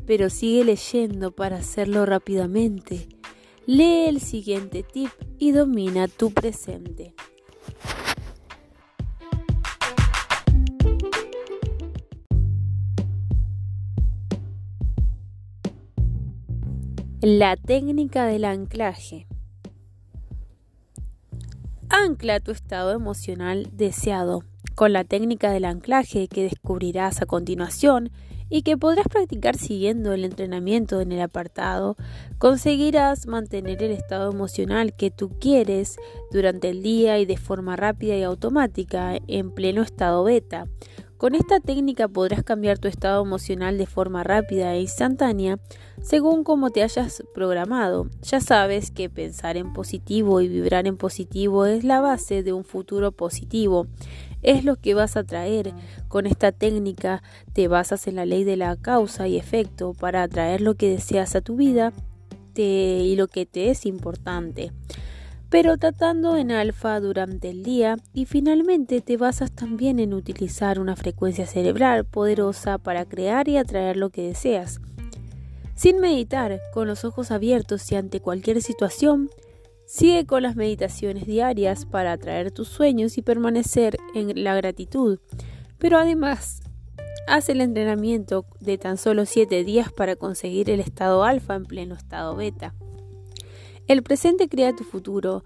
pero 0.07 0.31
sigue 0.31 0.65
leyendo 0.65 1.33
para 1.33 1.57
hacerlo 1.57 2.07
rápidamente. 2.07 3.09
Lee 3.67 4.07
el 4.07 4.21
siguiente 4.21 4.83
tip 4.83 5.11
y 5.39 5.53
domina 5.53 6.09
tu 6.09 6.31
presente. 6.33 7.15
La 17.27 17.57
técnica 17.57 18.27
del 18.27 18.45
anclaje. 18.45 19.27
Ancla 21.89 22.39
tu 22.41 22.51
estado 22.51 22.93
emocional 22.93 23.67
deseado. 23.73 24.43
Con 24.75 24.93
la 24.93 25.05
técnica 25.05 25.51
del 25.51 25.65
anclaje 25.65 26.29
que 26.29 26.43
descubrirás 26.43 27.23
a 27.23 27.27
continuación, 27.27 28.11
y 28.51 28.63
que 28.63 28.77
podrás 28.77 29.09
practicar 29.09 29.57
siguiendo 29.57 30.13
el 30.13 30.25
entrenamiento 30.25 31.01
en 31.01 31.13
el 31.13 31.21
apartado, 31.21 31.97
conseguirás 32.39 33.27
mantener 33.27 33.83
el 33.83 33.91
estado 33.91 34.31
emocional 34.31 34.95
que 34.95 35.11
tú 35.11 35.31
quieres 35.41 35.97
durante 36.31 36.69
el 36.69 36.83
día 36.83 37.19
y 37.19 37.27
de 37.27 37.37
forma 37.37 37.75
rápida 37.75 38.17
y 38.17 38.23
automática 38.23 39.19
en 39.27 39.51
pleno 39.51 39.83
estado 39.83 40.25
beta. 40.25 40.67
Con 41.17 41.35
esta 41.35 41.61
técnica 41.61 42.09
podrás 42.09 42.43
cambiar 42.43 42.79
tu 42.79 42.89
estado 42.89 43.23
emocional 43.23 43.79
de 43.79 43.87
forma 43.87 44.25
rápida 44.25 44.75
e 44.75 44.81
instantánea 44.81 45.59
según 46.03 46.45
como 46.45 46.71
te 46.71 46.83
hayas 46.83 47.23
programado. 47.35 48.09
Ya 48.23 48.41
sabes 48.41 48.91
que 48.91 49.09
pensar 49.09 49.57
en 49.57 49.73
positivo 49.73 50.41
y 50.41 50.49
vibrar 50.49 50.87
en 50.87 50.97
positivo 50.97 51.67
es 51.67 51.85
la 51.85 52.01
base 52.01 52.43
de 52.43 52.53
un 52.53 52.65
futuro 52.65 53.13
positivo 53.13 53.87
es 54.45 54.65
lo 54.65 54.77
que 54.77 54.95
vas 54.95 55.17
a 55.17 55.25
traer. 55.25 55.73
Con 56.07 56.27
esta 56.27 56.53
técnica 56.53 57.23
te 57.53 57.67
basas 57.67 58.07
en 58.07 58.17
la 58.17 58.27
ley 58.27 58.45
de 58.45 58.57
la 58.57 58.77
causa 58.77 59.27
y 59.27 59.37
efecto 59.37 59.95
para 59.95 60.23
atraer 60.23 60.61
lo 60.61 60.75
que 60.75 60.91
deseas 60.91 61.35
a 61.35 61.41
tu 61.41 61.57
vida 61.57 61.93
y 62.57 63.17
lo 63.17 63.27
que 63.27 63.47
te 63.47 63.71
es 63.71 63.85
importante. 63.85 64.71
Pero 65.55 65.79
tratando 65.79 66.37
en 66.37 66.51
alfa 66.51 66.99
durante 66.99 67.49
el 67.49 67.63
día 67.63 67.97
y 68.13 68.25
finalmente 68.25 69.01
te 69.01 69.17
basas 69.17 69.53
también 69.53 70.01
en 70.01 70.13
utilizar 70.13 70.81
una 70.81 70.97
frecuencia 70.97 71.47
cerebral 71.47 72.05
poderosa 72.05 72.77
para 72.79 73.05
crear 73.05 73.49
y 73.49 73.57
atraer 73.57 73.97
lo 73.97 74.11
que 74.11 74.23
deseas. 74.23 74.81
Sin 75.77 76.01
meditar, 76.01 76.61
con 76.73 76.89
los 76.89 77.05
ojos 77.05 77.31
abiertos 77.31 77.93
y 77.93 77.95
ante 77.95 78.19
cualquier 78.19 78.63
situación, 78.63 79.31
Sigue 79.87 80.27
con 80.27 80.43
las 80.43 80.57
meditaciones 80.57 81.27
diarias 81.27 81.85
para 81.85 82.13
atraer 82.13 82.51
tus 82.51 82.69
sueños 82.69 83.17
y 83.19 83.23
permanecer 83.23 83.99
en 84.15 84.43
la 84.43 84.57
gratitud. 84.57 85.21
Pero 85.79 85.99
además, 85.99 86.63
haz 87.29 87.49
el 87.51 87.61
entrenamiento 87.61 88.47
de 88.61 88.79
tan 88.79 88.97
solo 88.97 89.27
7 89.27 89.63
días 89.63 89.93
para 89.93 90.17
conseguir 90.17 90.71
el 90.71 90.81
estado 90.81 91.23
alfa 91.23 91.55
en 91.55 91.67
pleno 91.67 91.95
estado 91.95 92.35
beta. 92.35 92.75
El 93.87 94.03
presente 94.03 94.49
crea 94.49 94.75
tu 94.75 94.85
futuro 94.85 95.45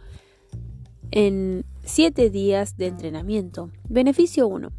en 1.11 1.65
7 1.85 2.31
días 2.31 2.77
de 2.77 2.87
entrenamiento. 2.87 3.71
Beneficio 3.89 4.47
1. 4.47 4.71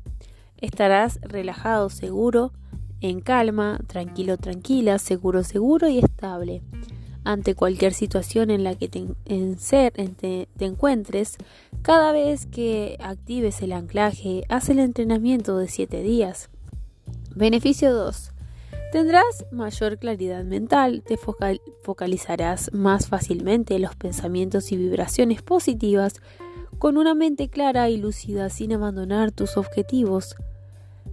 Estarás 0.57 1.19
relajado, 1.21 1.89
seguro, 1.89 2.53
en 3.01 3.21
calma, 3.21 3.79
tranquilo, 3.87 4.37
tranquila, 4.37 4.97
seguro, 4.99 5.43
seguro 5.43 5.89
y 5.89 5.99
estable 5.99 6.61
ante 7.23 7.53
cualquier 7.53 7.93
situación 7.93 8.49
en 8.49 8.63
la 8.63 8.75
que 8.75 8.87
te, 8.87 10.47
encuentres, 10.59 11.37
cada 11.81 12.11
vez 12.11 12.45
que 12.45 12.97
actives 12.99 13.61
el 13.61 13.73
anclaje, 13.73 14.43
haz 14.49 14.69
el 14.69 14.79
entrenamiento 14.79 15.57
de 15.57 15.67
7 15.67 16.01
días. 16.01 16.49
Beneficio 17.35 17.93
2. 17.93 18.31
Tendrás 18.91 19.45
mayor 19.51 19.99
claridad 19.99 20.43
mental, 20.43 21.03
te 21.03 21.15
focalizarás 21.17 22.73
más 22.73 23.07
fácilmente 23.07 23.75
en 23.75 23.83
los 23.83 23.95
pensamientos 23.95 24.71
y 24.71 24.77
vibraciones 24.77 25.43
positivas 25.43 26.15
con 26.79 26.97
una 26.97 27.13
mente 27.13 27.49
clara 27.49 27.89
y 27.89 27.97
lúcida 27.97 28.49
sin 28.49 28.73
abandonar 28.73 29.31
tus 29.31 29.57
objetivos. 29.57 30.35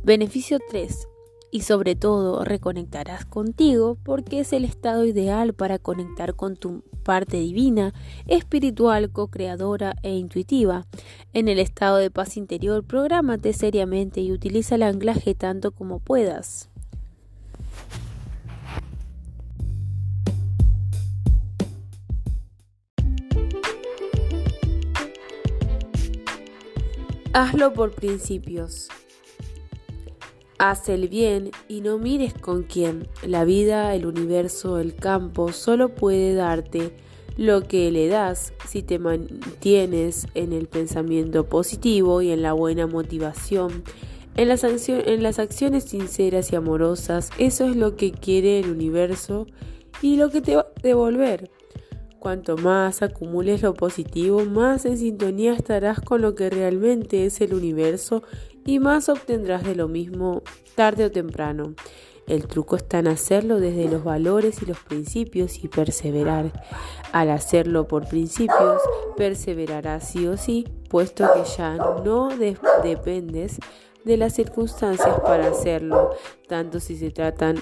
Beneficio 0.02 0.58
3 0.70 1.06
y 1.50 1.60
sobre 1.62 1.96
todo 1.96 2.44
reconectarás 2.44 3.24
contigo 3.24 3.98
porque 4.02 4.40
es 4.40 4.52
el 4.54 4.64
estado 4.64 5.04
ideal 5.04 5.52
para 5.52 5.78
conectar 5.78 6.34
con 6.34 6.56
tu 6.56 6.82
parte 7.02 7.36
divina, 7.36 7.92
espiritual, 8.26 9.10
co-creadora 9.10 9.96
e 10.02 10.14
intuitiva. 10.14 10.86
En 11.34 11.48
el 11.48 11.58
estado 11.58 11.98
de 11.98 12.10
paz 12.10 12.36
interior, 12.36 12.84
prográmate 12.84 13.52
seriamente 13.52 14.20
y 14.20 14.32
utiliza 14.32 14.74
el 14.74 14.82
anclaje 14.82 15.34
tanto 15.34 15.72
como 15.72 15.98
puedas. 15.98 16.70
Hazlo 27.38 27.74
por 27.74 27.90
principios. 27.90 28.88
Haz 30.56 30.88
el 30.88 31.06
bien 31.06 31.50
y 31.68 31.82
no 31.82 31.98
mires 31.98 32.32
con 32.32 32.62
quién. 32.62 33.08
La 33.26 33.44
vida, 33.44 33.94
el 33.94 34.06
universo, 34.06 34.78
el 34.78 34.94
campo 34.94 35.52
solo 35.52 35.94
puede 35.94 36.32
darte 36.32 36.96
lo 37.36 37.64
que 37.64 37.90
le 37.90 38.08
das 38.08 38.54
si 38.66 38.82
te 38.82 38.98
mantienes 38.98 40.28
en 40.32 40.54
el 40.54 40.66
pensamiento 40.66 41.46
positivo 41.46 42.22
y 42.22 42.30
en 42.30 42.40
la 42.40 42.54
buena 42.54 42.86
motivación. 42.86 43.84
En 44.38 44.48
las, 44.48 44.64
en 44.64 45.22
las 45.22 45.38
acciones 45.38 45.84
sinceras 45.84 46.50
y 46.52 46.56
amorosas, 46.56 47.28
eso 47.36 47.66
es 47.66 47.76
lo 47.76 47.96
que 47.96 48.12
quiere 48.12 48.60
el 48.60 48.70
universo 48.70 49.46
y 50.00 50.16
lo 50.16 50.30
que 50.30 50.40
te 50.40 50.56
va 50.56 50.62
a 50.62 50.80
devolver. 50.82 51.50
Cuanto 52.26 52.56
más 52.56 53.02
acumules 53.02 53.62
lo 53.62 53.74
positivo, 53.74 54.44
más 54.44 54.84
en 54.84 54.98
sintonía 54.98 55.52
estarás 55.52 56.00
con 56.00 56.22
lo 56.22 56.34
que 56.34 56.50
realmente 56.50 57.24
es 57.24 57.40
el 57.40 57.54
universo 57.54 58.24
y 58.64 58.80
más 58.80 59.08
obtendrás 59.08 59.62
de 59.62 59.76
lo 59.76 59.86
mismo 59.86 60.42
tarde 60.74 61.04
o 61.04 61.12
temprano. 61.12 61.76
El 62.26 62.48
truco 62.48 62.74
está 62.74 62.98
en 62.98 63.06
hacerlo 63.06 63.60
desde 63.60 63.88
los 63.88 64.02
valores 64.02 64.60
y 64.60 64.66
los 64.66 64.80
principios 64.80 65.62
y 65.62 65.68
perseverar. 65.68 66.50
Al 67.12 67.30
hacerlo 67.30 67.86
por 67.86 68.08
principios, 68.08 68.82
perseverarás 69.16 70.08
sí 70.08 70.26
o 70.26 70.36
sí, 70.36 70.66
puesto 70.90 71.28
que 71.32 71.44
ya 71.56 71.76
no 71.76 72.30
dependes 72.82 73.60
de 74.04 74.16
las 74.16 74.32
circunstancias 74.32 75.20
para 75.20 75.46
hacerlo, 75.46 76.10
tanto 76.48 76.80
si 76.80 76.96
se 76.96 77.12
tratan 77.12 77.60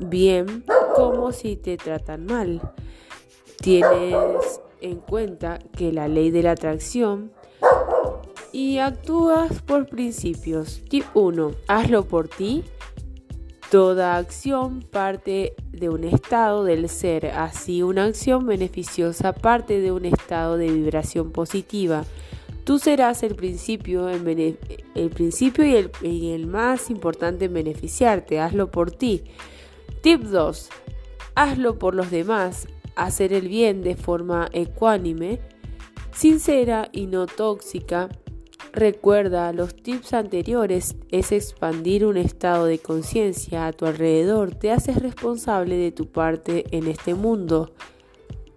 bien 0.00 0.64
como 0.96 1.30
si 1.30 1.54
te 1.54 1.76
tratan 1.76 2.26
mal. 2.26 2.60
Tienes 3.58 4.60
en 4.80 4.96
cuenta 4.96 5.58
que 5.76 5.92
la 5.92 6.08
ley 6.08 6.30
de 6.30 6.42
la 6.42 6.52
atracción 6.52 7.32
y 8.52 8.78
actúas 8.78 9.60
por 9.62 9.86
principios. 9.86 10.82
Tip 10.88 11.04
1. 11.14 11.52
Hazlo 11.68 12.04
por 12.04 12.28
ti. 12.28 12.64
Toda 13.70 14.16
acción 14.16 14.80
parte 14.82 15.54
de 15.72 15.88
un 15.88 16.04
estado 16.04 16.64
del 16.64 16.88
ser, 16.88 17.26
así 17.26 17.82
una 17.82 18.04
acción 18.04 18.46
beneficiosa 18.46 19.32
parte 19.32 19.80
de 19.80 19.90
un 19.90 20.04
estado 20.04 20.56
de 20.56 20.70
vibración 20.70 21.32
positiva. 21.32 22.04
Tú 22.64 22.78
serás 22.78 23.22
el 23.22 23.34
principio, 23.34 24.08
el 24.08 25.10
principio 25.10 25.64
y 25.64 25.76
el, 25.76 25.90
y 26.02 26.32
el 26.32 26.46
más 26.46 26.90
importante 26.90 27.46
en 27.46 27.54
beneficiarte. 27.54 28.40
Hazlo 28.40 28.70
por 28.70 28.90
ti. 28.90 29.24
Tip 30.00 30.22
2. 30.22 30.68
Hazlo 31.34 31.78
por 31.78 31.94
los 31.94 32.10
demás 32.10 32.68
hacer 32.96 33.32
el 33.32 33.48
bien 33.48 33.82
de 33.82 33.94
forma 33.94 34.48
ecuánime, 34.52 35.40
sincera 36.12 36.88
y 36.92 37.06
no 37.06 37.26
tóxica. 37.26 38.08
Recuerda, 38.72 39.52
los 39.52 39.74
tips 39.74 40.12
anteriores 40.12 40.96
es 41.10 41.32
expandir 41.32 42.04
un 42.04 42.16
estado 42.16 42.66
de 42.66 42.78
conciencia 42.78 43.66
a 43.66 43.72
tu 43.72 43.86
alrededor. 43.86 44.54
Te 44.54 44.70
haces 44.70 45.00
responsable 45.00 45.76
de 45.76 45.92
tu 45.92 46.10
parte 46.10 46.64
en 46.72 46.86
este 46.88 47.14
mundo. 47.14 47.72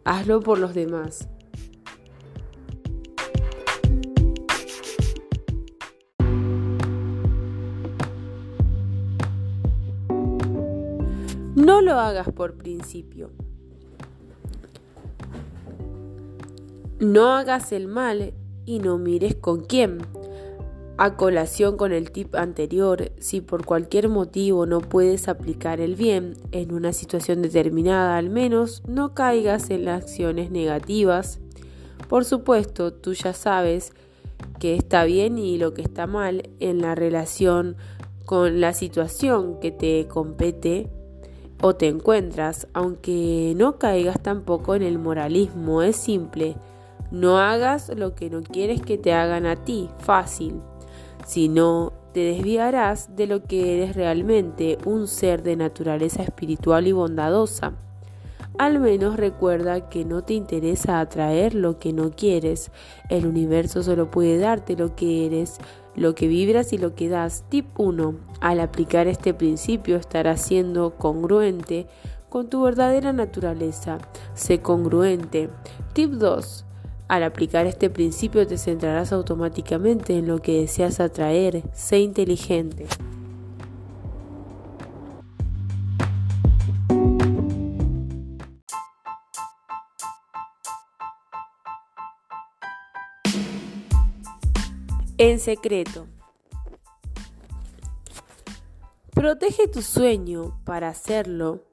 Hazlo 0.04 0.42
por 0.42 0.58
los 0.58 0.74
demás. 0.74 1.30
No 11.56 11.82
lo 11.82 11.94
hagas 11.94 12.32
por 12.32 12.58
principio. 12.58 13.32
No 17.00 17.32
hagas 17.32 17.72
el 17.72 17.88
mal 17.88 18.34
y 18.66 18.80
no 18.80 18.98
mires 18.98 19.34
con 19.34 19.62
quién. 19.62 20.00
A 20.98 21.16
colación 21.16 21.78
con 21.78 21.94
el 21.94 22.12
tip 22.12 22.36
anterior, 22.36 23.14
si 23.20 23.40
por 23.40 23.66
cualquier 23.66 24.10
motivo 24.10 24.66
no 24.66 24.82
puedes 24.82 25.30
aplicar 25.30 25.80
el 25.80 25.96
bien 25.96 26.36
en 26.52 26.74
una 26.74 26.92
situación 26.92 27.42
determinada, 27.42 28.18
al 28.18 28.30
menos 28.30 28.84
no 28.86 29.14
caigas 29.14 29.70
en 29.70 29.86
las 29.86 30.04
acciones 30.04 30.52
negativas. 30.52 31.40
Por 32.10 32.26
supuesto, 32.26 32.92
tú 32.92 33.14
ya 33.14 33.32
sabes 33.32 33.94
que 34.60 34.76
está 34.76 35.06
bien 35.06 35.38
y 35.38 35.58
lo 35.58 35.74
que 35.74 35.84
está 35.84 36.06
mal 36.06 36.50
en 36.60 36.82
la 36.82 36.96
relación 36.96 37.78
con 38.26 38.60
la 38.60 38.74
situación 38.74 39.62
que 39.62 39.72
te 39.72 40.06
compete 40.10 40.90
o 41.62 41.76
te 41.76 41.88
encuentras, 41.88 42.68
aunque 42.74 43.54
no 43.56 43.80
caigas 43.80 44.22
tampoco 44.22 44.76
en 44.76 44.82
el 44.82 45.00
moralismo, 45.00 45.82
es 45.82 45.96
simple 45.96 46.58
no 47.12 47.38
hagas 47.40 47.90
lo 47.96 48.16
que 48.16 48.30
no 48.30 48.42
quieres 48.42 48.82
que 48.82 48.98
te 48.98 49.14
hagan 49.14 49.46
a 49.46 49.56
ti, 49.56 49.90
fácil. 50.00 50.62
Si 51.26 51.50
no, 51.50 51.94
te 52.14 52.22
desviarás 52.22 53.16
de 53.16 53.28
lo 53.28 53.44
que 53.44 53.78
eres 53.78 53.96
realmente, 53.96 54.78
un 54.86 55.08
ser 55.08 55.44
de 55.44 55.56
naturaleza 55.56 56.24
espiritual 56.24 56.88
y 56.88 56.92
bondadosa. 56.92 57.74
Al 58.58 58.80
menos 58.80 59.16
recuerda 59.16 59.90
que 59.90 60.04
no 60.04 60.24
te 60.24 60.34
interesa 60.34 61.00
atraer 61.00 61.54
lo 61.56 61.80
que 61.80 61.94
no 61.94 62.12
quieres. 62.12 62.72
El 63.10 63.26
universo 63.26 63.84
solo 63.84 64.12
puede 64.12 64.38
darte 64.38 64.76
lo 64.76 64.96
que 64.96 65.26
eres, 65.26 65.60
lo 65.96 66.14
que 66.14 66.28
vibras 66.28 66.74
y 66.74 66.78
lo 66.78 66.94
que 66.94 67.08
das. 67.08 67.46
Tip 67.48 67.68
1. 67.80 68.16
Al 68.42 68.60
aplicar 68.60 69.08
este 69.08 69.34
principio 69.34 69.96
estarás 69.96 70.42
siendo 70.42 70.96
congruente 70.98 71.88
con 72.28 72.50
tu 72.50 72.64
verdadera 72.64 73.14
naturaleza. 73.14 74.00
Sé 74.34 74.62
congruente. 74.62 75.50
Tip 75.94 76.12
2. 76.12 76.66
Al 77.10 77.24
aplicar 77.24 77.66
este 77.66 77.90
principio 77.90 78.46
te 78.46 78.60
centrarás 78.60 79.12
automáticamente 79.12 80.16
en 80.16 80.28
lo 80.28 80.44
que 80.44 80.62
deseas 80.62 81.00
atraer. 81.00 81.64
Sé 81.74 81.98
inteligente. 81.98 82.86
En 95.18 95.40
secreto. 95.40 96.06
Protege 99.16 99.68
tu 99.68 99.82
sueño 99.82 100.62
para 100.64 100.90
hacerlo. 100.90 101.64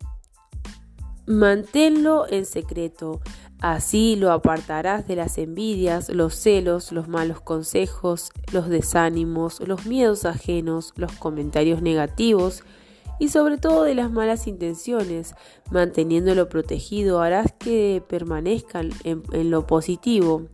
Manténlo 1.27 2.27
en 2.27 2.47
secreto. 2.47 3.21
Así 3.61 4.17
lo 4.17 4.33
apartarás 4.33 5.09
de 5.09 5.17
las 5.17 5.39
envidias, 5.39 6.11
los 6.11 6.35
celos, 6.35 6.93
los 6.93 7.09
malos 7.09 7.41
consejos, 7.41 8.31
los 8.53 8.69
desánimos, 8.69 9.61
los 9.61 9.87
miedos 9.87 10.27
ajenos, 10.27 10.93
los 10.97 11.13
comentarios 11.13 11.81
negativos 11.81 12.65
y 13.19 13.29
sobre 13.29 13.57
todo 13.57 13.85
de 13.85 13.95
las 13.95 14.11
malas 14.11 14.47
intenciones. 14.47 15.35
Manteniéndolo 15.71 16.51
protegido 16.51 17.23
harás 17.23 17.53
que 17.59 18.03
permanezcan 18.07 18.91
en, 19.05 19.23
en 19.33 19.51
lo 19.51 19.67
positivo, 19.67 20.49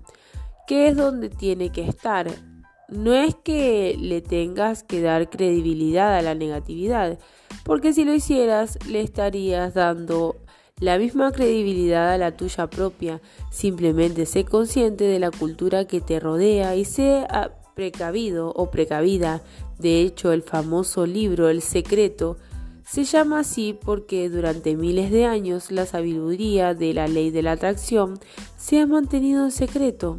que 0.68 0.86
es 0.86 0.96
donde 0.96 1.28
tiene 1.28 1.72
que 1.72 1.82
estar. 1.82 2.30
No 2.88 3.14
es 3.14 3.34
que 3.34 3.96
le 3.98 4.20
tengas 4.20 4.84
que 4.84 5.00
dar 5.00 5.28
credibilidad 5.28 6.14
a 6.14 6.22
la 6.22 6.36
negatividad, 6.36 7.18
porque 7.64 7.92
si 7.92 8.04
lo 8.04 8.14
hicieras 8.14 8.78
le 8.86 9.00
estarías 9.00 9.74
dando 9.74 10.36
la 10.82 10.98
misma 10.98 11.30
credibilidad 11.30 12.12
a 12.12 12.18
la 12.18 12.36
tuya 12.36 12.66
propia. 12.66 13.20
Simplemente 13.52 14.26
sé 14.26 14.44
consciente 14.44 15.04
de 15.04 15.20
la 15.20 15.30
cultura 15.30 15.84
que 15.84 16.00
te 16.00 16.18
rodea 16.18 16.74
y 16.74 16.84
sé 16.84 17.24
ah, 17.30 17.52
precavido 17.76 18.52
o 18.56 18.68
precavida. 18.72 19.42
De 19.78 20.00
hecho, 20.00 20.32
el 20.32 20.42
famoso 20.42 21.06
libro 21.06 21.48
El 21.48 21.62
secreto 21.62 22.36
se 22.84 23.04
llama 23.04 23.38
así 23.38 23.78
porque 23.80 24.28
durante 24.28 24.74
miles 24.74 25.12
de 25.12 25.24
años 25.24 25.70
la 25.70 25.86
sabiduría 25.86 26.74
de 26.74 26.94
la 26.94 27.06
ley 27.06 27.30
de 27.30 27.42
la 27.42 27.52
atracción 27.52 28.18
se 28.56 28.80
ha 28.80 28.86
mantenido 28.88 29.44
en 29.44 29.52
secreto. 29.52 30.18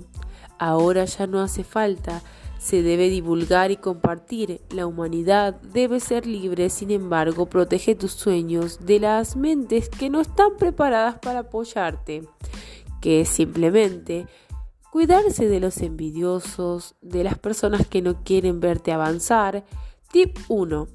Ahora 0.60 1.04
ya 1.04 1.28
no 1.28 1.42
hace 1.42 1.66
falta 1.66 2.22
se 2.64 2.82
debe 2.82 3.10
divulgar 3.10 3.72
y 3.72 3.78
compartir. 3.78 4.62
La 4.70 4.88
humanidad 4.88 5.60
debe 5.74 6.00
ser 6.00 6.26
libre, 6.26 6.70
sin 6.70 6.92
embargo, 6.92 7.46
protege 7.46 7.94
tus 7.94 8.14
sueños 8.14 8.86
de 8.86 9.02
las 9.02 9.36
mentes 9.36 9.90
que 9.90 10.10
no 10.10 10.22
están 10.22 10.56
preparadas 10.58 11.20
para 11.20 11.40
apoyarte, 11.40 12.24
que 13.02 13.20
es 13.20 13.28
simplemente 13.28 14.28
cuidarse 14.92 15.50
de 15.50 15.60
los 15.60 15.82
envidiosos, 15.82 16.96
de 17.02 17.26
las 17.26 17.38
personas 17.38 17.86
que 17.86 18.02
no 18.02 18.24
quieren 18.24 18.62
verte 18.62 18.94
avanzar. 18.94 19.66
Tip 20.14 20.38
1. 20.48 20.88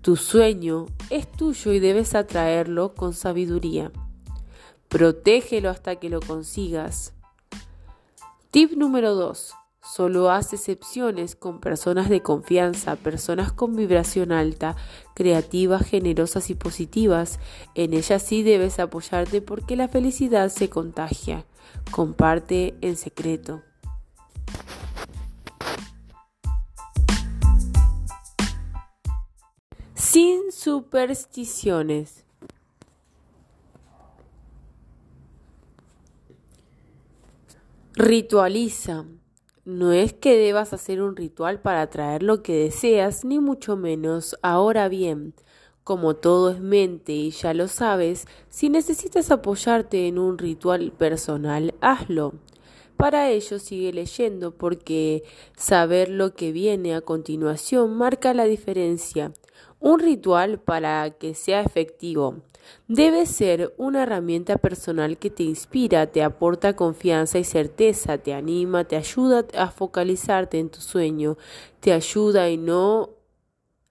Tu 0.00 0.16
sueño 0.16 0.86
es 1.10 1.30
tuyo 1.30 1.74
y 1.74 1.78
debes 1.78 2.16
atraerlo 2.16 2.92
con 2.94 3.12
sabiduría. 3.12 3.92
Protégelo 4.88 5.70
hasta 5.70 5.94
que 5.96 6.10
lo 6.10 6.18
consigas. 6.18 7.12
Tip 8.50 8.72
número 8.72 9.14
2. 9.14 9.54
Solo 9.96 10.30
haz 10.30 10.52
excepciones 10.52 11.36
con 11.36 11.58
personas 11.58 12.10
de 12.10 12.20
confianza, 12.20 12.96
personas 12.96 13.50
con 13.50 13.74
vibración 13.74 14.30
alta, 14.30 14.76
creativas, 15.14 15.88
generosas 15.88 16.50
y 16.50 16.54
positivas. 16.54 17.40
En 17.74 17.94
ellas 17.94 18.22
sí 18.22 18.42
debes 18.42 18.78
apoyarte 18.78 19.40
porque 19.40 19.74
la 19.74 19.88
felicidad 19.88 20.50
se 20.50 20.68
contagia. 20.68 21.46
Comparte 21.92 22.76
en 22.82 22.98
secreto. 22.98 23.62
Sin 29.94 30.52
supersticiones. 30.52 32.26
Ritualiza. 37.94 39.06
No 39.66 39.92
es 39.92 40.12
que 40.12 40.36
debas 40.36 40.72
hacer 40.72 41.02
un 41.02 41.16
ritual 41.16 41.60
para 41.60 41.82
atraer 41.82 42.22
lo 42.22 42.40
que 42.40 42.54
deseas, 42.54 43.24
ni 43.24 43.40
mucho 43.40 43.76
menos. 43.76 44.38
Ahora 44.40 44.88
bien, 44.88 45.34
como 45.82 46.14
todo 46.14 46.50
es 46.50 46.60
mente 46.60 47.12
y 47.14 47.32
ya 47.32 47.52
lo 47.52 47.66
sabes, 47.66 48.28
si 48.48 48.68
necesitas 48.68 49.32
apoyarte 49.32 50.06
en 50.06 50.20
un 50.20 50.38
ritual 50.38 50.92
personal, 50.92 51.74
hazlo. 51.80 52.34
Para 52.96 53.28
ello 53.30 53.58
sigue 53.58 53.92
leyendo 53.92 54.56
porque 54.56 55.24
saber 55.56 56.10
lo 56.10 56.36
que 56.36 56.52
viene 56.52 56.94
a 56.94 57.00
continuación 57.00 57.96
marca 57.96 58.34
la 58.34 58.44
diferencia. 58.44 59.32
Un 59.80 59.98
ritual 59.98 60.60
para 60.60 61.10
que 61.10 61.34
sea 61.34 61.60
efectivo 61.62 62.36
Debe 62.88 63.26
ser 63.26 63.74
una 63.76 64.04
herramienta 64.04 64.58
personal 64.58 65.18
que 65.18 65.30
te 65.30 65.42
inspira, 65.42 66.06
te 66.06 66.22
aporta 66.22 66.76
confianza 66.76 67.38
y 67.38 67.44
certeza, 67.44 68.18
te 68.18 68.34
anima, 68.34 68.84
te 68.84 68.96
ayuda 68.96 69.44
a 69.56 69.70
focalizarte 69.70 70.58
en 70.58 70.70
tu 70.70 70.80
sueño, 70.80 71.36
te 71.80 71.92
ayuda 71.92 72.48
y 72.48 72.56
no 72.56 73.16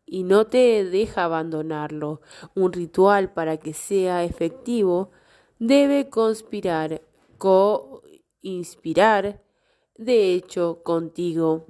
y 0.06 0.24
no 0.24 0.46
te 0.46 0.86
deja 0.86 1.24
abandonarlo. 1.24 2.22
Un 2.54 2.74
ritual 2.74 3.34
para 3.34 3.58
que 3.58 3.74
sea 3.74 4.24
efectivo 4.24 5.12
debe 5.60 6.10
conspirar, 6.10 7.02
co-inspirar, 7.38 9.42
de 9.98 10.34
hecho, 10.34 10.82
contigo. 10.84 11.66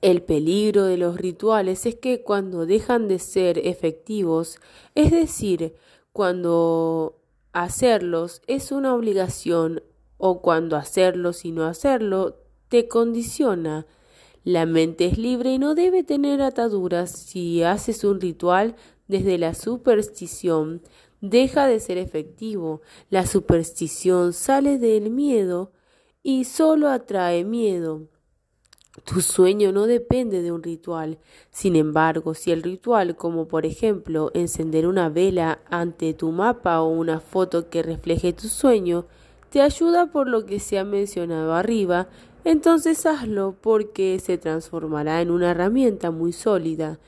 El 0.00 0.22
peligro 0.22 0.84
de 0.84 0.98
los 0.98 1.16
rituales 1.16 1.86
es 1.86 1.96
que 1.96 2.22
cuando 2.22 2.66
dejan 2.66 3.08
de 3.08 3.18
ser 3.18 3.58
efectivos, 3.58 4.58
es 4.94 5.10
decir, 5.10 5.74
cuando 6.14 7.18
hacerlos 7.52 8.40
es 8.46 8.70
una 8.70 8.94
obligación 8.94 9.82
o 10.16 10.42
cuando 10.42 10.76
hacerlos 10.76 11.44
y 11.44 11.50
no 11.50 11.64
hacerlo 11.64 12.36
te 12.68 12.86
condiciona. 12.86 13.84
La 14.44 14.64
mente 14.64 15.06
es 15.06 15.18
libre 15.18 15.54
y 15.54 15.58
no 15.58 15.74
debe 15.74 16.04
tener 16.04 16.40
ataduras. 16.40 17.10
Si 17.10 17.64
haces 17.64 18.04
un 18.04 18.20
ritual 18.20 18.76
desde 19.08 19.38
la 19.38 19.54
superstición, 19.54 20.82
deja 21.20 21.66
de 21.66 21.80
ser 21.80 21.98
efectivo. 21.98 22.80
La 23.10 23.26
superstición 23.26 24.34
sale 24.34 24.78
del 24.78 25.10
miedo 25.10 25.72
y 26.22 26.44
solo 26.44 26.90
atrae 26.90 27.42
miedo. 27.42 28.06
Tu 29.02 29.20
sueño 29.20 29.72
no 29.72 29.86
depende 29.86 30.40
de 30.40 30.52
un 30.52 30.62
ritual. 30.62 31.18
Sin 31.50 31.74
embargo, 31.74 32.34
si 32.34 32.52
el 32.52 32.62
ritual, 32.62 33.16
como 33.16 33.48
por 33.48 33.66
ejemplo 33.66 34.30
encender 34.34 34.86
una 34.86 35.08
vela 35.08 35.58
ante 35.68 36.14
tu 36.14 36.30
mapa 36.30 36.80
o 36.80 36.88
una 36.88 37.18
foto 37.18 37.68
que 37.68 37.82
refleje 37.82 38.32
tu 38.32 38.46
sueño, 38.46 39.04
te 39.50 39.60
ayuda 39.60 40.06
por 40.06 40.28
lo 40.28 40.46
que 40.46 40.60
se 40.60 40.78
ha 40.78 40.84
mencionado 40.84 41.54
arriba, 41.54 42.06
entonces 42.44 43.04
hazlo 43.04 43.56
porque 43.60 44.20
se 44.20 44.38
transformará 44.38 45.22
en 45.22 45.30
una 45.30 45.50
herramienta 45.50 46.10
muy 46.12 46.32
sólida. 46.32 46.98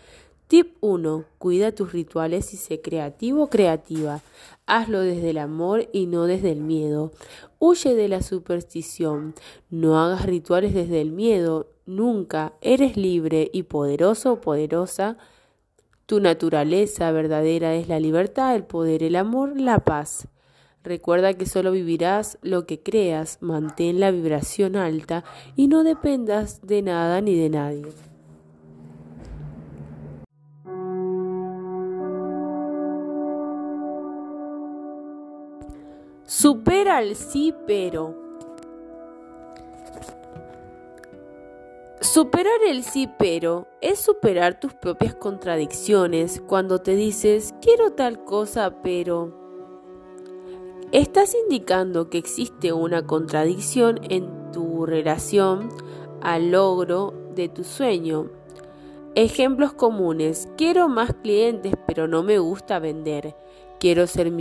Tip 0.48 0.76
1. 0.80 1.24
Cuida 1.38 1.72
tus 1.72 1.92
rituales 1.92 2.54
y 2.54 2.56
sé 2.56 2.80
creativo 2.80 3.44
o 3.44 3.50
creativa. 3.50 4.22
Hazlo 4.66 5.00
desde 5.00 5.30
el 5.30 5.38
amor 5.38 5.88
y 5.92 6.06
no 6.06 6.24
desde 6.24 6.52
el 6.52 6.60
miedo. 6.60 7.12
Huye 7.58 7.94
de 7.94 8.08
la 8.08 8.22
superstición. 8.22 9.34
No 9.70 9.98
hagas 9.98 10.26
rituales 10.26 10.74
desde 10.74 11.00
el 11.00 11.12
miedo 11.12 11.68
nunca 11.86 12.52
eres 12.60 12.96
libre 12.96 13.48
y 13.52 13.62
poderoso 13.62 14.34
o 14.34 14.40
poderosa. 14.40 15.16
Tu 16.04 16.20
naturaleza 16.20 17.10
verdadera 17.12 17.74
es 17.74 17.88
la 17.88 17.98
libertad, 17.98 18.54
el 18.54 18.64
poder, 18.64 19.02
el 19.02 19.16
amor, 19.16 19.58
la 19.58 19.78
paz. 19.78 20.28
Recuerda 20.84 21.34
que 21.34 21.46
solo 21.46 21.72
vivirás 21.72 22.38
lo 22.42 22.66
que 22.66 22.80
creas, 22.80 23.38
mantén 23.40 23.98
la 23.98 24.12
vibración 24.12 24.76
alta 24.76 25.24
y 25.56 25.66
no 25.66 25.82
dependas 25.82 26.64
de 26.64 26.82
nada 26.82 27.20
ni 27.20 27.36
de 27.36 27.48
nadie. 27.48 28.05
Supera 36.28 37.02
el 37.02 37.14
sí 37.14 37.54
pero. 37.68 38.16
Superar 42.00 42.60
el 42.68 42.82
sí 42.82 43.08
pero 43.16 43.68
es 43.80 44.00
superar 44.00 44.58
tus 44.58 44.74
propias 44.74 45.14
contradicciones 45.14 46.42
cuando 46.44 46.80
te 46.80 46.96
dices 46.96 47.54
quiero 47.62 47.92
tal 47.92 48.24
cosa 48.24 48.82
pero 48.82 49.32
estás 50.90 51.36
indicando 51.44 52.10
que 52.10 52.18
existe 52.18 52.72
una 52.72 53.06
contradicción 53.06 54.00
en 54.10 54.50
tu 54.50 54.84
relación 54.84 55.68
al 56.22 56.50
logro 56.50 57.14
de 57.36 57.48
tu 57.48 57.62
sueño. 57.62 58.30
Ejemplos 59.14 59.74
comunes. 59.74 60.48
Quiero 60.56 60.88
más 60.88 61.14
clientes 61.22 61.74
pero 61.86 62.08
no 62.08 62.24
me 62.24 62.40
gusta 62.40 62.80
vender. 62.80 63.36
Quiero 63.78 64.06
ser, 64.06 64.32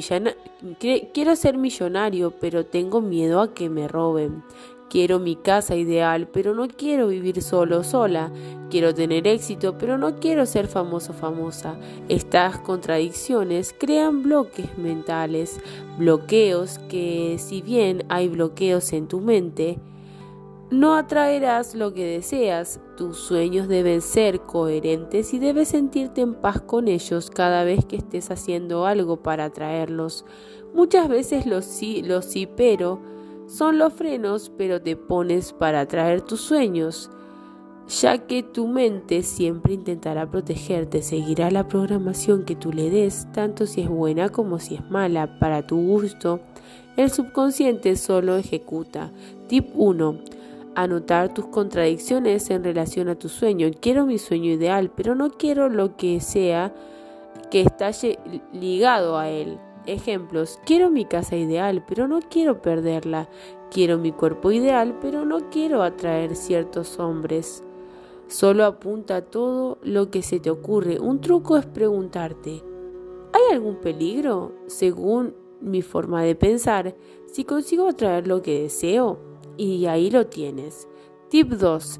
quiero 1.14 1.36
ser 1.36 1.58
millonario 1.58 2.32
pero 2.40 2.66
tengo 2.66 3.02
miedo 3.02 3.42
a 3.42 3.54
que 3.54 3.70
me 3.70 3.88
roben. 3.88 4.44
Quiero 4.90 5.20
mi 5.20 5.36
casa 5.36 5.76
ideal, 5.76 6.28
pero 6.32 6.54
no 6.54 6.68
quiero 6.68 7.08
vivir 7.08 7.42
solo 7.42 7.84
sola. 7.84 8.32
Quiero 8.70 8.94
tener 8.94 9.28
éxito, 9.28 9.78
pero 9.78 9.98
no 9.98 10.20
quiero 10.20 10.46
ser 10.46 10.68
famoso 10.68 11.12
famosa. 11.12 11.76
Estas 12.08 12.60
contradicciones 12.60 13.76
crean 13.78 14.22
bloques 14.24 14.78
mentales, 14.78 15.60
bloqueos 15.98 16.80
que 16.88 17.38
si 17.40 17.62
bien 17.62 18.06
hay 18.10 18.28
bloqueos 18.28 18.94
en 18.94 19.08
tu 19.08 19.20
mente, 19.20 19.80
no 20.72 20.96
atraerás 20.96 21.76
lo 21.76 21.94
que 21.94 22.06
deseas. 22.06 22.80
Tus 22.98 23.18
sueños 23.18 23.68
deben 23.68 24.02
ser 24.02 24.42
coherentes 24.42 25.34
y 25.34 25.40
debes 25.40 25.70
sentirte 25.70 26.22
en 26.22 26.34
paz 26.34 26.62
con 26.62 26.88
ellos 26.88 27.30
cada 27.30 27.64
vez 27.64 27.86
que 27.86 27.98
estés 27.98 28.32
haciendo 28.32 28.86
algo 28.86 29.18
para 29.18 29.46
atraerlos. 29.46 30.26
Muchas 30.74 31.08
veces 31.08 31.46
los 31.46 31.66
sí, 31.66 32.02
los 32.02 32.26
sí, 32.26 32.48
pero 32.48 33.00
son 33.48 33.78
los 33.78 33.94
frenos, 33.94 34.52
pero 34.58 34.82
te 34.82 34.96
pones 34.96 35.54
para 35.54 35.82
atraer 35.82 36.22
tus 36.22 36.42
sueños, 36.42 37.12
ya 37.88 38.18
que 38.18 38.42
tu 38.42 38.68
mente 38.68 39.22
siempre 39.22 39.74
intentará 39.76 40.30
protegerte, 40.30 41.04
seguirá 41.04 41.52
la 41.52 41.68
programación 41.68 42.44
que 42.44 42.56
tú 42.56 42.74
le 42.74 42.90
des, 42.90 43.32
tanto 43.34 43.68
si 43.68 43.82
es 43.82 43.90
buena 43.90 44.30
como 44.30 44.58
si 44.58 44.76
es 44.76 44.90
mala, 44.90 45.38
para 45.38 45.68
tu 45.68 45.78
gusto. 45.78 46.40
El 46.98 47.12
subconsciente 47.12 47.96
solo 47.98 48.36
ejecuta. 48.36 49.12
Tip 49.48 49.70
1. 49.76 50.20
Anotar 50.76 51.34
tus 51.34 51.48
contradicciones 51.48 52.50
en 52.50 52.64
relación 52.64 53.08
a 53.10 53.16
tu 53.16 53.30
sueño. 53.30 53.70
Quiero 53.80 54.06
mi 54.06 54.18
sueño 54.18 54.52
ideal, 54.52 54.92
pero 54.94 55.16
no 55.16 55.32
quiero 55.32 55.70
lo 55.70 55.96
que 55.96 56.20
sea 56.20 56.74
que 57.50 57.62
está 57.62 57.92
ligado 58.52 59.18
a 59.18 59.30
él. 59.30 59.58
Ejemplos, 59.86 60.60
quiero 60.66 60.90
mi 60.90 61.06
casa 61.06 61.36
ideal, 61.36 61.84
pero 61.88 62.08
no 62.08 62.20
quiero 62.20 62.62
perderla. 62.62 63.30
Quiero 63.72 63.98
mi 63.98 64.12
cuerpo 64.12 64.52
ideal, 64.52 64.98
pero 65.02 65.26
no 65.26 65.50
quiero 65.50 65.84
atraer 65.84 66.36
ciertos 66.36 67.00
hombres. 67.00 67.64
Solo 68.28 68.66
apunta 68.66 69.22
todo 69.22 69.78
lo 69.84 70.10
que 70.10 70.24
se 70.24 70.40
te 70.40 70.50
ocurre. 70.50 71.00
Un 71.00 71.22
truco 71.22 71.58
es 71.58 71.66
preguntarte, 71.66 72.64
¿hay 73.32 73.54
algún 73.54 73.76
peligro? 73.76 74.54
Según 74.66 75.36
mi 75.62 75.82
forma 75.82 76.24
de 76.24 76.36
pensar, 76.36 76.96
si 77.32 77.44
consigo 77.44 77.88
atraer 77.88 78.28
lo 78.28 78.42
que 78.42 78.64
deseo, 78.64 79.20
y 79.58 79.86
ahí 79.86 80.10
lo 80.10 80.28
tienes. 80.28 80.88
Tip 81.30 81.52
2. 81.52 82.00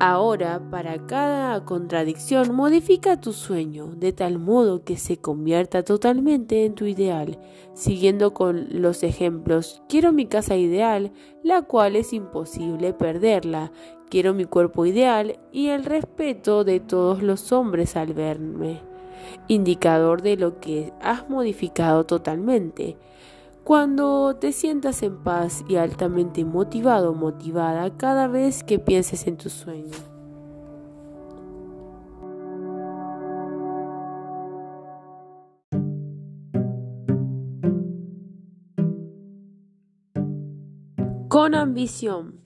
Ahora, 0.00 0.62
para 0.70 1.06
cada 1.06 1.64
contradicción, 1.64 2.54
modifica 2.54 3.20
tu 3.20 3.32
sueño 3.32 3.88
de 3.96 4.12
tal 4.12 4.38
modo 4.38 4.84
que 4.84 4.96
se 4.96 5.16
convierta 5.16 5.82
totalmente 5.82 6.64
en 6.64 6.76
tu 6.76 6.84
ideal, 6.84 7.36
siguiendo 7.74 8.32
con 8.32 8.68
los 8.70 9.02
ejemplos. 9.02 9.82
Quiero 9.88 10.12
mi 10.12 10.26
casa 10.26 10.54
ideal, 10.56 11.10
la 11.42 11.62
cual 11.62 11.96
es 11.96 12.12
imposible 12.12 12.92
perderla. 12.92 13.72
Quiero 14.08 14.34
mi 14.34 14.44
cuerpo 14.44 14.86
ideal 14.86 15.40
y 15.50 15.68
el 15.68 15.84
respeto 15.84 16.62
de 16.62 16.78
todos 16.78 17.20
los 17.20 17.50
hombres 17.50 17.96
al 17.96 18.14
verme. 18.14 18.80
Indicador 19.48 20.22
de 20.22 20.36
lo 20.36 20.60
que 20.60 20.92
has 21.00 21.28
modificado 21.28 22.06
totalmente. 22.06 22.96
Cuando 23.68 24.34
te 24.34 24.52
sientas 24.52 25.02
en 25.02 25.18
paz 25.18 25.62
y 25.68 25.76
altamente 25.76 26.42
motivado 26.42 27.10
o 27.10 27.14
motivada 27.14 27.94
cada 27.98 28.26
vez 28.26 28.64
que 28.64 28.78
pienses 28.78 29.26
en 29.26 29.36
tu 29.36 29.50
sueño. 29.50 29.92
Con 41.28 41.54
ambición. 41.54 42.40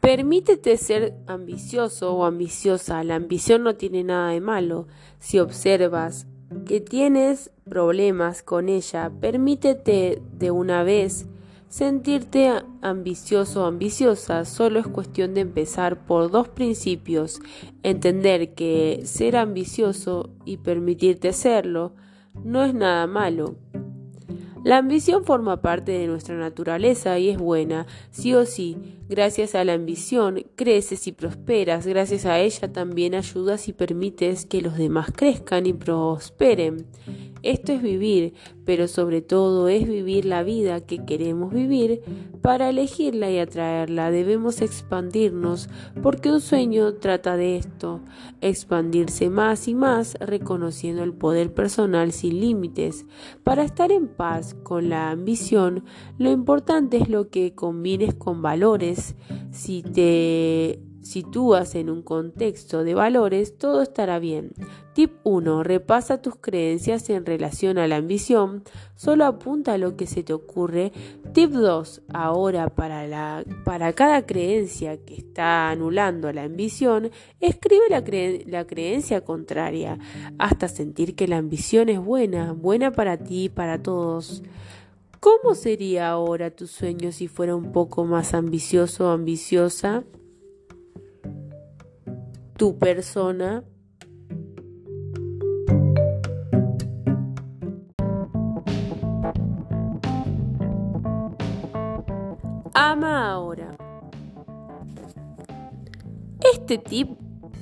Permítete 0.00 0.76
ser 0.76 1.14
ambicioso 1.28 2.12
o 2.16 2.24
ambiciosa. 2.24 3.04
La 3.04 3.14
ambición 3.14 3.62
no 3.62 3.76
tiene 3.76 4.02
nada 4.02 4.30
de 4.30 4.40
malo. 4.40 4.88
Si 5.20 5.38
observas 5.38 6.26
que 6.66 6.80
tienes 6.80 7.52
problemas 7.72 8.42
con 8.42 8.68
ella, 8.68 9.10
permítete 9.18 10.20
de 10.30 10.50
una 10.50 10.82
vez 10.82 11.26
Sentirte 11.70 12.52
ambicioso 12.82 13.62
o 13.62 13.66
ambiciosa 13.66 14.44
solo 14.44 14.78
es 14.78 14.86
cuestión 14.86 15.32
de 15.32 15.40
empezar 15.40 16.04
por 16.04 16.30
dos 16.30 16.48
principios. 16.48 17.40
Entender 17.82 18.52
que 18.52 19.00
ser 19.04 19.36
ambicioso 19.36 20.28
y 20.44 20.58
permitirte 20.58 21.32
serlo 21.32 21.94
no 22.44 22.62
es 22.62 22.74
nada 22.74 23.06
malo. 23.06 23.54
La 24.64 24.76
ambición 24.76 25.24
forma 25.24 25.62
parte 25.62 25.92
de 25.92 26.06
nuestra 26.06 26.36
naturaleza 26.36 27.18
y 27.18 27.30
es 27.30 27.38
buena, 27.38 27.86
sí 28.10 28.34
o 28.34 28.44
sí. 28.44 28.76
Gracias 29.08 29.54
a 29.54 29.64
la 29.64 29.72
ambición 29.72 30.44
creces 30.56 31.06
y 31.06 31.12
prosperas, 31.12 31.86
gracias 31.86 32.26
a 32.26 32.38
ella 32.38 32.70
también 32.70 33.14
ayudas 33.14 33.66
y 33.68 33.72
permites 33.72 34.44
que 34.44 34.60
los 34.60 34.76
demás 34.76 35.10
crezcan 35.10 35.64
y 35.64 35.72
prosperen. 35.72 36.86
Esto 37.42 37.72
es 37.72 37.82
vivir, 37.82 38.34
pero 38.64 38.86
sobre 38.86 39.20
todo 39.20 39.68
es 39.68 39.86
vivir 39.86 40.24
la 40.24 40.42
vida 40.42 40.80
que 40.80 41.04
queremos 41.04 41.52
vivir. 41.52 42.02
Para 42.40 42.70
elegirla 42.70 43.30
y 43.30 43.38
atraerla 43.38 44.10
debemos 44.10 44.62
expandirnos, 44.62 45.68
porque 46.02 46.30
un 46.30 46.40
sueño 46.40 46.94
trata 46.94 47.36
de 47.36 47.56
esto, 47.56 48.00
expandirse 48.40 49.30
más 49.30 49.68
y 49.68 49.74
más, 49.74 50.16
reconociendo 50.20 51.02
el 51.02 51.12
poder 51.12 51.52
personal 51.52 52.12
sin 52.12 52.40
límites. 52.40 53.06
Para 53.42 53.64
estar 53.64 53.90
en 53.90 54.08
paz 54.08 54.54
con 54.62 54.88
la 54.88 55.10
ambición, 55.10 55.84
lo 56.18 56.30
importante 56.30 56.96
es 56.96 57.08
lo 57.08 57.28
que 57.28 57.54
combines 57.54 58.14
con 58.14 58.42
valores. 58.42 59.16
Si 59.50 59.82
te 59.82 60.80
sitúas 61.02 61.74
en 61.74 61.90
un 61.90 62.02
contexto 62.02 62.84
de 62.84 62.94
valores, 62.94 63.58
todo 63.58 63.82
estará 63.82 64.18
bien. 64.18 64.52
1. 65.24 65.62
Repasa 65.62 66.20
tus 66.20 66.36
creencias 66.36 67.08
en 67.10 67.26
relación 67.26 67.78
a 67.78 67.86
la 67.86 67.96
ambición. 67.96 68.64
Solo 68.94 69.24
apunta 69.24 69.74
a 69.74 69.78
lo 69.78 69.96
que 69.96 70.06
se 70.06 70.22
te 70.22 70.32
ocurre. 70.32 70.92
Tip 71.32 71.50
2. 71.50 72.02
Ahora, 72.12 72.68
para, 72.68 73.44
cada 73.94 74.26
creencia 74.26 74.96
que 74.98 75.14
está 75.14 75.70
anulando 75.70 76.32
la 76.32 76.44
ambición, 76.44 77.10
escribe 77.40 77.84
la, 77.90 78.02
la 78.46 78.66
creencia 78.66 79.22
contraria, 79.22 79.98
hasta 80.38 80.68
sentir 80.68 81.14
que 81.14 81.28
la 81.28 81.38
ambición 81.38 81.88
es 81.88 81.98
buena, 81.98 82.52
buena 82.52 82.92
para 82.92 83.16
ti 83.16 83.44
y 83.44 83.48
para 83.48 83.82
todos. 83.82 84.42
¿Cómo 85.20 85.54
sería 85.54 86.10
ahora 86.10 86.50
tu 86.50 86.66
sueño 86.66 87.12
si 87.12 87.28
fuera 87.28 87.54
un 87.54 87.72
poco 87.72 88.04
más 88.04 88.34
ambicioso 88.34 89.06
o 89.06 89.10
ambiciosa? 89.10 90.04
tu 92.62 92.78
persona. 92.78 93.64
Ahora. 103.00 103.74
Este 106.54 106.76
tip 106.76 107.08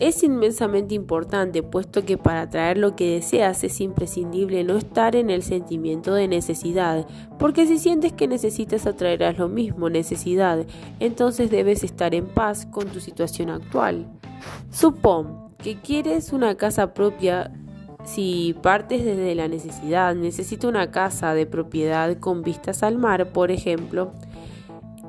es 0.00 0.24
inmensamente 0.24 0.96
importante, 0.96 1.62
puesto 1.62 2.04
que 2.04 2.18
para 2.18 2.42
atraer 2.42 2.78
lo 2.78 2.96
que 2.96 3.12
deseas 3.12 3.62
es 3.62 3.80
imprescindible 3.80 4.64
no 4.64 4.76
estar 4.76 5.14
en 5.14 5.30
el 5.30 5.44
sentimiento 5.44 6.14
de 6.14 6.26
necesidad, 6.26 7.06
porque 7.38 7.68
si 7.68 7.78
sientes 7.78 8.12
que 8.12 8.26
necesitas 8.26 8.86
atraerás 8.86 9.38
lo 9.38 9.48
mismo, 9.48 9.88
necesidad, 9.88 10.66
entonces 10.98 11.48
debes 11.48 11.84
estar 11.84 12.12
en 12.12 12.26
paz 12.26 12.66
con 12.66 12.88
tu 12.88 12.98
situación 12.98 13.50
actual. 13.50 14.08
Supón 14.72 15.54
que 15.58 15.76
quieres 15.76 16.32
una 16.32 16.56
casa 16.56 16.92
propia 16.92 17.52
si 18.04 18.56
partes 18.62 19.04
desde 19.04 19.36
la 19.36 19.46
necesidad, 19.46 20.16
necesito 20.16 20.68
una 20.68 20.90
casa 20.90 21.34
de 21.34 21.46
propiedad 21.46 22.18
con 22.18 22.42
vistas 22.42 22.82
al 22.82 22.98
mar, 22.98 23.30
por 23.32 23.52
ejemplo, 23.52 24.12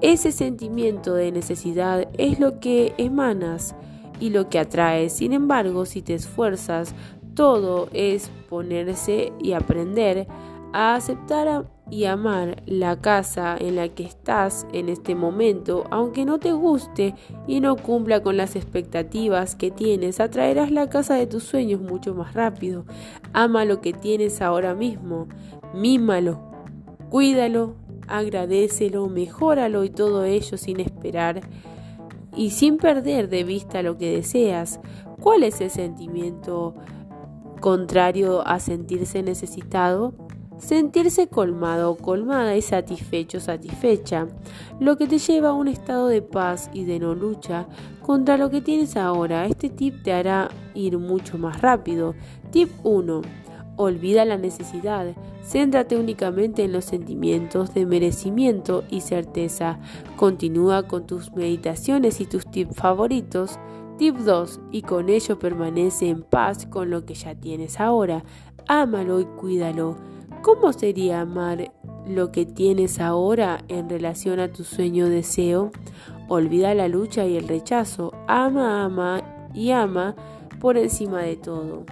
ese 0.02 0.32
sentimiento 0.32 1.14
de 1.14 1.32
necesidad 1.32 2.08
es 2.18 2.39
lo 2.39 2.60
que 2.60 2.93
emanas 2.97 3.76
y 4.20 4.30
lo 4.30 4.49
que 4.49 4.60
atraes. 4.60 5.14
Sin 5.14 5.34
embargo, 5.34 5.86
si 5.86 6.02
te 6.02 6.14
esfuerzas, 6.14 6.95
todo 7.36 7.88
es 7.93 8.30
ponerse 8.49 9.32
y 9.39 9.54
aprender 9.54 10.28
a 10.74 10.95
aceptar 10.95 11.66
y 11.89 12.06
amar 12.06 12.64
la 12.66 13.02
casa 13.02 13.58
en 13.60 13.76
la 13.76 13.89
que 13.89 14.04
estás 14.04 14.66
en 14.72 14.88
este 14.88 15.14
momento, 15.14 15.84
aunque 15.91 16.24
no 16.24 16.39
te 16.39 16.54
guste 16.54 17.14
y 17.47 17.60
no 17.60 17.76
cumpla 17.76 18.22
con 18.22 18.38
las 18.38 18.56
expectativas 18.56 19.56
que 19.56 19.72
tienes, 19.72 20.20
atraerás 20.20 20.72
la 20.72 20.89
casa 20.89 21.16
de 21.16 21.28
tus 21.28 21.43
sueños 21.43 21.82
mucho 21.82 22.16
más 22.16 22.34
rápido. 22.34 22.86
Ama 23.34 23.66
lo 23.66 23.82
que 23.82 23.91
tienes 23.91 24.41
ahora 24.41 24.74
mismo, 24.74 25.28
mímalo, 25.74 26.39
cuídalo, 27.10 27.76
agradecelo, 28.08 29.08
mejóralo 29.08 29.84
y 29.84 29.89
todo 29.89 30.24
ello 30.24 30.58
sin 30.58 30.80
esperar 30.80 31.41
y 32.36 32.52
sin 32.52 32.78
perder 32.78 33.30
de 33.30 33.43
vista 33.43 33.82
lo 33.84 33.97
que 33.97 34.16
deseas. 34.16 34.80
¿Cuál 35.20 35.43
es 35.43 35.62
el 35.62 35.70
sentimiento 35.70 36.76
contrario 37.60 38.45
a 38.45 38.60
sentirse 38.60 39.24
necesitado? 39.24 40.14
sentirse 40.62 41.28
colmado 41.28 41.91
o 41.91 41.97
colmada 41.97 42.56
y 42.56 42.62
satisfecho 42.62 43.39
satisfecha, 43.39 44.28
lo 44.80 44.95
que 44.95 45.08
te 45.08 45.18
lleva 45.18 45.49
a 45.49 45.54
un 45.54 45.68
estado 45.68 46.08
de 46.08 46.22
paz 46.22 46.70
y 46.72 46.86
de 46.86 46.99
no 46.99 47.16
lucha 47.16 47.68
contra 48.02 48.38
lo 48.38 48.49
que 48.49 48.62
tienes 48.62 48.95
ahora. 48.95 49.45
Este 49.47 49.70
tip 49.70 50.04
te 50.04 50.14
hará 50.14 50.49
ir 50.74 50.97
mucho 50.97 51.38
más 51.38 51.62
rápido. 51.62 52.14
Tip 52.52 52.70
1. 52.84 53.22
Olvida 53.78 54.26
la 54.26 54.38
necesidad. 54.38 55.15
Céntrate 55.43 55.97
únicamente 55.97 56.63
en 56.63 56.72
los 56.72 56.86
sentimientos 56.86 57.74
de 57.74 57.86
merecimiento 57.86 58.84
y 58.89 59.01
certeza. 59.01 59.80
Continúa 60.17 60.84
con 60.84 61.07
tus 61.07 61.32
meditaciones 61.34 62.22
y 62.22 62.26
tus 62.26 62.45
tips 62.45 62.76
favoritos. 62.76 63.60
Tip 63.98 64.18
2. 64.18 64.60
Y 64.72 64.81
con 64.81 65.10
ello 65.10 65.39
permanece 65.39 66.10
en 66.10 66.23
paz 66.23 66.65
con 66.65 66.89
lo 66.89 67.06
que 67.06 67.14
ya 67.14 67.35
tienes 67.35 67.80
ahora. 67.80 68.23
Ámalo 68.68 69.19
y 69.19 69.26
cuídalo. 69.26 69.95
¿Cómo 70.41 70.73
sería 70.73 71.22
amar 71.22 71.72
lo 72.07 72.31
que 72.31 72.45
tienes 72.45 72.99
ahora 72.99 73.64
en 73.68 73.89
relación 73.89 74.39
a 74.39 74.52
tu 74.52 74.64
sueño 74.64 75.07
deseo? 75.07 75.72
Olvida 76.27 76.73
la 76.73 76.88
lucha 76.88 77.26
y 77.26 77.38
el 77.38 77.48
rechazo. 77.48 78.11
Ama, 78.27 78.85
ama 78.85 79.22
y 79.53 79.72
ama 79.72 80.15
por 80.60 80.77
encima 80.77 81.22
de 81.22 81.35
todo. 81.35 81.85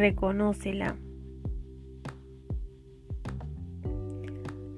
Reconócela. 0.00 0.96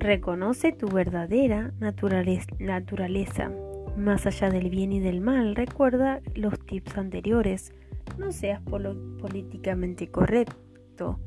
Reconoce 0.01 0.73
tu 0.73 0.89
verdadera 0.89 1.73
naturaleza. 1.79 3.53
Más 3.97 4.27
allá 4.27 4.51
del 4.51 4.69
bien 4.69 4.91
y 4.91 4.99
del 4.99 5.21
mal, 5.21 5.55
recuerda 5.55 6.21
los 6.35 6.59
tips 6.67 6.99
anteriores. 6.99 7.73
No 8.19 8.33
seas 8.33 8.61
políticamente 8.63 10.09
correcto. 10.09 11.21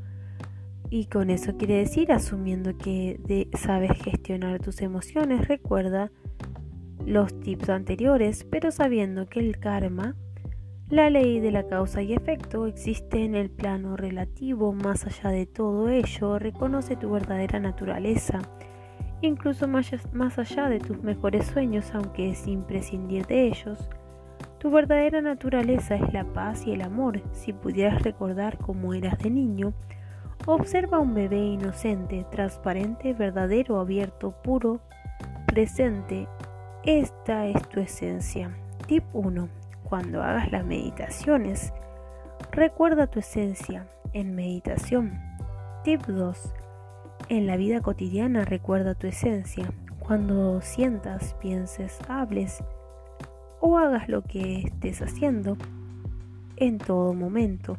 Y 0.90 1.06
con 1.06 1.30
eso 1.30 1.56
quiere 1.56 1.76
decir, 1.76 2.12
asumiendo 2.12 2.78
que 2.78 3.48
sabes 3.58 3.92
gestionar 4.04 4.60
tus 4.60 4.82
emociones, 4.82 5.48
recuerda 5.48 6.12
los 7.06 7.40
tips 7.40 7.70
anteriores, 7.70 8.46
pero 8.52 8.72
sabiendo 8.72 9.30
que 9.30 9.40
el 9.40 9.58
karma, 9.58 10.18
la 10.90 11.10
ley 11.10 11.40
de 11.40 11.52
la 11.52 11.68
causa 11.68 12.02
y 12.02 12.14
efecto, 12.14 12.68
existe 12.68 13.24
en 13.24 13.36
el 13.36 13.50
plano 13.50 13.98
relativo. 13.98 14.74
Más 14.74 15.06
allá 15.06 15.30
de 15.30 15.46
todo 15.46 15.90
ello, 15.90 16.40
reconoce 16.40 16.96
tu 16.96 17.12
verdadera 17.12 17.60
naturaleza 17.60 18.42
incluso 19.22 19.68
más, 19.68 20.40
allá 20.40 20.70
de 20.70 20.80
tus 20.80 21.02
mejores 21.02 21.48
sueños, 21.48 21.92
aunque 21.94 22.36
sin 22.36 22.64
prescindir 22.64 23.26
de 23.26 23.48
ellos. 23.48 23.90
Tu 24.60 24.72
verdadera 24.72 25.22
naturaleza 25.22 25.96
es 25.96 26.14
la 26.14 26.26
paz 26.26 26.66
y 26.66 26.72
el 26.72 26.82
amor. 26.82 27.22
Si 27.34 27.54
pudieras 27.54 28.02
recordar 28.02 28.58
cómo 28.58 28.94
eras 28.94 29.18
de 29.20 29.30
niño, 29.30 29.74
observa 30.46 31.00
un 31.00 31.14
bebé 31.14 31.40
inocente, 31.40 32.26
transparente, 32.32 33.14
verdadero, 33.14 33.80
abierto, 33.80 34.34
puro, 34.44 34.82
presente. 35.46 36.28
Esta 36.84 37.48
es 37.48 37.70
tu 37.70 37.80
esencia. 37.80 38.56
Tip 38.88 39.04
1. 39.14 39.65
Cuando 39.96 40.22
hagas 40.22 40.52
las 40.52 40.66
meditaciones, 40.66 41.72
recuerda 42.52 43.08
tu 43.08 43.20
esencia 43.20 43.88
en 44.12 44.36
meditación. 44.36 45.18
Tip 45.86 46.02
2 46.02 46.54
en 47.30 47.48
la 47.48 47.56
vida 47.56 47.80
cotidiana 47.80 48.44
recuerda 48.44 48.96
tu 48.96 49.08
esencia. 49.08 49.72
Cuando 50.00 50.60
sientas, 50.60 51.34
pienses, 51.36 51.98
hables 52.10 52.62
o 53.62 53.78
hagas 53.78 54.10
lo 54.10 54.22
que 54.22 54.64
estés 54.64 55.02
haciendo 55.02 55.56
en 56.58 56.78
todo 56.78 57.14
momento. 57.14 57.78